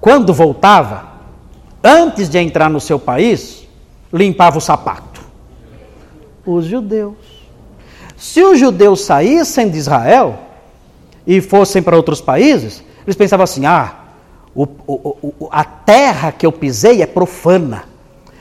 quando 0.00 0.32
voltava, 0.32 1.10
antes 1.82 2.30
de 2.30 2.38
entrar 2.38 2.70
no 2.70 2.80
seu 2.80 2.98
país, 2.98 3.68
limpava 4.10 4.56
o 4.56 4.62
sapato? 4.62 5.20
Os 6.46 6.64
judeus. 6.64 7.23
Se 8.24 8.42
os 8.42 8.58
judeus 8.58 9.04
saíssem 9.04 9.68
de 9.68 9.76
Israel 9.76 10.38
e 11.26 11.42
fossem 11.42 11.82
para 11.82 11.94
outros 11.94 12.22
países, 12.22 12.82
eles 13.06 13.16
pensavam 13.16 13.44
assim: 13.44 13.66
ah, 13.66 13.96
o, 14.54 14.62
o, 14.86 15.34
o, 15.40 15.48
a 15.50 15.62
terra 15.62 16.32
que 16.32 16.46
eu 16.46 16.50
pisei 16.50 17.02
é 17.02 17.06
profana, 17.06 17.84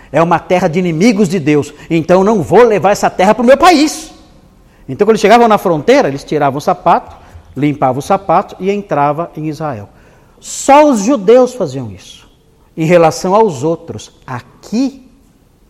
é 0.10 0.24
uma 0.24 0.40
terra 0.40 0.70
de 0.70 0.80
inimigos 0.80 1.28
de 1.28 1.38
Deus, 1.38 1.74
então 1.90 2.24
não 2.24 2.42
vou 2.42 2.64
levar 2.64 2.92
essa 2.92 3.10
terra 3.10 3.36
para 3.36 3.44
o 3.44 3.46
meu 3.46 3.58
país. 3.58 4.14
Então, 4.88 5.06
quando 5.06 5.16
eles 5.16 5.22
chegavam 5.22 5.50
na 5.50 5.58
fronteira, 5.58 6.08
eles 6.08 6.24
tiravam 6.24 6.60
o 6.60 6.62
sapato, 6.62 7.18
limpavam 7.54 8.00
o 8.00 8.02
sapato 8.02 8.56
e 8.62 8.72
entrava 8.72 9.32
em 9.36 9.50
Israel. 9.50 9.90
Só 10.40 10.90
os 10.90 11.02
judeus 11.02 11.54
faziam 11.54 11.92
isso. 11.92 12.32
Em 12.76 12.86
relação 12.86 13.36
aos 13.36 13.64
outros, 13.64 14.14
aqui 14.26 15.12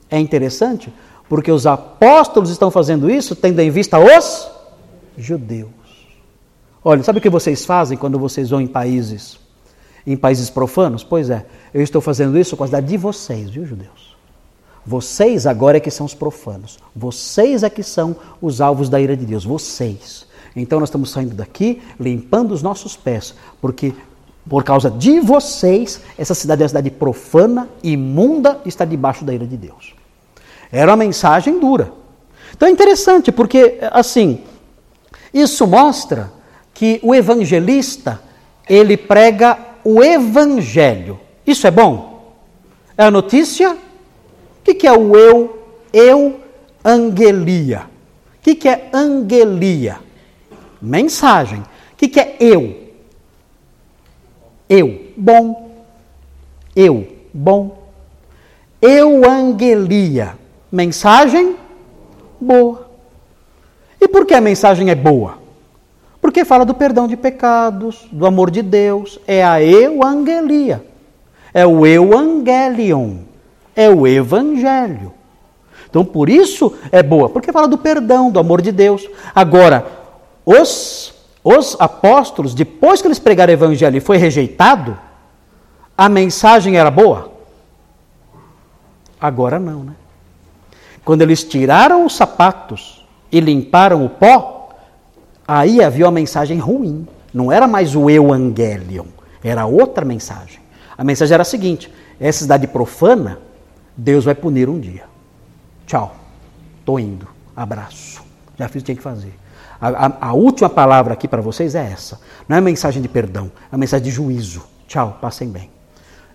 é 0.08 0.20
interessante, 0.20 0.94
porque 1.28 1.52
os 1.52 1.66
apóstolos 1.66 2.50
estão 2.50 2.70
fazendo 2.70 3.10
isso 3.10 3.36
tendo 3.36 3.60
em 3.60 3.70
vista 3.70 3.98
os 4.00 4.50
judeus. 5.18 5.70
Olha, 6.84 7.04
sabe 7.04 7.20
o 7.20 7.22
que 7.22 7.30
vocês 7.30 7.66
fazem 7.66 7.98
quando 7.98 8.20
vocês 8.20 8.50
vão 8.50 8.60
em 8.60 8.68
países 8.68 9.40
em 10.06 10.18
países 10.18 10.50
profanos? 10.50 11.04
Pois 11.04 11.30
é, 11.30 11.46
eu 11.74 11.82
estou 11.82 12.02
fazendo 12.02 12.38
isso 12.38 12.58
com 12.58 12.64
a 12.64 12.68
cidade 12.68 12.88
de 12.88 12.98
vocês, 12.98 13.50
viu, 13.50 13.66
judeus? 13.66 14.14
Vocês 14.86 15.48
agora 15.48 15.78
é 15.78 15.80
que 15.80 15.90
são 15.90 16.06
os 16.06 16.14
profanos. 16.14 16.78
Vocês 16.94 17.64
é 17.64 17.70
que 17.70 17.82
são 17.82 18.16
os 18.42 18.60
alvos 18.60 18.90
da 18.90 19.00
ira 19.00 19.16
de 19.16 19.26
Deus. 19.26 19.46
Vocês. 19.46 20.28
Então 20.56 20.80
nós 20.80 20.90
estamos 20.90 21.10
saindo 21.10 21.34
daqui 21.34 21.82
limpando 21.98 22.52
os 22.52 22.62
nossos 22.62 22.98
pés, 22.98 23.34
porque 23.62 23.94
por 24.48 24.64
causa 24.64 24.92
de 24.92 25.22
vocês, 25.22 26.02
essa 26.18 26.36
cidade 26.36 26.62
é 26.62 26.64
uma 26.64 26.70
cidade 26.70 26.92
profana, 26.92 27.70
imunda, 27.82 28.60
está 28.66 28.84
debaixo 28.84 29.24
da 29.24 29.34
ira 29.34 29.48
de 29.48 29.56
Deus. 29.56 29.96
Era 30.74 30.90
uma 30.90 30.98
mensagem 30.98 31.60
dura. 31.60 31.94
Então 32.52 32.68
é 32.68 32.72
interessante, 32.72 33.32
porque, 33.32 33.78
assim, 33.92 34.42
isso 35.32 35.68
mostra 35.68 36.34
que 36.74 37.00
o 37.04 37.14
evangelista, 37.14 38.20
ele 38.68 38.98
prega 38.98 39.56
o 39.84 40.04
evangelho. 40.04 41.20
Isso 41.46 41.68
é 41.68 41.72
bom? 41.72 42.34
É 42.98 43.04
a 43.04 43.12
notícia? 43.12 43.72
O 43.72 44.64
que, 44.64 44.88
é 44.88 44.92
o 44.92 45.16
eu? 45.16 45.64
Eu, 45.94 46.40
angelia. 46.84 47.82
O 48.40 48.42
que, 48.42 48.56
que 48.56 48.68
é 48.68 48.90
angelia? 48.92 50.00
Mensagem. 50.82 51.60
O 51.60 51.96
que, 51.98 52.08
que 52.08 52.20
é 52.20 52.36
eu? 52.40 52.82
Eu, 54.68 55.12
bom. 55.16 55.72
Eu, 56.76 57.08
bom. 57.32 57.78
Eu, 58.82 59.30
angelia. 59.30 60.42
Mensagem 60.74 61.56
boa. 62.42 62.90
E 64.02 64.08
por 64.08 64.26
que 64.26 64.34
a 64.34 64.42
mensagem 64.42 64.90
é 64.90 64.96
boa? 64.96 65.38
Porque 66.20 66.44
fala 66.44 66.66
do 66.66 66.74
perdão 66.74 67.08
de 67.08 67.16
pecados, 67.16 68.08
do 68.12 68.26
amor 68.26 68.50
de 68.50 68.64
Deus. 68.64 69.20
É 69.28 69.44
a 69.44 69.62
euangelia. 69.62 70.84
É 71.54 71.64
o 71.64 71.86
evangelion. 71.86 73.18
É 73.76 73.88
o 73.88 74.08
evangelho. 74.08 75.14
Então, 75.88 76.04
por 76.04 76.28
isso 76.28 76.74
é 76.92 77.04
boa, 77.04 77.30
porque 77.30 77.52
fala 77.52 77.68
do 77.68 77.78
perdão, 77.78 78.32
do 78.32 78.40
amor 78.40 78.60
de 78.60 78.72
Deus. 78.72 79.08
Agora, 79.36 79.86
os, 80.44 81.14
os 81.44 81.78
apóstolos, 81.80 82.56
depois 82.56 83.00
que 83.00 83.08
eles 83.08 83.20
pregaram 83.20 83.52
o 83.52 83.54
evangelho 83.54 83.98
e 83.98 84.02
foi 84.02 84.18
rejeitado, 84.18 84.98
a 85.96 86.10
mensagem 86.10 86.78
era 86.78 86.90
boa? 86.90 87.32
Agora 89.22 89.60
não, 89.60 89.84
né? 89.84 89.94
Quando 91.04 91.22
eles 91.22 91.44
tiraram 91.44 92.06
os 92.06 92.16
sapatos 92.16 93.06
e 93.32 93.40
limparam 93.40 94.06
o 94.06 94.10
pó, 94.10 94.70
aí 95.48 95.84
havia 95.84 96.06
uma 96.06 96.12
mensagem 96.12 96.60
ruim. 96.60 97.08
Não 97.34 97.52
era 97.52 97.68
mais 97.68 97.96
o 97.96 98.10
Evangelion, 98.10 99.08
era 99.44 99.66
outra 99.66 100.06
mensagem. 100.06 100.60
A 100.98 101.04
mensagem 101.04 101.34
era 101.34 101.42
a 101.42 101.46
seguinte: 101.46 101.92
essa 102.20 102.40
cidade 102.40 102.68
profana, 102.68 103.40
Deus 103.98 104.26
vai 104.26 104.36
punir 104.36 104.70
um 104.70 104.80
dia. 104.80 105.04
Tchau, 105.86 106.16
estou 106.80 107.00
indo, 107.00 107.28
abraço. 107.56 108.24
Já 108.58 108.68
fiz 108.68 108.82
o 108.82 108.86
que 108.86 108.86
tinha 108.86 108.96
que 108.96 109.04
fazer. 109.04 109.34
A, 109.82 110.06
a, 110.06 110.30
a 110.30 110.34
última 110.34 110.70
palavra 110.70 111.14
aqui 111.14 111.28
para 111.28 111.42
vocês 111.42 111.76
é 111.76 111.92
essa. 111.92 112.22
Não 112.48 112.56
é 112.56 112.62
mensagem 112.62 113.02
de 113.02 113.10
perdão, 113.10 113.52
é 113.72 113.76
mensagem 113.76 114.06
de 114.06 114.12
juízo. 114.12 114.64
Tchau, 114.88 115.18
passem 115.20 115.50
bem. 115.50 115.70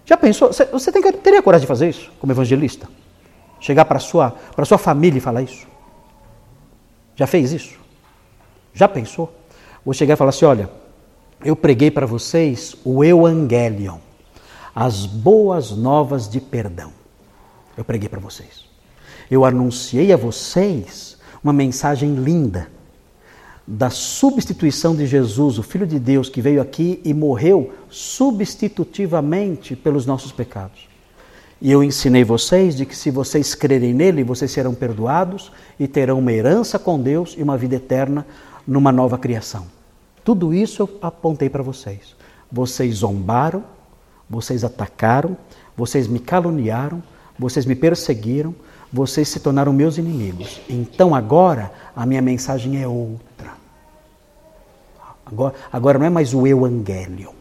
Já 0.04 0.16
pensou? 0.16 0.52
Você, 0.52 0.66
você 0.66 0.92
tem, 0.92 1.00
teria 1.12 1.42
coragem 1.42 1.62
de 1.62 1.68
fazer 1.68 1.88
isso 1.88 2.10
como 2.20 2.32
evangelista? 2.32 2.88
Chegar 3.60 3.84
para 3.84 3.98
sua 3.98 4.30
para 4.30 4.64
sua 4.64 4.78
família 4.78 5.18
e 5.18 5.20
falar 5.20 5.42
isso? 5.42 5.66
Já 7.16 7.26
fez 7.26 7.52
isso? 7.52 7.78
Já 8.72 8.86
pensou? 8.86 9.32
Vou 9.84 9.92
chegar 9.92 10.14
e 10.14 10.16
falar 10.16 10.30
assim: 10.30 10.44
olha, 10.44 10.70
eu 11.44 11.56
preguei 11.56 11.90
para 11.90 12.06
vocês 12.06 12.76
o 12.84 13.04
Evangelion, 13.04 13.98
as 14.74 15.06
boas 15.06 15.70
novas 15.72 16.28
de 16.28 16.40
perdão. 16.40 16.92
Eu 17.76 17.84
preguei 17.84 18.08
para 18.08 18.20
vocês. 18.20 18.64
Eu 19.30 19.44
anunciei 19.44 20.12
a 20.12 20.16
vocês 20.16 21.16
uma 21.42 21.52
mensagem 21.52 22.14
linda 22.14 22.68
da 23.66 23.90
substituição 23.90 24.96
de 24.96 25.06
Jesus, 25.06 25.58
o 25.58 25.62
Filho 25.62 25.86
de 25.86 25.98
Deus, 25.98 26.30
que 26.30 26.40
veio 26.40 26.60
aqui 26.60 27.02
e 27.04 27.12
morreu 27.12 27.72
substitutivamente 27.90 29.76
pelos 29.76 30.06
nossos 30.06 30.32
pecados. 30.32 30.87
E 31.60 31.72
eu 31.72 31.82
ensinei 31.82 32.22
vocês 32.22 32.76
de 32.76 32.86
que 32.86 32.96
se 32.96 33.10
vocês 33.10 33.54
crerem 33.54 33.92
nele, 33.92 34.22
vocês 34.22 34.50
serão 34.50 34.74
perdoados 34.74 35.50
e 35.78 35.88
terão 35.88 36.20
uma 36.20 36.32
herança 36.32 36.78
com 36.78 37.00
Deus 37.00 37.34
e 37.36 37.42
uma 37.42 37.56
vida 37.56 37.74
eterna 37.74 38.24
numa 38.66 38.92
nova 38.92 39.18
criação. 39.18 39.66
Tudo 40.24 40.54
isso 40.54 40.82
eu 40.82 40.90
apontei 41.02 41.48
para 41.48 41.62
vocês. 41.62 42.14
Vocês 42.50 42.96
zombaram, 42.96 43.64
vocês 44.30 44.62
atacaram, 44.62 45.36
vocês 45.76 46.06
me 46.06 46.20
caluniaram, 46.20 47.02
vocês 47.36 47.66
me 47.66 47.74
perseguiram, 47.74 48.54
vocês 48.92 49.28
se 49.28 49.40
tornaram 49.40 49.72
meus 49.72 49.98
inimigos. 49.98 50.60
Então 50.68 51.14
agora 51.14 51.72
a 51.94 52.06
minha 52.06 52.22
mensagem 52.22 52.80
é 52.80 52.86
outra. 52.86 53.52
Agora, 55.26 55.54
agora 55.72 55.98
não 55.98 56.06
é 56.06 56.10
mais 56.10 56.32
o 56.32 56.46
Evangelion. 56.46 57.32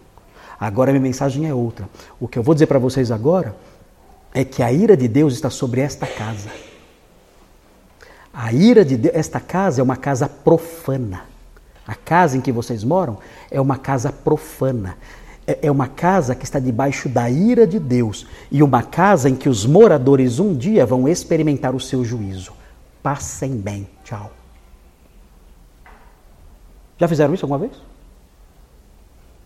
Agora 0.59 0.89
a 0.89 0.93
minha 0.93 1.03
mensagem 1.03 1.47
é 1.47 1.53
outra. 1.53 1.87
O 2.19 2.27
que 2.27 2.39
eu 2.39 2.43
vou 2.43 2.55
dizer 2.55 2.65
para 2.65 2.79
vocês 2.79 3.11
agora 3.11 3.55
é 4.33 4.43
que 4.43 4.61
a 4.61 4.71
ira 4.71 4.95
de 4.95 5.07
Deus 5.07 5.33
está 5.33 5.49
sobre 5.49 5.81
esta 5.81 6.05
casa. 6.05 6.49
A 8.33 8.53
ira 8.53 8.85
de 8.85 8.97
Deus, 8.97 9.15
esta 9.15 9.39
casa 9.39 9.81
é 9.81 9.83
uma 9.83 9.95
casa 9.95 10.29
profana. 10.29 11.25
A 11.87 11.95
casa 11.95 12.37
em 12.37 12.41
que 12.41 12.51
vocês 12.51 12.83
moram 12.83 13.17
é 13.49 13.59
uma 13.59 13.77
casa 13.77 14.11
profana. 14.11 14.97
É, 15.47 15.67
é 15.67 15.71
uma 15.71 15.87
casa 15.87 16.35
que 16.35 16.43
está 16.43 16.59
debaixo 16.59 17.07
da 17.07 17.29
ira 17.29 17.65
de 17.65 17.79
Deus 17.79 18.27
e 18.51 18.61
uma 18.61 18.83
casa 18.83 19.29
em 19.29 19.35
que 19.35 19.47
os 19.49 19.65
moradores 19.65 20.37
um 20.39 20.55
dia 20.55 20.85
vão 20.85 21.07
experimentar 21.07 21.73
o 21.73 21.79
seu 21.79 22.03
juízo. 22.03 22.51
Passem 23.01 23.55
bem. 23.55 23.87
Tchau. 24.03 24.31
Já 26.97 27.07
fizeram 27.07 27.33
isso 27.33 27.45
alguma 27.45 27.59
vez? 27.59 27.73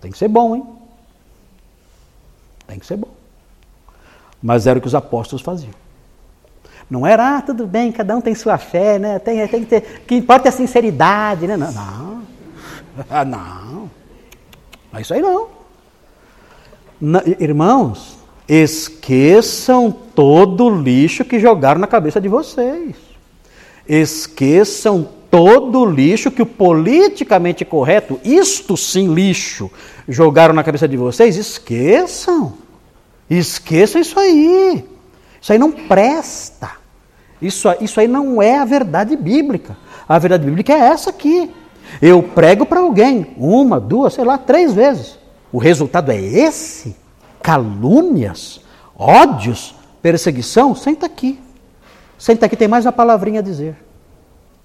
Tem 0.01 0.11
que 0.11 0.17
ser 0.17 0.27
bom, 0.27 0.55
hein? 0.55 0.65
Tem 2.65 2.79
que 2.79 2.85
ser 2.85 2.97
bom. 2.97 3.20
Mas 4.41 4.65
era 4.65 4.79
o 4.79 4.81
que 4.81 4.87
os 4.87 4.95
apóstolos 4.95 5.41
faziam. 5.41 5.73
Não 6.89 7.07
era, 7.07 7.37
ah, 7.37 7.41
tudo 7.41 7.65
bem, 7.65 7.91
cada 7.91 8.15
um 8.17 8.21
tem 8.21 8.35
sua 8.35 8.57
fé, 8.57 8.99
né? 8.99 9.17
Tem, 9.19 9.47
tem 9.47 9.61
que 9.61 9.65
ter. 9.65 10.03
Que 10.05 10.15
importa 10.15 10.47
é 10.47 10.49
a 10.49 10.51
sinceridade, 10.51 11.47
né? 11.47 11.55
Não. 11.57 11.71
Não. 11.71 12.21
Ah, 13.09 13.23
não. 13.23 13.89
Não 14.91 14.99
é 14.99 15.01
isso 15.01 15.13
aí 15.13 15.21
não. 15.21 15.47
Irmãos, 17.39 18.17
esqueçam 18.47 19.89
todo 19.89 20.65
o 20.65 20.81
lixo 20.81 21.23
que 21.23 21.39
jogaram 21.39 21.79
na 21.79 21.87
cabeça 21.87 22.19
de 22.19 22.27
vocês. 22.27 22.95
Esqueçam 23.87 25.07
todo 25.31 25.79
o 25.79 25.85
lixo 25.85 26.29
que 26.29 26.41
o 26.41 26.45
politicamente 26.45 27.63
correto, 27.63 28.19
isto 28.23 28.75
sim 28.75 29.13
lixo, 29.13 29.71
jogaram 30.07 30.53
na 30.53 30.63
cabeça 30.63 30.87
de 30.87 30.97
vocês. 30.97 31.37
Esqueçam. 31.37 32.53
Esqueça 33.33 33.97
isso 33.97 34.19
aí. 34.19 34.85
Isso 35.41 35.53
aí 35.53 35.57
não 35.57 35.71
presta. 35.71 36.71
Isso, 37.41 37.69
isso 37.79 37.97
aí 38.01 38.07
não 38.07 38.41
é 38.41 38.57
a 38.57 38.65
verdade 38.65 39.15
bíblica. 39.15 39.77
A 40.07 40.19
verdade 40.19 40.45
bíblica 40.45 40.73
é 40.73 40.79
essa 40.79 41.11
aqui. 41.11 41.49
Eu 42.01 42.21
prego 42.21 42.65
para 42.65 42.81
alguém 42.81 43.33
uma, 43.37 43.79
duas, 43.79 44.15
sei 44.15 44.25
lá, 44.25 44.37
três 44.37 44.73
vezes. 44.73 45.17
O 45.49 45.57
resultado 45.57 46.11
é 46.11 46.21
esse? 46.21 46.93
Calúnias, 47.41 48.59
ódios, 48.97 49.73
perseguição? 50.01 50.75
Senta 50.75 51.05
aqui. 51.05 51.39
Senta 52.17 52.45
aqui, 52.45 52.57
tem 52.57 52.67
mais 52.67 52.85
uma 52.85 52.91
palavrinha 52.91 53.39
a 53.39 53.43
dizer. 53.43 53.77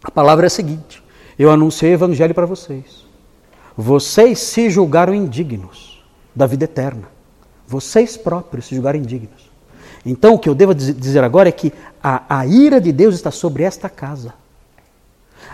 A 0.02 0.10
palavra 0.10 0.46
é 0.46 0.48
a 0.48 0.50
seguinte: 0.50 1.02
Eu 1.38 1.52
anunciei 1.52 1.92
o 1.92 1.94
evangelho 1.94 2.34
para 2.34 2.46
vocês. 2.46 3.06
Vocês 3.76 4.40
se 4.40 4.68
julgaram 4.68 5.14
indignos 5.14 6.04
da 6.34 6.46
vida 6.46 6.64
eterna. 6.64 7.15
Vocês 7.66 8.16
próprios 8.16 8.66
se 8.66 8.74
julgaram 8.74 8.98
indignos. 8.98 9.50
Então, 10.04 10.34
o 10.34 10.38
que 10.38 10.48
eu 10.48 10.54
devo 10.54 10.72
dizer 10.74 11.24
agora 11.24 11.48
é 11.48 11.52
que 11.52 11.72
a, 12.02 12.38
a 12.38 12.46
ira 12.46 12.80
de 12.80 12.92
Deus 12.92 13.14
está 13.14 13.30
sobre 13.30 13.64
esta 13.64 13.88
casa. 13.88 14.32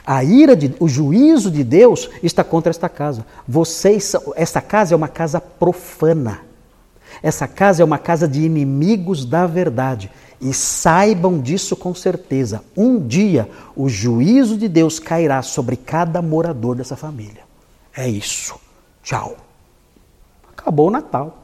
A 0.07 0.23
ira, 0.23 0.55
de, 0.55 0.75
o 0.79 0.89
juízo 0.89 1.51
de 1.51 1.65
Deus 1.65 2.11
está 2.23 2.45
contra 2.45 2.71
esta 2.71 2.89
casa. 2.89 3.25
Vocês, 3.49 4.15
esta 4.37 4.61
casa 4.61 4.95
é 4.95 4.97
uma 4.97 5.09
casa 5.09 5.41
profana. 5.41 6.41
Essa 7.23 7.47
casa 7.47 7.83
é 7.83 7.85
uma 7.85 7.99
casa 7.99 8.27
de 8.27 8.43
inimigos 8.43 9.25
da 9.25 9.47
verdade. 9.47 10.11
E 10.41 10.53
saibam 10.53 11.41
disso 11.41 11.77
com 11.77 11.95
certeza. 11.95 12.63
Um 12.77 12.99
dia 12.99 13.49
o 13.77 13.89
juízo 13.89 14.57
de 14.59 14.69
Deus 14.69 14.99
cairá 14.99 15.41
sobre 15.41 15.77
cada 15.77 16.21
morador 16.21 16.77
dessa 16.77 16.97
família. 16.97 17.43
É 17.97 18.09
isso. 18.09 18.57
Tchau. 19.03 19.37
Acabou 20.57 20.89
o 20.89 20.91
Natal. 20.91 21.42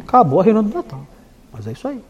Acabou 0.00 0.40
a 0.40 0.44
reunião 0.44 0.64
do 0.64 0.74
Natal. 0.74 1.00
Mas 1.52 1.66
é 1.66 1.72
isso 1.72 1.86
aí. 1.88 2.02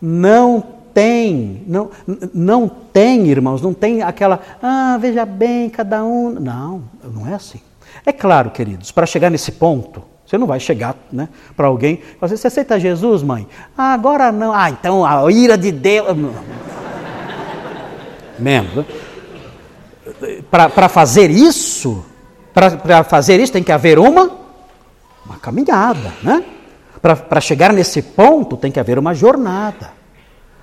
Não 0.00 0.62
tem, 0.94 1.62
não, 1.66 1.90
não 2.34 2.68
tem, 2.68 3.28
irmãos, 3.28 3.62
não 3.62 3.72
tem 3.72 4.02
aquela, 4.02 4.40
ah, 4.62 4.98
veja 5.00 5.24
bem, 5.24 5.70
cada 5.70 6.04
um. 6.04 6.30
Não, 6.30 6.82
não 7.04 7.26
é 7.26 7.34
assim. 7.34 7.60
É 8.04 8.12
claro, 8.12 8.50
queridos, 8.50 8.90
para 8.90 9.06
chegar 9.06 9.30
nesse 9.30 9.52
ponto, 9.52 10.02
você 10.26 10.36
não 10.36 10.46
vai 10.46 10.60
chegar 10.60 10.94
né, 11.10 11.28
para 11.56 11.68
alguém 11.68 11.94
e 11.94 12.18
falar, 12.18 12.36
você 12.36 12.46
aceita 12.46 12.78
Jesus, 12.78 13.22
mãe? 13.22 13.48
Ah, 13.76 13.92
agora 13.94 14.30
não. 14.30 14.52
Ah, 14.52 14.70
então 14.70 15.04
a 15.04 15.30
ira 15.30 15.56
de 15.56 15.72
Deus. 15.72 16.08
Mesmo. 18.38 18.84
Para 20.50 20.88
fazer 20.88 21.30
isso, 21.30 22.04
para 22.52 23.04
fazer 23.04 23.40
isso 23.40 23.52
tem 23.52 23.62
que 23.62 23.72
haver 23.72 23.98
uma, 23.98 24.30
uma 25.24 25.38
caminhada, 25.38 26.12
né? 26.22 26.44
Para 27.00 27.40
chegar 27.40 27.72
nesse 27.72 28.02
ponto 28.02 28.56
tem 28.56 28.72
que 28.72 28.80
haver 28.80 28.98
uma 28.98 29.14
jornada. 29.14 29.90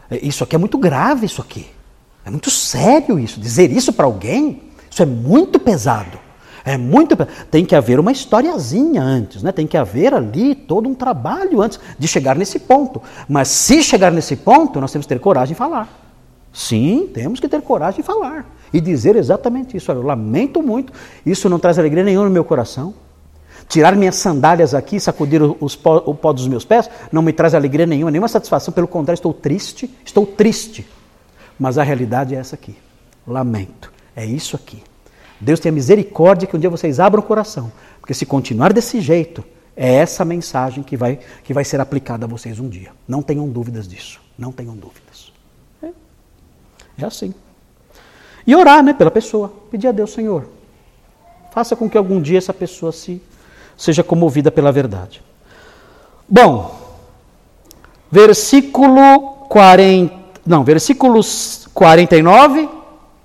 É, 0.09 0.25
isso 0.25 0.43
aqui 0.43 0.55
é 0.55 0.59
muito 0.59 0.77
grave, 0.77 1.25
isso 1.25 1.41
aqui. 1.41 1.67
É 2.25 2.29
muito 2.29 2.49
sério 2.49 3.19
isso. 3.19 3.39
Dizer 3.39 3.71
isso 3.71 3.93
para 3.93 4.05
alguém, 4.05 4.63
isso 4.89 5.01
é 5.01 5.05
muito 5.05 5.59
pesado. 5.59 6.19
É 6.63 6.77
muito. 6.77 7.15
Tem 7.51 7.63
que 7.63 7.75
haver 7.75 7.99
uma 7.99 8.11
historiazinha 8.11 9.01
antes, 9.01 9.43
né? 9.43 9.51
Tem 9.51 9.67
que 9.67 9.77
haver 9.77 10.13
ali 10.13 10.55
todo 10.55 10.89
um 10.89 10.95
trabalho 10.95 11.61
antes 11.61 11.79
de 11.97 12.07
chegar 12.07 12.35
nesse 12.35 12.57
ponto. 12.57 13.01
Mas 13.29 13.49
se 13.49 13.83
chegar 13.83 14.11
nesse 14.11 14.35
ponto, 14.35 14.81
nós 14.81 14.91
temos 14.91 15.05
que 15.05 15.13
ter 15.13 15.19
coragem 15.19 15.53
de 15.53 15.57
falar. 15.57 15.87
Sim, 16.51 17.09
temos 17.13 17.39
que 17.39 17.47
ter 17.47 17.61
coragem 17.61 18.01
de 18.01 18.07
falar 18.07 18.45
e 18.73 18.81
dizer 18.81 19.15
exatamente 19.15 19.77
isso. 19.77 19.91
Olha, 19.91 19.99
eu 19.99 20.03
lamento 20.03 20.61
muito, 20.63 20.91
isso 21.25 21.47
não 21.47 21.59
traz 21.59 21.77
alegria 21.77 22.03
nenhuma 22.03 22.25
no 22.25 22.31
meu 22.31 22.43
coração. 22.43 22.93
Tirar 23.67 23.95
minhas 23.95 24.15
sandálias 24.15 24.73
aqui, 24.73 24.99
sacudir 24.99 25.41
os 25.41 25.75
pó, 25.75 26.03
o 26.05 26.13
pó 26.13 26.31
dos 26.31 26.47
meus 26.47 26.63
pés, 26.63 26.89
não 27.11 27.21
me 27.21 27.33
traz 27.33 27.53
alegria 27.55 27.85
nenhuma, 27.85 28.11
nenhuma 28.11 28.27
satisfação. 28.27 28.73
Pelo 28.73 28.87
contrário, 28.87 29.17
estou 29.17 29.33
triste, 29.33 29.89
estou 30.05 30.25
triste. 30.25 30.87
Mas 31.59 31.77
a 31.77 31.83
realidade 31.83 32.35
é 32.35 32.37
essa 32.37 32.55
aqui. 32.55 32.75
Lamento. 33.25 33.91
É 34.15 34.25
isso 34.25 34.55
aqui. 34.55 34.83
Deus 35.39 35.59
tenha 35.59 35.71
misericórdia 35.71 36.47
que 36.47 36.55
um 36.55 36.59
dia 36.59 36.69
vocês 36.69 36.99
abram 36.99 37.21
o 37.21 37.25
coração. 37.25 37.71
Porque 37.99 38.13
se 38.13 38.25
continuar 38.25 38.71
desse 38.71 39.01
jeito, 39.01 39.43
é 39.75 39.95
essa 39.95 40.23
mensagem 40.23 40.83
que 40.83 40.95
vai, 40.95 41.19
que 41.43 41.53
vai 41.53 41.65
ser 41.65 41.81
aplicada 41.81 42.25
a 42.25 42.29
vocês 42.29 42.59
um 42.59 42.69
dia. 42.69 42.91
Não 43.07 43.21
tenham 43.21 43.47
dúvidas 43.49 43.87
disso. 43.87 44.21
Não 44.37 44.51
tenham 44.51 44.75
dúvidas. 44.75 45.33
É, 45.81 45.89
é 46.99 47.05
assim. 47.05 47.33
E 48.47 48.55
orar 48.55 48.83
né, 48.83 48.93
pela 48.93 49.11
pessoa. 49.11 49.51
Pedir 49.71 49.87
a 49.87 49.91
Deus, 49.91 50.13
Senhor, 50.13 50.47
faça 51.51 51.75
com 51.75 51.89
que 51.89 51.97
algum 51.97 52.21
dia 52.21 52.37
essa 52.37 52.53
pessoa 52.53 52.91
se 52.91 53.21
seja 53.77 54.03
comovida 54.03 54.51
pela 54.51 54.71
verdade. 54.71 55.21
Bom, 56.27 56.75
versículo 58.11 59.47
40, 59.49 60.13
não, 60.45 60.63
versículo 60.63 61.21
49, 61.73 62.69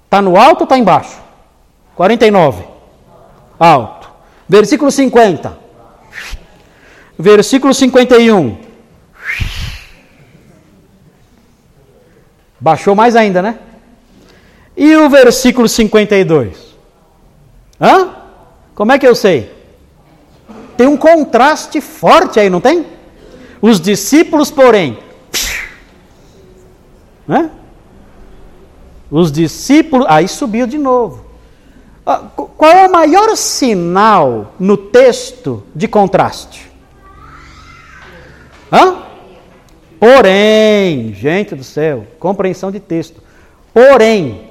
está 0.04 0.20
no 0.20 0.36
alto 0.36 0.60
ou 0.60 0.64
está 0.64 0.76
embaixo? 0.76 1.18
49, 1.94 2.64
alto. 3.58 4.10
Versículo 4.48 4.90
50, 4.90 5.56
versículo 7.16 7.72
51, 7.72 8.58
baixou 12.58 12.96
mais 12.96 13.14
ainda, 13.14 13.40
né? 13.40 13.58
E 14.76 14.96
o 14.96 15.08
versículo 15.08 15.68
52? 15.68 16.56
Hã? 17.80 18.10
Como 18.74 18.92
é 18.92 18.98
que 18.98 19.06
eu 19.06 19.14
sei? 19.14 19.59
Tem 20.80 20.86
um 20.86 20.96
contraste 20.96 21.78
forte 21.78 22.40
aí, 22.40 22.48
não 22.48 22.58
tem? 22.58 22.86
Os 23.60 23.78
discípulos, 23.78 24.50
porém, 24.50 24.96
né? 27.28 27.50
Os 29.10 29.30
discípulos, 29.30 30.06
aí 30.08 30.26
subiu 30.26 30.66
de 30.66 30.78
novo. 30.78 31.22
Ah, 32.06 32.22
qual 32.56 32.70
é 32.72 32.88
o 32.88 32.90
maior 32.90 33.36
sinal 33.36 34.54
no 34.58 34.74
texto 34.74 35.62
de 35.74 35.86
contraste? 35.86 36.72
Hã? 38.72 39.02
Porém, 39.98 41.12
gente 41.12 41.54
do 41.54 41.62
céu, 41.62 42.06
compreensão 42.18 42.72
de 42.72 42.80
texto. 42.80 43.22
Porém, 43.74 44.48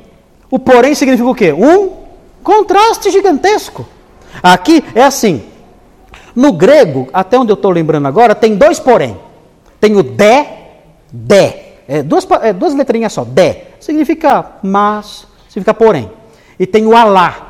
o 0.51 0.59
porém 0.59 0.93
significa 0.93 1.27
o 1.27 1.34
quê? 1.34 1.51
Um 1.51 2.03
contraste 2.43 3.09
gigantesco. 3.09 3.84
Aqui 4.43 4.84
é 4.93 5.01
assim: 5.01 5.49
no 6.36 6.53
grego, 6.53 7.07
até 7.13 7.38
onde 7.38 7.51
eu 7.51 7.55
estou 7.55 7.71
lembrando 7.71 8.07
agora, 8.07 8.36
tem 8.36 8.55
dois 8.55 8.80
porém. 8.80 9.17
Tem 9.80 9.95
o 9.95 10.03
de, 10.03 10.45
de. 11.11 11.53
É, 11.88 12.03
duas, 12.03 12.27
é, 12.41 12.53
duas 12.53 12.73
letrinhas 12.73 13.13
só. 13.13 13.23
De. 13.23 13.55
Significa 13.80 14.53
mas, 14.61 15.25
significa 15.47 15.73
porém. 15.73 16.11
E 16.59 16.67
tem 16.67 16.86
o 16.86 16.95
alá. 16.95 17.47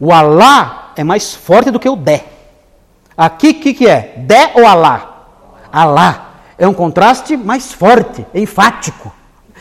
O 0.00 0.12
alá 0.12 0.92
é 0.96 1.04
mais 1.04 1.34
forte 1.34 1.70
do 1.70 1.78
que 1.78 1.88
o 1.88 1.96
de. 1.96 2.20
Aqui, 3.16 3.50
o 3.50 3.54
que, 3.54 3.74
que 3.74 3.86
é? 3.86 4.14
De 4.16 4.60
ou 4.60 4.66
alá? 4.66 5.26
Alá. 5.72 6.30
É 6.58 6.66
um 6.66 6.74
contraste 6.74 7.36
mais 7.36 7.72
forte, 7.72 8.24
enfático. 8.34 9.12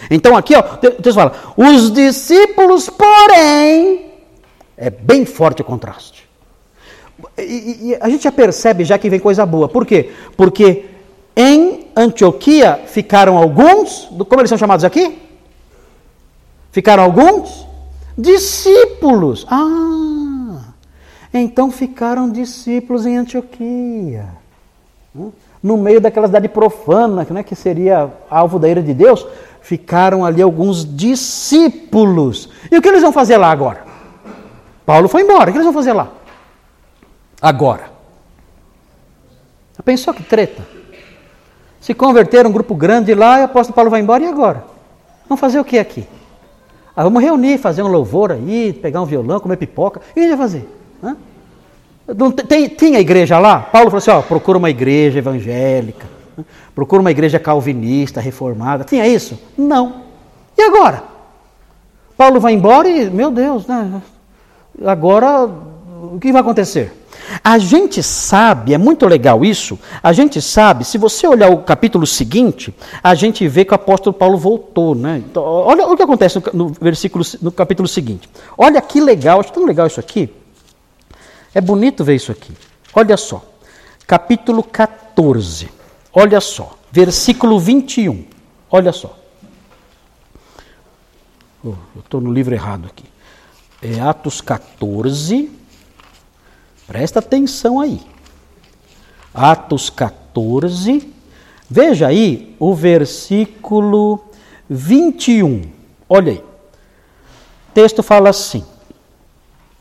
Então 0.10 0.36
aqui, 0.36 0.56
ó, 0.56 0.62
texto 0.62 1.14
fala, 1.14 1.34
os 1.56 1.92
discípulos, 1.92 2.90
porém, 2.90 4.12
é 4.78 4.90
bem 4.90 5.26
forte 5.26 5.62
o 5.62 5.66
contraste. 5.66 6.13
E, 7.38 7.90
e, 7.92 7.98
a 8.00 8.10
gente 8.10 8.24
já 8.24 8.32
percebe 8.32 8.84
já 8.84 8.98
que 8.98 9.10
vem 9.10 9.20
coisa 9.20 9.46
boa. 9.46 9.68
Por 9.68 9.86
quê? 9.86 10.12
Porque 10.38 10.86
em 11.36 11.88
Antioquia 11.96 12.82
ficaram 12.86 13.38
alguns, 13.38 14.10
como 14.28 14.42
eles 14.42 14.50
são 14.50 14.58
chamados 14.58 14.86
aqui? 14.86 15.20
Ficaram 16.72 17.04
alguns 17.04 17.68
discípulos. 18.18 19.46
Ah, 19.50 20.60
então 21.34 21.72
ficaram 21.72 22.30
discípulos 22.30 23.06
em 23.06 23.18
Antioquia. 23.18 24.28
Hum? 25.16 25.32
No 25.62 25.78
meio 25.78 26.02
daquela 26.02 26.28
cidade 26.28 26.50
profana, 26.50 27.26
né, 27.30 27.42
que 27.42 27.56
seria 27.56 28.12
alvo 28.30 28.60
da 28.60 28.68
ira 28.68 28.82
de 28.82 28.94
Deus, 28.94 29.26
ficaram 29.62 30.26
ali 30.26 30.42
alguns 30.42 30.86
discípulos. 30.86 32.50
E 32.70 32.78
o 32.78 32.82
que 32.82 32.90
eles 32.90 33.02
vão 33.02 33.14
fazer 33.14 33.38
lá 33.38 33.50
agora? 33.50 33.86
Paulo 34.86 35.08
foi 35.08 35.22
embora, 35.22 35.50
o 35.50 35.54
que 35.54 35.58
eles 35.58 35.66
vão 35.66 35.74
fazer 35.74 35.94
lá? 35.94 36.12
Agora. 37.44 37.92
Pensou 39.84 40.14
que 40.14 40.24
treta? 40.24 40.66
Se 41.82 41.94
converter 41.94 42.48
um 42.48 42.52
grupo 42.52 42.74
grande 42.74 43.14
lá, 43.14 43.40
e 43.40 43.42
o 43.42 43.46
apóstolo 43.46 43.76
Paulo 43.76 43.90
vai 43.92 44.00
embora, 44.00 44.24
e 44.24 44.28
agora? 44.28 44.64
Vamos 45.28 45.42
fazer 45.42 45.60
o 45.60 45.66
que 45.66 45.78
aqui? 45.78 46.08
Ah, 46.96 47.04
vamos 47.04 47.22
reunir, 47.22 47.58
fazer 47.58 47.84
um 47.84 47.90
louvor 47.90 48.32
aí, 48.32 48.72
pegar 48.72 49.02
um 49.02 49.06
violão, 49.06 49.42
comer 49.42 49.58
pipoca. 49.58 50.00
O 50.00 50.14
que 50.14 50.38
fazer? 50.38 50.70
Hã? 51.04 51.18
Tem, 52.48 52.70
tinha 52.70 53.00
igreja 53.00 53.38
lá? 53.40 53.60
Paulo 53.60 53.90
falou 53.90 53.98
assim: 53.98 54.12
ó, 54.12 54.22
procura 54.22 54.58
uma 54.58 54.70
igreja 54.70 55.20
evangélica, 55.20 56.06
procura 56.74 57.02
uma 57.02 57.12
igreja 57.12 57.40
calvinista, 57.40 58.22
reformada. 58.22 58.86
Tinha 58.86 59.06
isso? 59.06 59.38
Não. 59.58 60.04
E 60.58 60.62
agora? 60.62 61.04
Paulo 62.16 62.40
vai 62.40 62.54
embora 62.54 62.88
e, 62.88 63.10
meu 63.10 63.32
Deus, 63.32 63.68
né? 63.68 64.02
agora 64.86 65.46
o 65.46 66.20
que 66.22 66.32
vai 66.32 66.42
acontecer? 66.42 67.03
A 67.44 67.58
gente 67.58 68.02
sabe, 68.04 68.74
é 68.74 68.78
muito 68.78 69.06
legal 69.06 69.44
isso, 69.46 69.80
a 70.02 70.12
gente 70.12 70.42
sabe, 70.42 70.84
se 70.84 70.98
você 70.98 71.28
olhar 71.28 71.50
o 71.50 71.60
capítulo 71.60 72.06
seguinte, 72.06 72.74
a 73.04 73.16
gente 73.16 73.48
vê 73.48 73.64
que 73.64 73.72
o 73.72 73.76
apóstolo 73.76 74.14
Paulo 74.14 74.38
voltou, 74.38 74.96
né? 74.96 75.24
Então, 75.26 75.44
olha 75.44 75.88
o 75.88 75.96
que 75.96 76.04
acontece 76.04 76.42
no, 76.54 76.70
versículo, 76.70 77.24
no 77.42 77.52
capítulo 77.52 77.88
seguinte. 77.88 78.30
Olha 78.58 78.82
que 78.82 79.00
legal, 79.00 79.40
acho 79.40 79.54
tão 79.54 79.66
legal 79.66 79.88
isso 79.88 80.00
aqui. 80.00 80.30
É 81.54 81.62
bonito 81.62 82.04
ver 82.04 82.16
isso 82.16 82.32
aqui. 82.32 82.54
Olha 82.94 83.18
só, 83.18 83.44
capítulo 84.06 84.64
14, 84.64 85.70
olha 86.14 86.42
só, 86.42 86.78
versículo 86.92 87.60
21, 87.60 88.26
olha 88.70 88.92
só. 88.92 89.18
Oh, 91.64 91.70
eu 91.96 92.02
estou 92.02 92.20
no 92.20 92.32
livro 92.32 92.54
errado 92.54 92.88
aqui. 92.88 93.06
É 93.82 94.00
Atos 94.00 94.42
14, 94.42 95.50
Presta 96.88 97.20
atenção 97.20 97.80
aí. 97.80 98.02
Atos 99.34 99.90
14. 99.90 101.12
Veja 101.70 102.08
aí 102.08 102.56
o 102.60 102.74
versículo 102.74 104.24
21. 104.70 105.62
Olha 106.08 106.34
aí. 106.34 106.38
O 106.38 107.74
texto 107.74 108.04
fala 108.04 108.30
assim: 108.30 108.64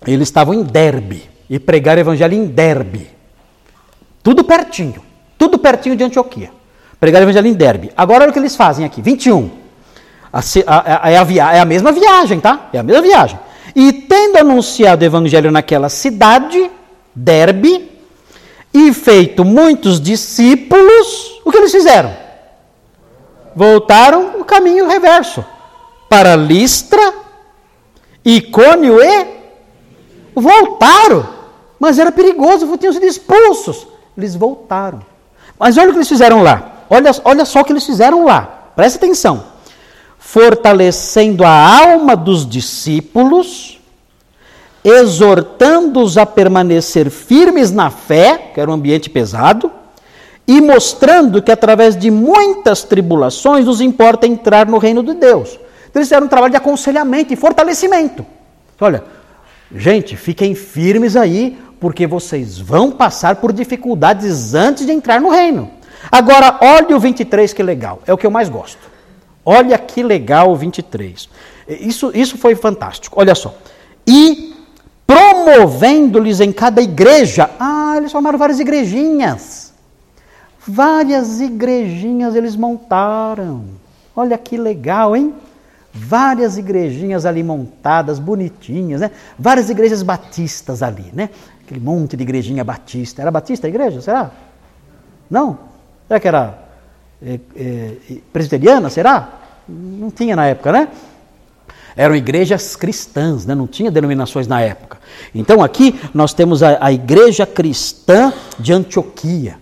Eles 0.07 0.28
estavam 0.28 0.55
em 0.55 0.62
Derbe 0.62 1.28
e 1.50 1.59
pregaram 1.59 1.98
o 1.98 2.05
evangelho 2.05 2.34
em 2.34 2.46
Derbe. 2.46 3.11
Tudo 4.22 4.44
pertinho. 4.44 5.03
Tudo 5.36 5.59
pertinho 5.59 5.96
de 5.96 6.05
Antioquia. 6.05 6.50
Pregaram 6.98 7.26
o 7.26 7.28
evangelho 7.28 7.48
em 7.48 7.55
Derbe. 7.55 7.92
Agora 7.96 8.22
olha 8.22 8.30
o 8.30 8.32
que 8.32 8.38
eles 8.38 8.57
fazem 8.57 8.86
aqui: 8.86 9.03
21. 9.03 9.50
A, 10.32 10.38
a, 10.38 11.07
a, 11.07 11.11
é, 11.11 11.18
a 11.18 11.53
é 11.57 11.61
a 11.61 11.64
mesma 11.64 11.92
viagem, 11.92 12.40
tá? 12.40 12.70
É 12.72 12.78
a 12.78 12.82
mesma 12.82 13.03
viagem. 13.03 13.38
E 13.74 13.92
tendo 13.92 14.38
anunciado 14.38 15.03
o 15.03 15.05
evangelho 15.05 15.50
naquela 15.50 15.88
cidade, 15.88 16.70
Derbe, 17.14 17.90
e 18.72 18.92
feito 18.92 19.44
muitos 19.44 20.00
discípulos, 20.00 21.40
o 21.44 21.50
que 21.50 21.58
eles 21.58 21.72
fizeram? 21.72 22.16
Voltaram 23.54 24.40
o 24.40 24.44
caminho 24.44 24.88
reverso 24.88 25.44
para 26.08 26.36
Listra, 26.36 27.14
Icônio 28.24 28.98
e 29.02 29.26
voltaram. 30.34 31.28
Mas 31.78 31.98
era 31.98 32.12
perigoso, 32.12 32.76
tinham 32.78 32.92
sido 32.92 33.04
expulsos. 33.04 33.86
Eles 34.16 34.34
voltaram. 34.36 35.00
Mas 35.58 35.76
olha 35.76 35.88
o 35.88 35.92
que 35.92 35.98
eles 35.98 36.08
fizeram 36.08 36.42
lá. 36.42 36.84
Olha, 36.88 37.10
olha 37.24 37.44
só 37.44 37.60
o 37.60 37.64
que 37.64 37.72
eles 37.72 37.84
fizeram 37.84 38.24
lá. 38.24 38.70
Presta 38.76 38.98
atenção. 38.98 39.44
Fortalecendo 40.18 41.44
a 41.44 41.50
alma 41.50 42.14
dos 42.14 42.48
discípulos 42.48 43.82
exortando-os 44.85 46.18
a 46.18 46.26
permanecer 46.26 47.09
firmes 47.11 47.70
na 47.70 47.91
fé, 47.91 48.51
que 48.53 48.61
era 48.61 48.70
um 48.70 48.74
ambiente 48.74 49.09
pesado, 49.09 49.70
e 50.47 50.61
mostrando 50.61 51.41
que 51.41 51.53
através 51.53 51.97
de 51.97 52.11
muitas 52.11 52.83
tribulações 52.83 53.64
nos 53.64 53.80
importa 53.80 54.26
entrar 54.26 54.66
no 54.66 54.78
reino 54.78 55.03
de 55.03 55.14
Deus. 55.14 55.51
Então, 55.89 56.01
eles 56.01 56.09
fizeram 56.09 56.26
um 56.26 56.28
trabalho 56.28 56.51
de 56.51 56.57
aconselhamento 56.57 57.33
e 57.33 57.37
fortalecimento. 57.37 58.26
Olha, 58.80 59.05
gente, 59.74 60.16
fiquem 60.16 60.55
firmes 60.55 61.14
aí, 61.16 61.57
porque 61.78 62.07
vocês 62.07 62.59
vão 62.59 62.91
passar 62.91 63.37
por 63.37 63.53
dificuldades 63.53 64.55
antes 64.55 64.85
de 64.85 64.93
entrar 64.93 65.20
no 65.20 65.30
reino. 65.30 65.70
Agora, 66.11 66.59
olha 66.61 66.97
o 66.97 66.99
23, 66.99 67.53
que 67.53 67.62
legal, 67.62 68.01
é 68.07 68.12
o 68.12 68.18
que 68.18 68.26
eu 68.26 68.30
mais 68.30 68.49
gosto. 68.49 68.91
Olha 69.45 69.78
que 69.78 70.03
legal 70.03 70.51
o 70.51 70.57
23. 70.57 71.28
Isso, 71.68 72.11
isso 72.14 72.37
foi 72.39 72.55
fantástico. 72.55 73.20
Olha 73.20 73.35
só. 73.35 73.55
E 74.07 74.51
promovendo-lhes 75.07 76.40
em 76.40 76.53
cada 76.53 76.80
igreja. 76.80 77.50
Ah, 77.59 77.94
eles 77.96 78.12
formaram 78.12 78.38
várias 78.38 78.61
igrejinhas. 78.61 79.72
Várias 80.66 81.40
igrejinhas 81.40 82.34
eles 82.34 82.55
montaram. 82.55 83.64
Olha 84.14 84.38
que 84.38 84.57
legal, 84.57 85.16
hein? 85.16 85.34
Várias 85.92 86.57
igrejinhas 86.57 87.26
ali 87.26 87.42
montadas, 87.42 88.18
bonitinhas, 88.18 89.00
né? 89.00 89.11
Várias 89.38 89.68
igrejas 89.68 90.03
batistas 90.03 90.82
ali, 90.82 91.11
né? 91.12 91.28
Aquele 91.64 91.80
monte 91.80 92.16
de 92.16 92.22
igrejinha 92.22 92.64
batista. 92.64 93.20
Era 93.20 93.30
batista 93.30 93.66
a 93.66 93.70
igreja? 93.70 94.00
Será? 94.00 94.30
Não? 95.28 95.59
Será 96.07 96.20
que 96.20 96.28
era 96.28 96.59
é, 97.22 97.40
é, 97.57 97.96
presbiteriana? 98.32 98.88
Será? 98.88 99.28
Não 99.68 100.11
tinha 100.11 100.36
na 100.36 100.46
época, 100.46 100.72
né? 100.72 100.88
Eram 101.97 102.14
igrejas 102.14 102.76
cristãs, 102.76 103.45
né? 103.47 103.55
não 103.55 103.66
tinha 103.66 103.90
denominações 103.90 104.47
na 104.47 104.61
época. 104.61 104.99
Então 105.34 105.62
aqui 105.62 105.99
nós 106.14 106.32
temos 106.32 106.62
a, 106.62 106.78
a 106.80 106.93
igreja 106.93 107.47
cristã 107.47 108.32
de 108.59 108.72
Antioquia. 108.72 109.57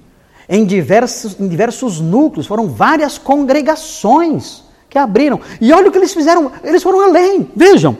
Em 0.48 0.64
diversos, 0.64 1.38
em 1.38 1.46
diversos 1.46 2.00
núcleos, 2.00 2.46
foram 2.46 2.68
várias 2.68 3.18
congregações 3.18 4.64
que 4.88 4.98
abriram. 4.98 5.40
E 5.60 5.72
olha 5.72 5.88
o 5.88 5.92
que 5.92 5.98
eles 5.98 6.12
fizeram, 6.12 6.50
eles 6.64 6.82
foram 6.82 7.00
além, 7.00 7.48
vejam. 7.54 7.96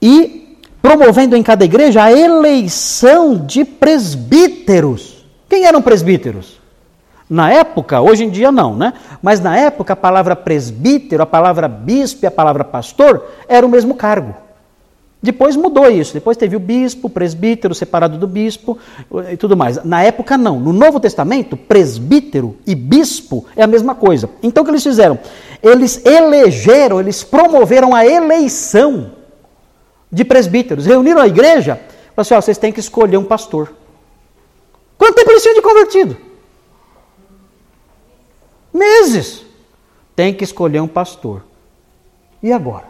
E 0.00 0.58
promovendo 0.80 1.36
em 1.36 1.42
cada 1.42 1.64
igreja 1.64 2.02
a 2.02 2.12
eleição 2.12 3.36
de 3.36 3.64
presbíteros. 3.64 5.26
Quem 5.48 5.64
eram 5.64 5.82
presbíteros? 5.82 6.61
Na 7.32 7.50
época, 7.50 7.98
hoje 7.98 8.24
em 8.24 8.28
dia 8.28 8.52
não, 8.52 8.76
né? 8.76 8.92
Mas 9.22 9.40
na 9.40 9.56
época 9.56 9.94
a 9.94 9.96
palavra 9.96 10.36
presbítero, 10.36 11.22
a 11.22 11.26
palavra 11.26 11.66
bispo 11.66 12.22
e 12.22 12.26
a 12.26 12.30
palavra 12.30 12.62
pastor 12.62 13.26
era 13.48 13.64
o 13.64 13.70
mesmo 13.70 13.94
cargo. 13.94 14.34
Depois 15.22 15.56
mudou 15.56 15.90
isso. 15.90 16.12
Depois 16.12 16.36
teve 16.36 16.56
o 16.56 16.60
bispo, 16.60 17.08
presbítero 17.08 17.74
separado 17.74 18.18
do 18.18 18.26
bispo 18.26 18.76
e 19.30 19.36
tudo 19.38 19.56
mais. 19.56 19.82
Na 19.82 20.02
época, 20.02 20.36
não. 20.36 20.60
No 20.60 20.74
Novo 20.74 21.00
Testamento, 21.00 21.56
presbítero 21.56 22.54
e 22.66 22.74
bispo 22.74 23.46
é 23.56 23.62
a 23.62 23.66
mesma 23.66 23.94
coisa. 23.94 24.28
Então 24.42 24.62
o 24.62 24.66
que 24.66 24.70
eles 24.70 24.82
fizeram? 24.82 25.18
Eles 25.62 26.04
elegeram, 26.04 27.00
eles 27.00 27.24
promoveram 27.24 27.94
a 27.94 28.04
eleição 28.04 29.12
de 30.10 30.22
presbíteros. 30.22 30.84
Reuniram 30.84 31.22
a 31.22 31.26
igreja 31.26 31.76
falaram 31.76 32.18
assim: 32.18 32.34
ó, 32.34 32.40
vocês 32.42 32.58
têm 32.58 32.72
que 32.72 32.80
escolher 32.80 33.16
um 33.16 33.24
pastor. 33.24 33.72
Quanto 34.98 35.14
tempo 35.14 35.30
eles 35.30 35.42
tinham 35.42 35.54
de 35.54 35.62
convertido? 35.62 36.31
Meses. 38.72 39.44
Tem 40.16 40.32
que 40.32 40.44
escolher 40.44 40.80
um 40.80 40.88
pastor. 40.88 41.42
E 42.42 42.52
agora? 42.52 42.86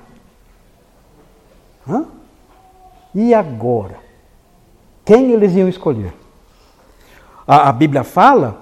Hã? 1.89 2.07
E 3.15 3.35
agora? 3.35 3.97
Quem 5.05 5.33
eles 5.33 5.55
iam 5.55 5.69
escolher? 5.69 6.13
A, 7.47 7.69
a 7.69 7.73
Bíblia 7.73 8.05
fala 8.05 8.61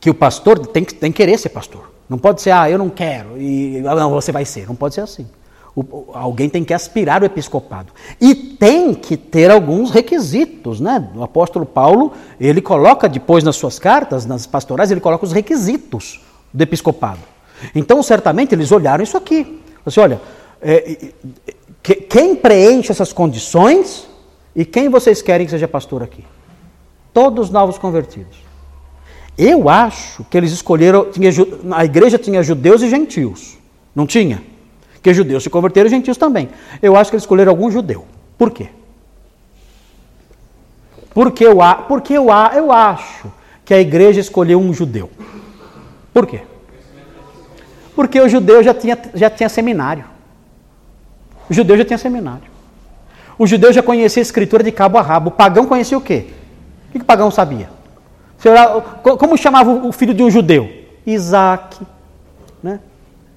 que 0.00 0.10
o 0.10 0.14
pastor 0.14 0.66
tem 0.66 0.84
que, 0.84 0.94
tem 0.94 1.12
que 1.12 1.16
querer 1.18 1.38
ser 1.38 1.50
pastor. 1.50 1.90
Não 2.08 2.18
pode 2.18 2.42
ser, 2.42 2.50
ah, 2.50 2.68
eu 2.68 2.76
não 2.76 2.90
quero, 2.90 3.40
e 3.40 3.78
ah, 3.86 3.94
não, 3.94 4.10
você 4.10 4.32
vai 4.32 4.44
ser. 4.44 4.66
Não 4.66 4.74
pode 4.74 4.94
ser 4.94 5.00
assim. 5.00 5.26
O, 5.74 6.10
alguém 6.12 6.48
tem 6.48 6.62
que 6.62 6.74
aspirar 6.74 7.22
o 7.22 7.24
episcopado. 7.24 7.92
E 8.20 8.34
tem 8.34 8.92
que 8.94 9.16
ter 9.16 9.50
alguns 9.50 9.90
requisitos, 9.90 10.80
né? 10.80 11.08
O 11.14 11.22
apóstolo 11.22 11.64
Paulo, 11.64 12.12
ele 12.38 12.60
coloca 12.60 13.08
depois 13.08 13.42
nas 13.42 13.56
suas 13.56 13.78
cartas, 13.78 14.26
nas 14.26 14.46
pastorais, 14.46 14.90
ele 14.90 15.00
coloca 15.00 15.24
os 15.24 15.32
requisitos 15.32 16.20
do 16.52 16.62
episcopado. 16.62 17.20
Então, 17.74 18.02
certamente, 18.02 18.54
eles 18.54 18.72
olharam 18.72 19.02
isso 19.02 19.16
aqui. 19.16 19.60
Você 19.84 20.00
olha, 20.00 20.20
é, 20.60 21.12
que, 21.82 21.94
quem 21.94 22.36
preenche 22.36 22.92
essas 22.92 23.12
condições 23.12 24.08
e 24.54 24.64
quem 24.64 24.88
vocês 24.88 25.22
querem 25.22 25.46
que 25.46 25.50
seja 25.50 25.66
pastor 25.66 26.02
aqui? 26.02 26.24
Todos 27.12 27.50
novos 27.50 27.78
convertidos. 27.78 28.38
Eu 29.36 29.68
acho 29.68 30.24
que 30.24 30.36
eles 30.36 30.52
escolheram, 30.52 31.10
tinha, 31.10 31.30
a 31.72 31.84
igreja 31.84 32.18
tinha 32.18 32.42
judeus 32.42 32.82
e 32.82 32.88
gentios. 32.88 33.58
Não 33.94 34.06
tinha? 34.06 34.42
Que 35.02 35.12
judeus 35.12 35.42
se 35.42 35.50
converteram 35.50 35.88
e 35.88 35.90
gentios 35.90 36.16
também. 36.16 36.48
Eu 36.80 36.96
acho 36.96 37.10
que 37.10 37.16
eles 37.16 37.24
escolheram 37.24 37.50
algum 37.50 37.70
judeu. 37.70 38.04
Por 38.38 38.50
quê? 38.50 38.68
Porque 41.12 41.44
eu, 41.44 41.58
porque 41.88 42.14
eu, 42.14 42.26
eu 42.54 42.72
acho 42.72 43.32
que 43.64 43.74
a 43.74 43.80
igreja 43.80 44.20
escolheu 44.20 44.60
um 44.60 44.72
judeu. 44.72 45.10
Por 46.12 46.26
quê? 46.26 46.42
Porque 47.94 48.20
o 48.20 48.28
judeu 48.28 48.62
já 48.62 48.74
tinha, 48.74 48.98
já 49.14 49.30
tinha 49.30 49.48
seminário. 49.48 50.04
O 51.48 51.54
judeu 51.54 51.76
já 51.76 51.84
tinha 51.84 51.98
seminário. 51.98 52.52
O 53.38 53.46
judeu 53.46 53.72
já 53.72 53.82
conhecia 53.82 54.20
a 54.20 54.22
escritura 54.22 54.62
de 54.62 54.72
cabo 54.72 54.98
a 54.98 55.02
rabo. 55.02 55.28
O 55.28 55.32
pagão 55.32 55.66
conhecia 55.66 55.96
o 55.96 56.00
quê? 56.00 56.26
O 56.88 56.92
que 56.92 56.98
o 56.98 57.04
pagão 57.04 57.30
sabia? 57.30 57.68
Como 59.02 59.36
chamava 59.36 59.70
o 59.70 59.92
filho 59.92 60.14
de 60.14 60.22
um 60.22 60.30
judeu? 60.30 60.70
Isaac, 61.06 61.78
né? 62.62 62.80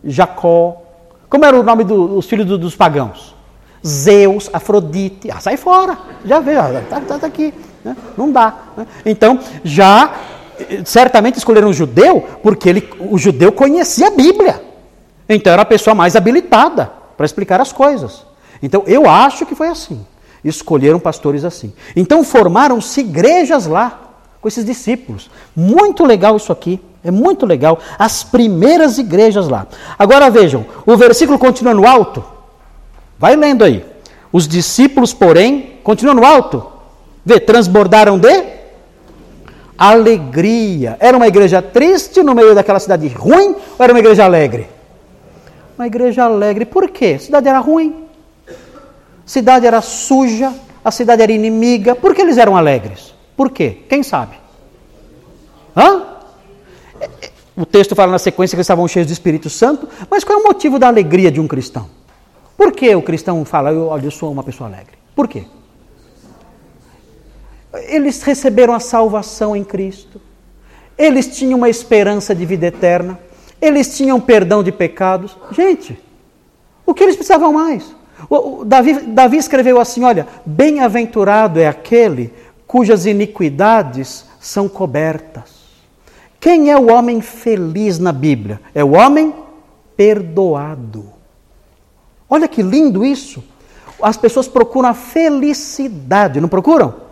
Jacó. 0.04 0.82
Como 1.30 1.46
era 1.46 1.60
o 1.60 1.64
nome 1.64 1.84
dos 1.84 2.26
filhos 2.28 2.46
do, 2.46 2.58
dos 2.58 2.76
pagãos? 2.76 3.36
Zeus, 3.86 4.50
Afrodite. 4.52 5.30
Ah, 5.32 5.40
sai 5.40 5.58
fora. 5.58 5.98
Já 6.24 6.40
vê, 6.40 6.54
está 6.54 7.02
tá, 7.02 7.20
tá 7.20 7.28
aqui. 7.28 7.54
Né? 7.84 7.96
Não 8.18 8.32
dá. 8.32 8.56
Né? 8.76 8.88
Então, 9.06 9.40
já 9.64 10.12
certamente 10.86 11.38
escolheram 11.38 11.70
o 11.70 11.74
judeu 11.74 12.24
porque 12.41 12.70
ele, 12.70 12.89
o 12.99 13.18
judeu 13.18 13.51
conhecia 13.51 14.08
a 14.08 14.12
Bíblia. 14.12 14.62
Então 15.28 15.51
era 15.51 15.64
a 15.64 15.66
pessoa 15.66 15.95
mais 15.95 16.16
habilitada 16.16 16.91
para 17.18 17.26
explicar 17.26 17.60
as 17.62 17.72
coisas. 17.72 18.26
Então 18.62 18.84
eu 18.86 19.10
acho 19.10 19.45
que 19.45 19.56
foi 19.56 19.68
assim. 19.68 20.06
escolheram 20.43 20.99
pastores 20.99 21.43
assim. 21.43 21.74
Então 21.95 22.24
formaram-se 22.24 23.01
igrejas 23.01 23.66
lá, 23.66 24.01
com 24.41 24.47
esses 24.47 24.64
discípulos. 24.64 25.30
Muito 25.56 26.06
legal 26.06 26.38
isso 26.38 26.51
aqui. 26.51 26.80
É 27.03 27.10
muito 27.12 27.45
legal. 27.45 27.80
As 27.97 28.24
primeiras 28.24 28.97
igrejas 28.97 29.47
lá. 29.47 29.68
Agora 29.97 30.30
vejam, 30.30 30.66
o 30.86 30.95
versículo 30.95 31.39
continua 31.39 31.74
no 31.74 31.88
alto. 31.88 32.24
Vai 33.18 33.36
lendo 33.36 33.64
aí. 33.64 33.86
Os 34.32 34.47
discípulos, 34.47 35.14
porém, 35.14 35.80
continuam 35.84 36.16
no 36.16 36.26
alto. 36.26 36.64
Vê, 37.26 37.39
transbordaram 37.39 38.20
de 38.20 38.55
alegria. 39.78 40.98
Era 41.00 41.18
uma 41.18 41.28
igreja 41.28 41.62
triste 41.62 42.22
no 42.24 42.34
meio 42.34 42.56
daquela 42.56 42.80
cidade 42.80 43.08
ruim 43.08 43.56
ou 43.78 43.84
era 43.84 43.94
uma 43.94 44.00
igreja 44.00 44.24
alegre? 44.24 44.68
Uma 45.78 45.88
igreja 45.88 46.24
alegre. 46.24 46.66
Por 46.66 46.90
quê? 46.90 47.16
A 47.18 47.20
cidade 47.20 47.48
era 47.48 47.60
ruim. 47.60 48.06
A 48.48 48.54
cidade 49.26 49.68
era 49.68 49.82
suja. 49.82 50.54
A 50.84 50.92
cidade 50.92 51.22
era 51.22 51.32
inimiga. 51.32 51.96
Por 51.96 52.16
que 52.16 52.22
eles 52.22 52.38
eram 52.38 52.56
alegres? 52.56 53.14
Por 53.36 53.50
quê? 53.50 53.80
Quem 53.90 54.04
sabe? 54.04 54.36
Hã? 55.76 56.04
O 57.58 57.66
texto 57.66 57.96
fala 57.96 58.12
na 58.12 58.20
sequência 58.20 58.56
que 58.56 58.60
eles 58.60 58.66
estavam 58.66 58.88
cheios 58.88 59.08
do 59.08 59.14
Espírito 59.14 59.50
Santo, 59.50 59.88
mas 60.10 60.24
qual 60.24 60.40
é 60.40 60.42
o 60.42 60.46
motivo 60.46 60.78
da 60.78 60.88
alegria 60.88 61.32
de 61.32 61.40
um 61.40 61.48
cristão? 61.48 61.90
Por 62.58 62.72
que 62.72 62.94
o 62.96 63.02
cristão 63.02 63.44
fala, 63.46 63.72
olha, 63.72 64.06
eu 64.06 64.12
sou 64.12 64.32
uma 64.32 64.44
pessoa 64.44 64.70
alegre? 64.70 64.98
Por 65.16 65.28
quê? 65.28 65.46
Eles 67.88 68.22
receberam 68.22 68.74
a 68.74 68.80
salvação 68.80 69.56
em 69.56 69.64
Cristo, 69.64 70.22
eles 70.98 71.28
tinham 71.36 71.58
uma 71.58 71.70
esperança 71.70 72.34
de 72.34 72.46
vida 72.46 72.68
eterna, 72.68 73.20
eles 73.62 73.96
tinham 73.96 74.20
perdão 74.20 74.64
de 74.64 74.72
pecados. 74.72 75.36
Gente, 75.52 76.00
o 76.86 76.94
que 76.94 77.04
eles 77.04 77.16
precisavam 77.16 77.52
mais? 77.52 77.96
O, 78.30 78.62
o, 78.62 78.66
Davi, 78.66 78.94
Davi 79.02 79.38
escreveu 79.38 79.80
assim: 79.80 80.04
olha, 80.04 80.28
bem-aventurado 80.46 81.60
é 81.60 81.68
aquele 81.68 82.34
cujas 82.68 83.06
iniquidades 83.06 84.26
são 84.40 84.68
cobertas. 84.70 85.56
Quem 86.40 86.70
é 86.70 86.78
o 86.78 86.92
homem 86.92 87.22
feliz 87.22 87.98
na 87.98 88.12
Bíblia? 88.12 88.62
É 88.74 88.84
o 88.84 88.92
homem 88.94 89.34
perdoado. 89.98 91.12
Olha 92.30 92.48
que 92.48 92.62
lindo 92.62 93.04
isso. 93.06 93.44
As 94.02 94.18
pessoas 94.18 94.48
procuram 94.48 94.90
a 94.90 94.94
felicidade, 94.94 96.42
não 96.42 96.50
procuram? 96.50 97.05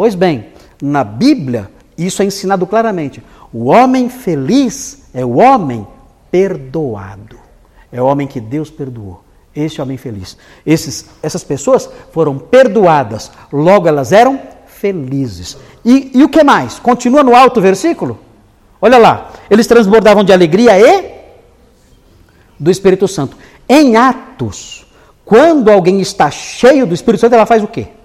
Pois 0.00 0.14
bem, 0.14 0.46
na 0.80 1.04
Bíblia, 1.04 1.70
isso 1.98 2.22
é 2.22 2.24
ensinado 2.24 2.66
claramente. 2.66 3.22
O 3.52 3.66
homem 3.66 4.08
feliz 4.08 5.02
é 5.12 5.22
o 5.22 5.36
homem 5.36 5.86
perdoado. 6.30 7.36
É 7.92 8.00
o 8.00 8.06
homem 8.06 8.26
que 8.26 8.40
Deus 8.40 8.70
perdoou. 8.70 9.22
Esse 9.54 9.78
homem 9.82 9.98
feliz. 9.98 10.38
Esses, 10.64 11.04
essas 11.22 11.44
pessoas 11.44 11.86
foram 12.12 12.38
perdoadas, 12.38 13.30
logo 13.52 13.86
elas 13.86 14.10
eram 14.10 14.40
felizes. 14.66 15.58
E, 15.84 16.12
e 16.14 16.24
o 16.24 16.30
que 16.30 16.42
mais? 16.42 16.78
Continua 16.78 17.22
no 17.22 17.36
alto 17.36 17.60
versículo? 17.60 18.18
Olha 18.80 18.96
lá, 18.96 19.32
eles 19.50 19.66
transbordavam 19.66 20.24
de 20.24 20.32
alegria 20.32 20.80
e 20.80 21.12
do 22.58 22.70
Espírito 22.70 23.06
Santo. 23.06 23.36
Em 23.68 23.96
Atos, 23.96 24.86
quando 25.26 25.70
alguém 25.70 26.00
está 26.00 26.30
cheio 26.30 26.86
do 26.86 26.94
Espírito 26.94 27.20
Santo, 27.20 27.34
ela 27.34 27.44
faz 27.44 27.62
o 27.62 27.68
quê? 27.68 27.99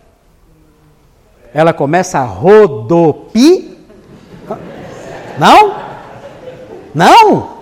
Ela 1.56 1.72
começa 1.72 2.20
a 2.20 2.26
rodopi. 2.26 3.78
Não? 5.40 5.74
Não? 6.94 7.56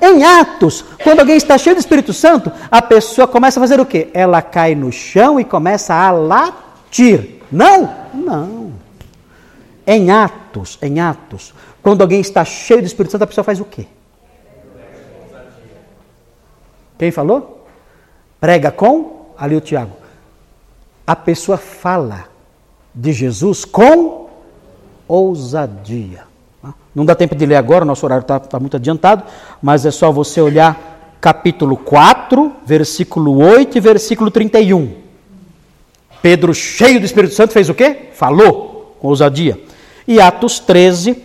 Em 0.00 0.24
Atos, 0.24 0.82
quando 1.04 1.20
alguém 1.20 1.36
está 1.36 1.58
cheio 1.58 1.76
do 1.76 1.78
Espírito 1.78 2.14
Santo, 2.14 2.50
a 2.70 2.80
pessoa 2.80 3.28
começa 3.28 3.60
a 3.60 3.62
fazer 3.62 3.78
o 3.78 3.84
quê? 3.84 4.08
Ela 4.14 4.40
cai 4.40 4.74
no 4.74 4.90
chão 4.90 5.38
e 5.38 5.44
começa 5.44 5.92
a 5.92 6.10
latir. 6.10 7.42
Não? 7.52 7.94
Não. 8.14 8.72
Em 9.86 10.10
Atos, 10.10 10.78
em 10.80 10.98
Atos, 10.98 11.52
quando 11.82 12.00
alguém 12.00 12.22
está 12.22 12.46
cheio 12.46 12.80
do 12.80 12.86
Espírito 12.86 13.12
Santo, 13.12 13.24
a 13.24 13.26
pessoa 13.26 13.44
faz 13.44 13.60
o 13.60 13.64
quê? 13.66 13.86
Quem 16.98 17.10
falou? 17.10 17.66
Prega 18.40 18.70
com, 18.70 19.34
ali 19.36 19.54
o 19.54 19.60
Tiago. 19.60 19.92
A 21.06 21.14
pessoa 21.14 21.58
fala 21.58 22.37
de 22.98 23.12
Jesus 23.12 23.64
com 23.64 24.28
ousadia. 25.06 26.24
Não 26.92 27.04
dá 27.04 27.14
tempo 27.14 27.36
de 27.36 27.46
ler 27.46 27.54
agora, 27.54 27.84
nosso 27.84 28.04
horário 28.04 28.22
está 28.22 28.40
tá 28.40 28.58
muito 28.58 28.76
adiantado, 28.76 29.22
mas 29.62 29.86
é 29.86 29.90
só 29.92 30.10
você 30.10 30.40
olhar 30.40 31.16
capítulo 31.20 31.76
4, 31.76 32.52
versículo 32.66 33.38
8 33.38 33.78
e 33.78 33.80
versículo 33.80 34.32
31. 34.32 34.96
Pedro, 36.20 36.52
cheio 36.52 36.98
do 36.98 37.06
Espírito 37.06 37.34
Santo, 37.34 37.52
fez 37.52 37.68
o 37.68 37.74
quê? 37.74 38.08
Falou 38.14 38.96
com 38.98 39.06
ousadia. 39.06 39.60
E 40.06 40.20
Atos 40.20 40.58
13, 40.58 41.22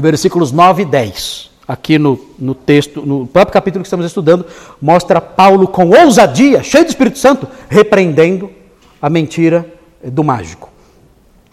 versículos 0.00 0.52
9 0.52 0.82
e 0.82 0.86
10. 0.86 1.50
Aqui 1.68 1.98
no, 1.98 2.18
no 2.38 2.54
texto, 2.54 3.02
no 3.02 3.26
próprio 3.26 3.52
capítulo 3.52 3.82
que 3.82 3.86
estamos 3.86 4.06
estudando, 4.06 4.46
mostra 4.80 5.20
Paulo 5.20 5.68
com 5.68 5.90
ousadia, 5.90 6.62
cheio 6.62 6.84
do 6.84 6.88
Espírito 6.88 7.18
Santo, 7.18 7.46
repreendendo 7.68 8.50
a 9.02 9.10
mentira 9.10 9.66
do 10.02 10.24
mágico. 10.24 10.73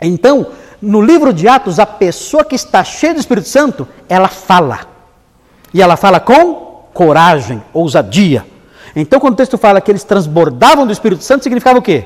Então, 0.01 0.47
no 0.81 1.01
livro 1.01 1.31
de 1.31 1.47
Atos, 1.47 1.79
a 1.79 1.85
pessoa 1.85 2.43
que 2.43 2.55
está 2.55 2.83
cheia 2.83 3.13
do 3.13 3.19
Espírito 3.19 3.47
Santo, 3.47 3.87
ela 4.09 4.27
fala. 4.27 4.79
E 5.73 5.81
ela 5.81 5.95
fala 5.95 6.19
com 6.19 6.87
coragem, 6.93 7.61
ousadia. 7.73 8.45
Então, 8.95 9.19
quando 9.19 9.33
o 9.33 9.37
texto 9.37 9.57
fala 9.57 9.79
que 9.79 9.91
eles 9.91 10.03
transbordavam 10.03 10.85
do 10.85 10.91
Espírito 10.91 11.23
Santo, 11.23 11.43
significava 11.43 11.79
o 11.79 11.81
quê? 11.81 12.05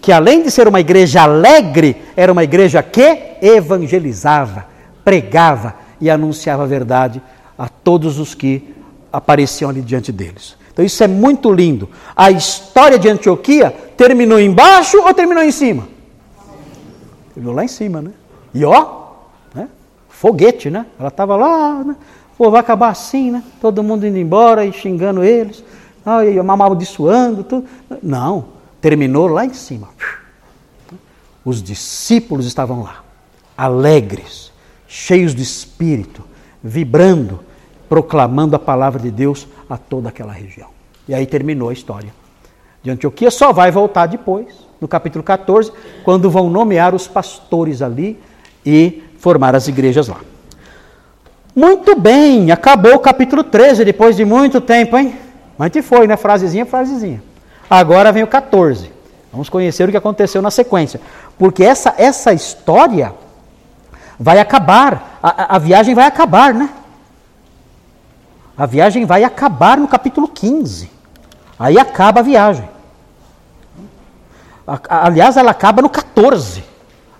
Que 0.00 0.12
além 0.12 0.42
de 0.42 0.50
ser 0.50 0.66
uma 0.66 0.80
igreja 0.80 1.22
alegre, 1.22 2.02
era 2.16 2.32
uma 2.32 2.42
igreja 2.42 2.82
que 2.82 3.36
evangelizava 3.40 4.76
pregava 5.06 5.76
e 6.00 6.10
anunciava 6.10 6.64
a 6.64 6.66
verdade 6.66 7.22
a 7.56 7.68
todos 7.68 8.18
os 8.18 8.34
que 8.34 8.74
apareciam 9.12 9.70
ali 9.70 9.80
diante 9.80 10.10
deles. 10.10 10.56
Então 10.72 10.84
isso 10.84 11.02
é 11.04 11.06
muito 11.06 11.52
lindo. 11.52 11.88
A 12.14 12.32
história 12.32 12.98
de 12.98 13.08
Antioquia 13.08 13.72
terminou 13.96 14.40
embaixo 14.40 14.98
ou 15.00 15.14
terminou 15.14 15.44
em 15.44 15.52
cima? 15.52 15.88
Terminou 17.36 17.54
lá 17.54 17.64
em 17.64 17.68
cima, 17.68 18.00
né? 18.00 18.12
E 18.54 18.64
ó, 18.64 19.08
né? 19.54 19.68
foguete, 20.08 20.70
né? 20.70 20.86
Ela 20.98 21.08
estava 21.08 21.36
lá, 21.36 21.84
né? 21.84 21.94
Pô, 22.38 22.50
vai 22.50 22.60
acabar 22.60 22.88
assim, 22.88 23.30
né? 23.30 23.42
Todo 23.60 23.82
mundo 23.82 24.06
indo 24.06 24.16
embora 24.16 24.64
e 24.64 24.72
xingando 24.72 25.22
eles, 25.22 25.62
ah, 26.04 26.24
e 26.24 26.38
amaldiçoando, 26.38 27.44
tudo. 27.44 27.66
Não, 28.02 28.46
terminou 28.80 29.28
lá 29.28 29.44
em 29.44 29.52
cima. 29.52 29.90
Os 31.44 31.62
discípulos 31.62 32.46
estavam 32.46 32.82
lá, 32.82 33.04
alegres, 33.54 34.50
cheios 34.88 35.34
de 35.34 35.42
espírito, 35.42 36.24
vibrando, 36.64 37.40
proclamando 37.86 38.56
a 38.56 38.58
palavra 38.58 38.98
de 38.98 39.10
Deus 39.10 39.46
a 39.68 39.76
toda 39.76 40.08
aquela 40.08 40.32
região. 40.32 40.70
E 41.06 41.14
aí 41.14 41.26
terminou 41.26 41.68
a 41.68 41.74
história 41.74 42.14
de 42.82 42.90
Antioquia. 42.90 43.30
Só 43.30 43.52
vai 43.52 43.70
voltar 43.70 44.06
depois, 44.06 44.65
no 44.80 44.86
capítulo 44.86 45.22
14, 45.24 45.72
quando 46.04 46.30
vão 46.30 46.50
nomear 46.50 46.94
os 46.94 47.08
pastores 47.08 47.82
ali 47.82 48.18
e 48.64 49.02
formar 49.18 49.54
as 49.54 49.68
igrejas 49.68 50.08
lá. 50.08 50.20
Muito 51.54 51.98
bem, 51.98 52.50
acabou 52.50 52.94
o 52.94 52.98
capítulo 52.98 53.42
13, 53.42 53.84
depois 53.84 54.16
de 54.16 54.24
muito 54.24 54.60
tempo, 54.60 54.96
hein? 54.98 55.16
Mas 55.56 55.72
foi, 55.84 56.06
né? 56.06 56.16
Frasezinha, 56.16 56.66
frasezinha. 56.66 57.22
Agora 57.68 58.12
vem 58.12 58.22
o 58.22 58.26
14. 58.26 58.92
Vamos 59.32 59.48
conhecer 59.48 59.88
o 59.88 59.90
que 59.90 59.96
aconteceu 59.96 60.42
na 60.42 60.50
sequência. 60.50 61.00
Porque 61.38 61.64
essa, 61.64 61.94
essa 61.96 62.32
história 62.32 63.14
vai 64.18 64.38
acabar, 64.38 65.18
a, 65.22 65.56
a 65.56 65.58
viagem 65.58 65.94
vai 65.94 66.06
acabar, 66.06 66.54
né? 66.54 66.68
A 68.56 68.66
viagem 68.66 69.04
vai 69.04 69.24
acabar 69.24 69.76
no 69.76 69.88
capítulo 69.88 70.28
15. 70.28 70.90
Aí 71.58 71.78
acaba 71.78 72.20
a 72.20 72.22
viagem. 72.22 72.68
Aliás, 74.88 75.36
ela 75.36 75.52
acaba 75.52 75.80
no 75.80 75.88
14. 75.88 76.64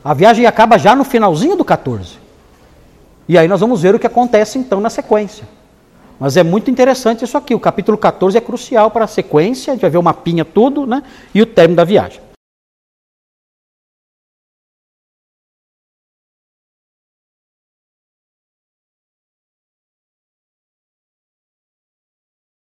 A 0.04 0.14
viagem 0.14 0.46
acaba 0.46 0.78
já 0.78 0.94
no 0.94 1.04
finalzinho 1.04 1.56
do 1.56 1.64
14. 1.64 2.18
E 3.28 3.36
aí 3.36 3.48
nós 3.48 3.60
vamos 3.60 3.82
ver 3.82 3.94
o 3.94 3.98
que 3.98 4.06
acontece 4.06 4.58
então 4.58 4.80
na 4.80 4.90
sequência. 4.90 5.44
Mas 6.18 6.36
é 6.36 6.42
muito 6.42 6.70
interessante 6.70 7.24
isso 7.24 7.36
aqui. 7.36 7.54
O 7.54 7.60
capítulo 7.60 7.98
14 7.98 8.38
é 8.38 8.40
crucial 8.40 8.90
para 8.90 9.04
a 9.04 9.08
sequência, 9.08 9.72
a 9.72 9.74
gente 9.74 9.82
vai 9.82 9.90
ver 9.90 9.98
o 9.98 10.02
mapinha 10.02 10.44
tudo, 10.44 10.86
né? 10.86 11.02
E 11.34 11.42
o 11.42 11.46
término 11.46 11.76
da 11.76 11.84
viagem. 11.84 12.20